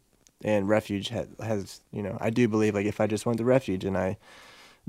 [0.43, 3.45] and refuge has, has you know I do believe like if I just went to
[3.45, 4.17] refuge and I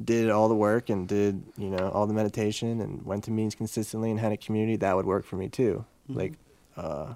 [0.04, 3.56] did all the work and did you know all the meditation and went to meetings
[3.56, 5.86] consistently and had a community that would work for me too.
[6.10, 6.20] Mm-hmm.
[6.20, 6.34] Like
[6.78, 7.14] uh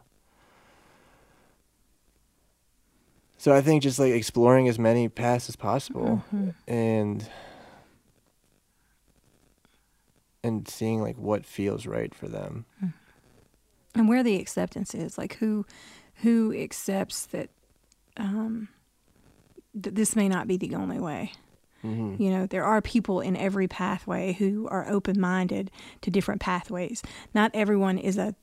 [3.38, 6.50] so i think just like exploring as many paths as possible mm-hmm.
[6.68, 7.30] and
[10.44, 12.66] and seeing like what feels right for them.
[12.84, 12.94] Mm.
[13.96, 15.66] And where the acceptance is like who
[16.18, 17.50] who accepts that
[18.18, 18.68] um
[19.82, 21.32] th- this may not be the only way.
[21.82, 25.70] Hmm you know there are people in every pathway who are open-minded
[26.02, 27.02] to different pathways.
[27.34, 28.36] Not everyone is a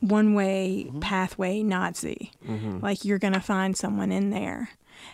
[0.00, 2.32] one way pathway nazi.
[2.46, 4.70] Hmm like you're going to find someone in there.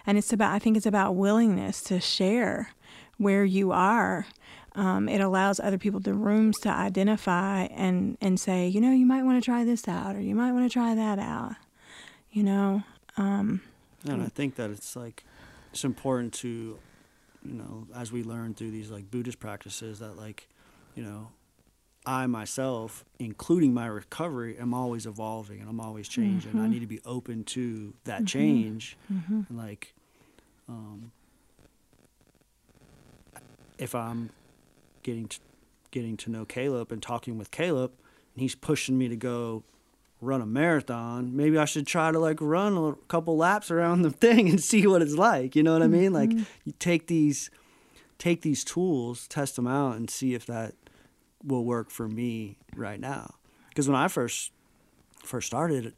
[0.06, 2.70] And it's about i think it's about willingness to share
[3.18, 4.26] where you are.
[4.76, 9.06] Um, it allows other people the rooms to identify and and say you know you
[9.06, 11.54] might want to try this out or you might want to try that out.
[12.30, 12.82] You know
[13.16, 13.60] um,
[14.06, 15.24] And I think that it's like
[15.72, 16.78] it's important to,
[17.44, 20.48] you know, as we learn through these like Buddhist practices that like,
[20.94, 21.28] you know,
[22.06, 26.52] I myself, including my recovery, am always evolving and I'm always changing.
[26.60, 28.96] I need to be open to that change.
[29.48, 29.94] And like,
[30.68, 31.12] um,
[33.78, 34.30] if I'm
[35.02, 35.38] getting to,
[35.90, 37.92] getting to know Caleb and talking with Caleb,
[38.34, 39.62] and he's pushing me to go
[40.24, 44.10] run a marathon, maybe I should try to like run a couple laps around the
[44.10, 45.54] thing and see what it's like.
[45.54, 46.12] You know what I mean?
[46.12, 46.44] Like mm-hmm.
[46.64, 47.50] you take these
[48.18, 50.74] take these tools, test them out and see if that
[51.42, 53.34] will work for me right now.
[53.68, 54.52] Because when I first
[55.24, 55.94] first started,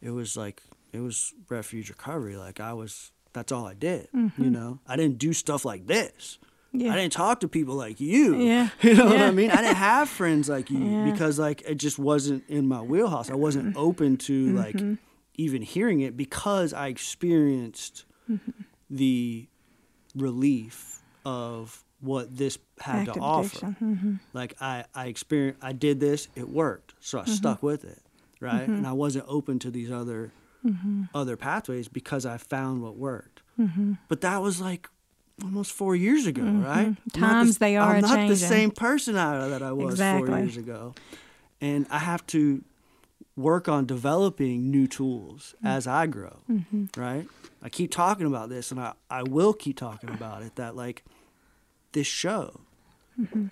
[0.00, 0.62] it was like
[0.92, 2.36] it was refuge recovery.
[2.36, 4.08] Like I was that's all I did.
[4.14, 4.50] You mm-hmm.
[4.50, 4.80] know?
[4.86, 6.38] I didn't do stuff like this.
[6.80, 8.36] Yeah I didn't talk to people like you.
[8.40, 8.68] Yeah.
[8.82, 9.50] You know what I mean?
[9.50, 11.10] I didn't have friends like you Yeah.
[11.10, 13.30] because like it just wasn't in my wheelhouse.
[13.30, 14.80] I wasn't open to like
[15.34, 18.04] even hearing it because I experienced
[18.90, 19.46] the
[20.14, 23.74] relief of what this had to offer.
[23.82, 24.14] Mm-hmm.
[24.32, 26.94] Like I I experienced I did this, it worked.
[27.00, 28.00] So I stuck with it,
[28.40, 28.66] right?
[28.68, 30.32] And I wasn't open to these other
[31.14, 33.42] other pathways because I found what worked.
[34.08, 34.88] But that was like
[35.42, 36.64] almost four years ago, mm-hmm.
[36.64, 36.86] right?
[36.86, 39.98] I'm not the- Times they are I'm not the same person I, that I was
[39.98, 40.94] four years ago,
[41.60, 42.62] and I have to
[43.36, 45.68] work on developing new tools mm.
[45.68, 46.86] as I grow, mm-hmm.
[46.98, 47.28] right?
[47.62, 50.56] I keep talking about this, and I, I will keep talking about it.
[50.56, 51.04] That like
[51.92, 52.60] this show
[53.20, 53.46] mm-hmm.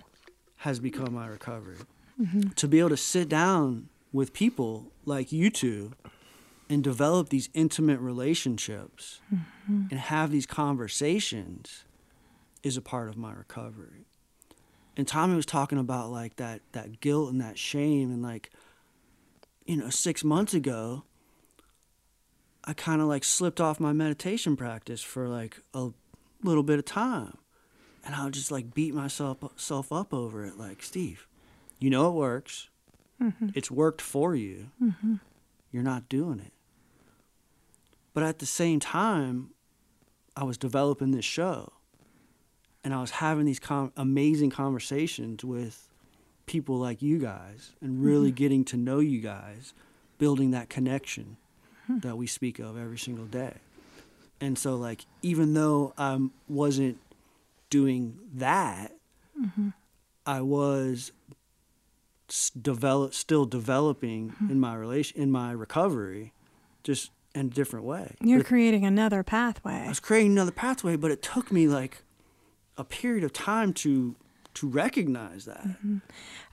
[0.57, 1.77] has become my recovery.
[2.55, 5.91] To be able to sit down with people like you two
[6.69, 9.83] and develop these intimate relationships mm-hmm.
[9.89, 11.85] and have these conversations
[12.63, 14.05] is a part of my recovery.
[14.97, 18.49] And Tommy was talking about like that that guilt and that shame and like
[19.65, 21.03] you know, 6 months ago
[22.65, 25.89] I kind of like slipped off my meditation practice for like a
[26.43, 27.37] little bit of time.
[28.03, 31.27] And I would just like beat myself self up over it like, "Steve,
[31.79, 32.69] you know it works.
[33.21, 33.49] Mm-hmm.
[33.53, 34.71] It's worked for you.
[34.81, 35.15] Mm-hmm.
[35.71, 36.53] You're not doing it."
[38.15, 39.49] But at the same time,
[40.37, 41.73] I was developing this show.
[42.81, 45.89] And I was having these com- amazing conversations with
[46.45, 48.35] people like you guys and really mm-hmm.
[48.35, 49.73] getting to know you guys,
[50.17, 51.35] building that connection
[51.87, 51.99] hmm.
[51.99, 53.55] that we speak of every single day.
[54.39, 56.17] And so, like, even though I
[56.47, 56.99] wasn't
[57.69, 58.93] doing that,
[59.37, 59.69] mm-hmm.
[60.25, 61.11] I was
[62.29, 64.51] s- develop still developing mm-hmm.
[64.51, 66.31] in my relation in my recovery,
[66.83, 68.15] just in a different way.
[68.21, 69.83] You're But creating another pathway.
[69.85, 72.03] I was creating another pathway, but it took me like
[72.77, 74.15] a period of time to
[74.55, 75.67] to recognize that.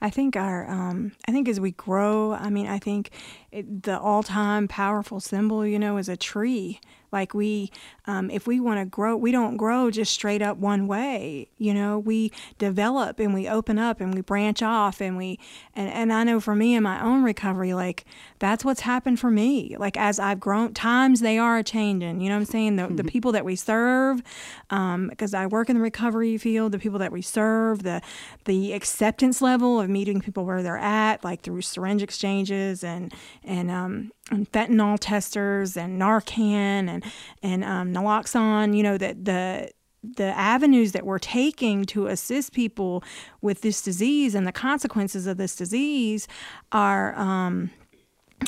[0.01, 3.11] I think our, um, I think as we grow, I mean, I think
[3.53, 6.79] it, the all-time powerful symbol, you know, is a tree.
[7.11, 7.71] Like we,
[8.07, 11.47] um, if we want to grow, we don't grow just straight up one way.
[11.59, 15.39] You know, we develop and we open up and we branch off and we,
[15.75, 18.05] and, and I know for me in my own recovery, like
[18.39, 19.75] that's what's happened for me.
[19.77, 22.19] Like as I've grown, times they are changing.
[22.19, 22.75] You know what I'm saying?
[22.77, 24.23] The, the people that we serve,
[24.71, 28.01] um, because I work in the recovery field, the people that we serve, the
[28.45, 33.13] the acceptance level of meeting people where they're at, like through syringe exchanges and
[33.45, 37.03] and um, and fentanyl testers and Narcan and
[37.41, 38.75] and um, naloxone.
[38.75, 39.71] You know that the
[40.03, 43.03] the avenues that we're taking to assist people
[43.41, 46.27] with this disease and the consequences of this disease
[46.71, 47.71] are um,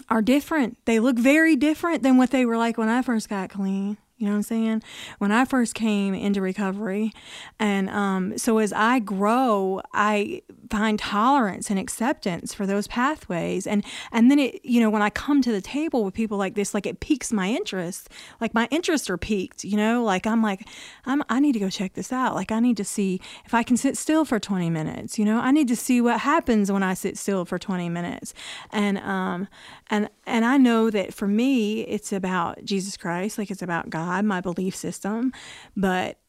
[0.10, 0.78] are different.
[0.86, 3.98] They look very different than what they were like when I first got clean.
[4.18, 4.84] You know what I'm saying?
[5.18, 7.12] When I first came into recovery,
[7.60, 13.84] and um, so as I grow, I find tolerance and acceptance for those pathways, and
[14.14, 16.74] and then it, you know, when I come to the table with people like this,
[16.74, 18.08] like it piques my interest.
[18.40, 19.66] Like my interests are piqued.
[19.66, 20.66] You know, like I'm like,
[21.06, 22.36] I'm I need to go check this out.
[22.36, 25.20] Like I need to see if I can sit still for 20 minutes.
[25.20, 28.34] You know, I need to see what happens when I sit still for 20 minutes,
[28.72, 29.50] and um,
[29.90, 33.38] and and I know that for me, it's about Jesus Christ.
[33.38, 35.34] Like it's about God God, my belief system,
[35.76, 36.20] but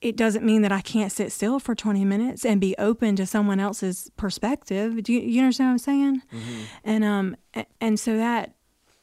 [0.00, 3.26] it doesn't mean that I can't sit still for 20 minutes and be open to
[3.26, 5.02] someone else's perspective.
[5.02, 6.22] Do you, you understand what I'm saying?
[6.32, 6.62] Mm-hmm.
[6.84, 7.36] And um
[7.80, 8.54] and so that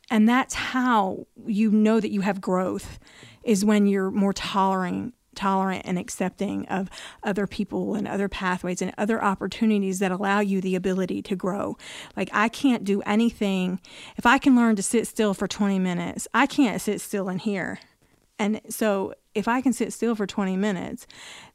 [0.10, 2.98] and that's how you know that you have growth
[3.44, 6.90] is when you're more tolerant tolerant and accepting of
[7.22, 11.78] other people and other pathways and other opportunities that allow you the ability to grow.
[12.16, 13.82] Like I can't do anything
[14.18, 16.26] if I can learn to sit still for 20 minutes.
[16.34, 17.80] I can't sit still in here.
[18.38, 21.08] And so if I can sit still for 20 minutes,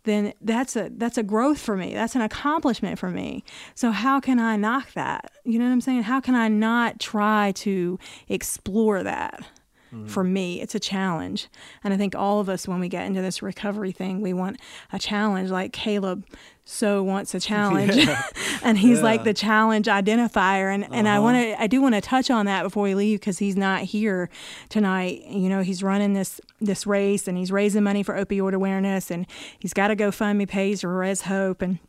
[0.05, 1.93] then that's a that's a growth for me.
[1.94, 3.44] That's an accomplishment for me.
[3.74, 5.31] So how can I knock that?
[5.44, 6.05] You know what I'm saying?
[6.05, 7.98] How can I not try to
[8.28, 9.44] explore that?
[9.93, 10.07] Mm-hmm.
[10.07, 11.49] For me, it's a challenge.
[11.83, 14.61] And I think all of us, when we get into this recovery thing, we want
[14.93, 15.51] a challenge.
[15.51, 16.25] Like Caleb
[16.65, 17.97] so wants a challenge.
[17.97, 18.23] Yeah.
[18.62, 19.05] and he's yeah.
[19.05, 20.73] like the challenge identifier.
[20.73, 20.95] And, uh-huh.
[20.95, 21.23] and I uh-huh.
[21.23, 23.83] want to, I do want to touch on that before we leave because he's not
[23.83, 24.31] here
[24.69, 25.25] tonight.
[25.27, 29.27] You know, he's running this, this race and he's raising money for opioid awareness and
[29.59, 31.62] he's got a GoFundMe page for Rez Hope.
[31.62, 31.81] And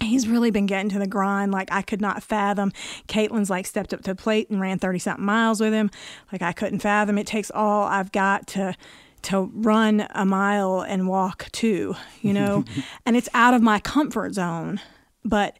[0.00, 2.72] he's really been getting to the grind like I could not fathom.
[3.08, 5.90] Caitlin's like stepped up to the plate and ran 30 something miles with him.
[6.32, 7.18] Like I couldn't fathom.
[7.18, 8.74] It takes all I've got to
[9.22, 12.62] to run a mile and walk two, you know,
[13.06, 14.80] and it's out of my comfort zone.
[15.24, 15.58] But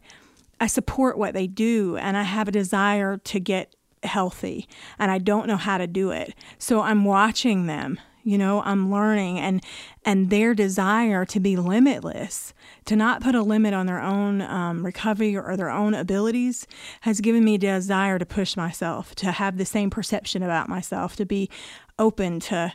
[0.59, 4.67] I support what they do and I have a desire to get healthy
[4.99, 6.35] and I don't know how to do it.
[6.59, 9.63] So I'm watching them you know i'm learning and
[10.03, 12.53] and their desire to be limitless
[12.85, 16.67] to not put a limit on their own um, recovery or their own abilities
[17.01, 21.15] has given me a desire to push myself to have the same perception about myself
[21.15, 21.49] to be
[21.97, 22.73] open to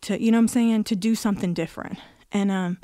[0.00, 0.84] to you know what i'm saying?
[0.84, 1.98] To do something different.
[2.32, 2.78] And um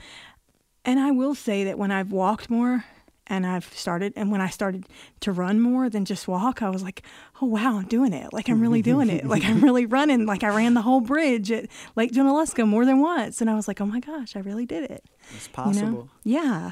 [0.85, 2.85] and i will say that when i've walked more
[3.27, 4.87] and I've started and when I started
[5.21, 7.03] to run more than just walk, I was like,
[7.41, 8.33] oh wow, I'm doing it.
[8.33, 9.25] Like I'm really doing it.
[9.25, 10.27] Like I'm really running.
[10.27, 11.67] Like I ran the whole bridge at
[11.97, 13.41] Lake Junaluska more than once.
[13.41, 15.05] And I was like, oh my gosh, I really did it.
[15.35, 15.87] It's possible.
[15.87, 16.09] You know?
[16.25, 16.71] Yeah.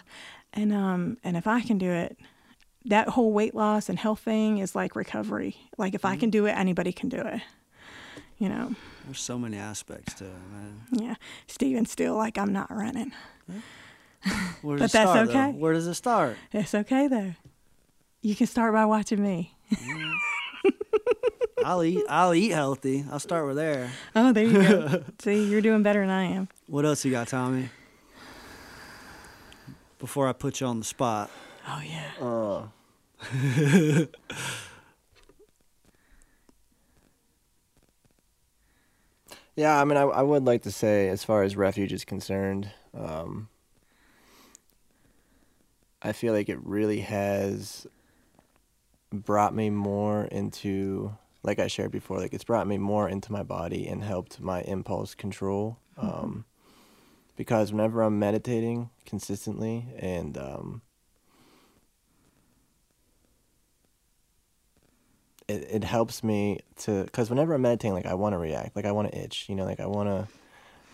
[0.52, 2.18] And um and if I can do it,
[2.84, 5.56] that whole weight loss and health thing is like recovery.
[5.76, 6.12] Like if mm-hmm.
[6.12, 7.40] I can do it, anybody can do it.
[8.38, 8.74] You know.
[9.04, 10.82] There's so many aspects to it, man.
[10.92, 11.14] Yeah.
[11.46, 13.12] Steven's still like I'm not running.
[13.48, 13.60] Yeah.
[14.62, 15.52] Where but that's start, okay.
[15.52, 15.58] Though?
[15.58, 16.36] Where does it start?
[16.52, 17.34] It's okay though.
[18.22, 19.54] You can start by watching me.
[19.72, 20.12] Mm.
[21.64, 22.02] I'll eat.
[22.08, 23.04] I'll eat healthy.
[23.10, 23.90] I'll start with there.
[24.14, 25.04] Oh, there you go.
[25.18, 26.48] See, you're doing better than I am.
[26.66, 27.68] What else you got, Tommy?
[29.98, 31.30] Before I put you on the spot.
[31.66, 32.10] Oh yeah.
[32.20, 32.70] Oh.
[39.56, 42.70] yeah, I mean, I, I would like to say, as far as refuge is concerned,
[42.96, 43.48] um,
[46.02, 47.86] I feel like it really has
[49.12, 53.42] brought me more into like I shared before, like it's brought me more into my
[53.42, 55.78] body and helped my impulse control.
[55.98, 56.08] Mm-hmm.
[56.08, 56.44] Um,
[57.36, 60.82] because whenever I'm meditating consistently and um,
[65.46, 68.84] it, it helps me to because whenever I'm meditating, like I want to react, like
[68.84, 70.28] I want to itch, you know, like I want to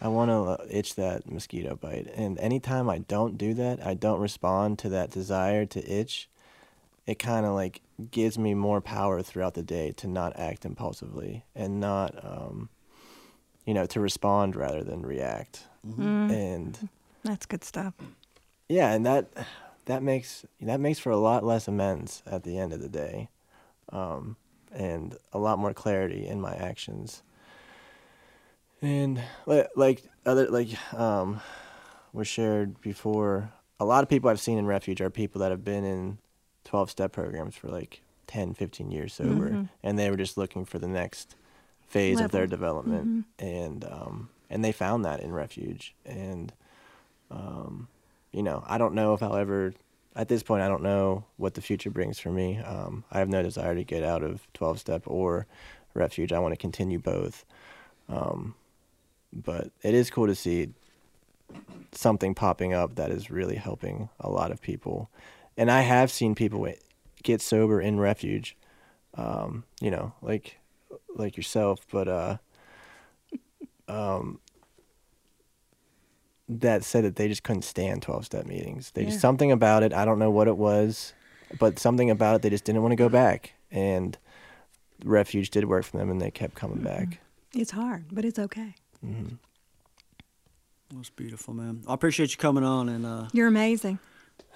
[0.05, 2.12] I want to uh, itch that mosquito bite.
[2.14, 6.28] And anytime I don't do that, I don't respond to that desire to itch,
[7.06, 11.44] it kind of like gives me more power throughout the day to not act impulsively
[11.55, 12.68] and not, um,
[13.64, 15.64] you know, to respond rather than react.
[15.86, 16.31] Mm-hmm.
[16.31, 16.89] And
[17.22, 17.94] that's good stuff.
[18.68, 19.28] Yeah, and that
[19.86, 23.31] that makes that makes for a lot less amends at the end of the day,
[23.89, 24.36] um,
[24.70, 27.22] and a lot more clarity in my actions
[28.85, 31.40] and like other like um
[32.12, 35.65] was shared before a lot of people i've seen in refuge are people that have
[35.65, 36.19] been in
[36.65, 39.65] 12 step programs for like 10 15 years sober mm-hmm.
[39.82, 41.36] and they were just looking for the next
[41.86, 42.24] phase Level.
[42.27, 43.44] of their development mm-hmm.
[43.44, 46.52] and um and they found that in refuge and
[47.31, 47.89] um
[48.32, 49.74] you know i don't know if i'll ever
[50.16, 53.28] at this point i don't know what the future brings for me um i have
[53.28, 55.47] no desire to get out of 12 step or
[55.93, 57.44] refuge i want to continue both
[58.09, 58.55] um
[59.35, 60.69] but it is cool to see
[61.93, 65.11] something popping up that is really helping a lot of people.
[65.56, 66.66] And I have seen people
[67.23, 68.56] get sober in refuge,
[69.15, 70.59] um, you know, like
[71.16, 72.36] like yourself, but uh,
[73.89, 74.40] um,
[76.48, 78.90] that said that they just couldn't stand 12 step meetings.
[78.93, 79.09] They Yeah.
[79.09, 79.93] just something about it.
[79.93, 81.15] I don't know what it was,
[81.59, 82.43] but something about it.
[82.43, 83.55] They just didn't want to go back.
[83.70, 84.19] And
[85.05, 87.20] refuge did work for them, and they kept coming back.
[87.55, 88.74] It's hard, but it's okay.
[90.94, 91.82] That's beautiful, man.
[91.89, 93.98] I appreciate you coming on and uh, You're amazing.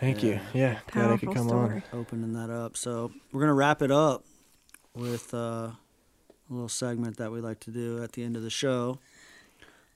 [0.00, 0.38] Thank you.
[0.54, 1.82] Yeah, glad I could Powerful come story.
[1.92, 2.00] on.
[2.00, 2.76] opening that up.
[2.76, 4.24] So we're gonna wrap it up
[4.94, 5.76] with uh, a
[6.48, 8.98] little segment that we like to do at the end of the show,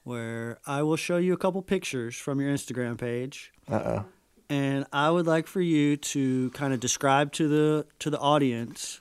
[0.05, 4.05] where I will show you a couple pictures from your Instagram page, Uh oh.
[4.51, 9.01] and I would like for you to kind of describe to the to the audience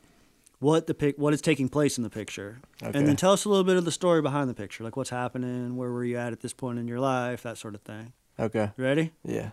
[0.62, 2.98] what the pic what is taking place in the picture, Okay.
[2.98, 5.10] and then tell us a little bit of the story behind the picture, like what's
[5.10, 8.14] happening, where were you at at this point in your life, that sort of thing.
[8.40, 8.72] Okay.
[8.78, 9.12] Ready?
[9.26, 9.50] Yeah.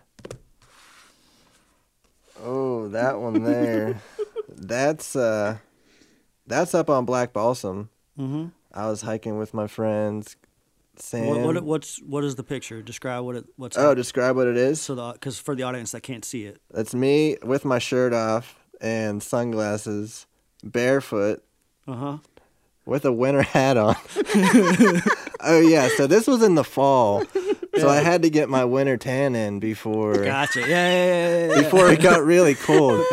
[2.41, 3.99] Oh, that one there.
[4.55, 5.57] that's uh
[6.47, 7.89] that's up on Black Balsam.
[8.17, 8.47] Mm-hmm.
[8.73, 10.35] I was hiking with my friends.
[10.95, 11.27] Sam.
[11.27, 12.81] What, what what's what is the picture?
[12.81, 14.79] Describe what it what's oh, describe what it is.
[14.79, 16.61] so the because for the audience that can't see it.
[16.71, 20.27] That's me with my shirt off and sunglasses,
[20.63, 21.43] barefoot,
[21.87, 22.17] Uh huh.
[22.85, 23.95] with a winter hat on.
[25.41, 27.23] oh yeah, so this was in the fall.
[27.77, 30.61] So I had to get my winter tan in before Gotcha.
[30.61, 31.05] Yeah, yeah,
[31.47, 33.05] yeah, yeah, before it got really cold.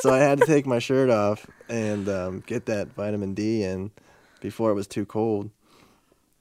[0.00, 3.90] so I had to take my shirt off and um, get that vitamin D in
[4.40, 5.50] before it was too cold.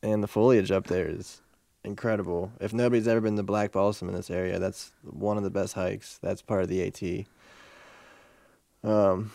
[0.04, 1.42] And the foliage up there is
[1.86, 2.52] incredible.
[2.60, 5.74] If nobody's ever been to Black Balsam in this area, that's one of the best
[5.76, 6.18] hikes.
[6.22, 7.28] That's part of the AT.
[8.84, 9.32] Um,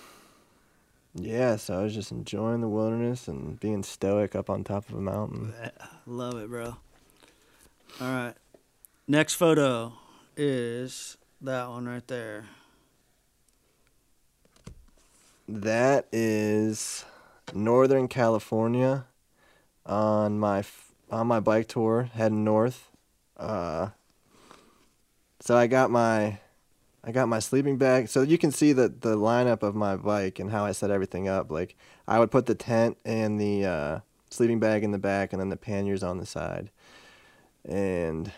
[1.18, 4.96] yeah, so I was just enjoying the wilderness and being stoic up on top of
[4.96, 5.54] a mountain.
[6.06, 6.76] Love it, bro.
[8.00, 8.34] All right.
[9.08, 9.94] Next photo
[10.36, 12.46] is that one right there.
[15.48, 17.04] That is
[17.54, 19.06] Northern California
[19.86, 20.64] on my
[21.10, 22.90] on my bike tour heading north.
[23.36, 23.90] Uh,
[25.40, 26.40] so I got my
[27.06, 28.08] I got my sleeping bag.
[28.08, 31.28] So you can see the the lineup of my bike and how I set everything
[31.28, 31.52] up.
[31.52, 31.76] Like
[32.08, 35.48] I would put the tent and the uh, sleeping bag in the back, and then
[35.48, 36.70] the panniers on the side.
[37.64, 38.32] And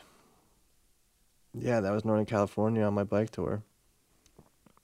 [1.54, 3.62] yeah, that was Northern California on my bike tour.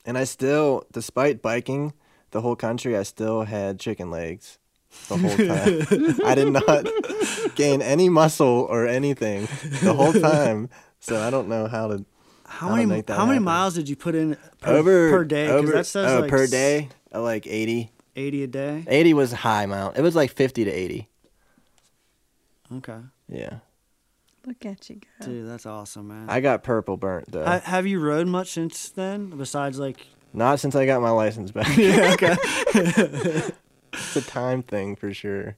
[0.03, 1.93] And I still, despite biking
[2.31, 4.57] the whole country, I still had chicken legs
[5.09, 6.21] the whole time.
[6.25, 6.87] I did not
[7.55, 9.47] gain any muscle or anything
[9.83, 10.69] the whole time.
[10.99, 12.05] So I don't know how to
[12.55, 15.47] How many make that how many miles did you put in per, over per day?
[15.47, 17.91] 'Cause Over, that says oh, like per day, uh, like 80.
[18.15, 18.83] eighty a day.
[18.87, 19.97] 80 was a high mount.
[19.97, 21.07] It was like 50 to 80.
[22.77, 22.97] Okay,
[23.29, 23.59] Yeah.
[24.45, 25.25] Look at you go.
[25.25, 26.29] dude, that's awesome, man.
[26.29, 27.43] I got purple burnt though.
[27.45, 29.31] Ha- have you rode much since then?
[29.37, 31.67] Besides, like, Not since I got my license back.
[31.77, 32.35] yeah, okay.
[33.93, 35.55] it's a time thing for sure.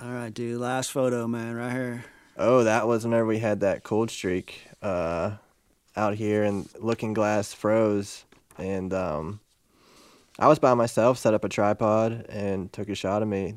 [0.00, 0.58] All right, dude.
[0.58, 2.04] Last photo, man, right here.
[2.38, 5.32] Oh, that was whenever we had that cold streak uh,
[5.96, 8.24] out here, and Looking Glass froze,
[8.56, 9.40] and um,
[10.38, 13.56] I was by myself, set up a tripod, and took a shot of me.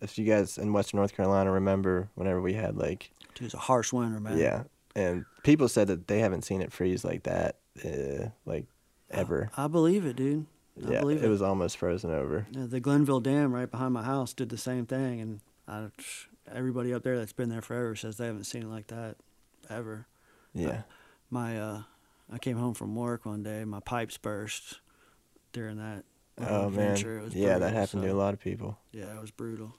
[0.00, 3.58] If you guys in Western North Carolina remember, whenever we had like, Dude, it's a
[3.58, 4.38] harsh winter, man.
[4.38, 4.62] yeah,
[4.94, 8.66] and people said that they haven't seen it freeze like that, uh, like
[9.10, 9.50] ever.
[9.56, 10.46] I believe it, dude.
[10.86, 12.46] I yeah, believe it was almost frozen over.
[12.52, 15.88] Yeah, the Glenville Dam right behind my house did the same thing, and I,
[16.50, 19.16] everybody up there that's been there forever says they haven't seen it like that
[19.68, 20.06] ever.
[20.54, 20.82] Yeah,
[21.30, 21.82] My, uh,
[22.30, 24.80] I came home from work one day, my pipes burst
[25.52, 26.04] during that.
[26.38, 27.18] oh man, adventure.
[27.18, 28.78] It was yeah, that brutal, happened to a lot of people.
[28.92, 29.74] Yeah, it was brutal.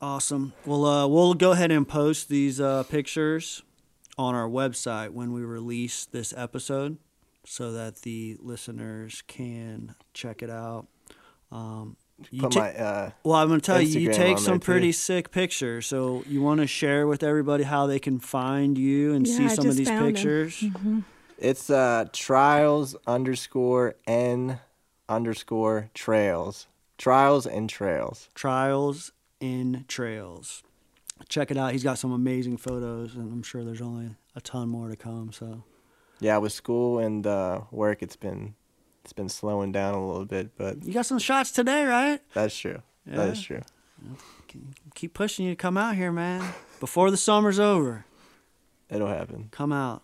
[0.00, 0.52] Awesome.
[0.66, 3.62] Well, uh, we'll go ahead and post these uh, pictures
[4.18, 6.98] on our website when we release this episode
[7.46, 10.86] so that the listeners can check it out.
[11.50, 11.96] Um,
[12.38, 14.64] Put ta- my uh, well, I'm going to tell you, you take some too.
[14.64, 15.86] pretty sick pictures.
[15.86, 19.44] So you want to share with everybody how they can find you and Yeah, see
[19.46, 20.12] I some of just these found 'em.
[20.14, 20.64] pictures.
[21.38, 24.60] It's uh trials underscore n
[25.08, 26.66] underscore trails.
[26.98, 28.28] Trials and trails.
[28.34, 30.62] Trials in Trails.
[31.28, 31.72] Check it out.
[31.72, 35.32] He's got some amazing photos, and I'm sure there's only a ton more to come.
[35.32, 35.64] So.
[36.20, 38.54] Yeah, with school and uh, work, it's been
[39.04, 42.20] it's been slowing down a little bit, but You got some shots today, right?
[42.32, 42.80] that's true.
[43.06, 43.16] Yeah.
[43.16, 43.60] That is true.
[44.94, 46.54] Keep pushing you to come out here, man.
[46.80, 48.04] Before the summer's over,
[48.90, 49.48] It'll happen.
[49.50, 50.02] come out.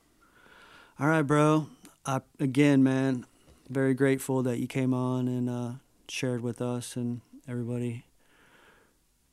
[0.99, 1.69] All right, bro.
[2.05, 3.25] I, again, man,
[3.69, 5.73] very grateful that you came on and uh,
[6.09, 8.05] shared with us and everybody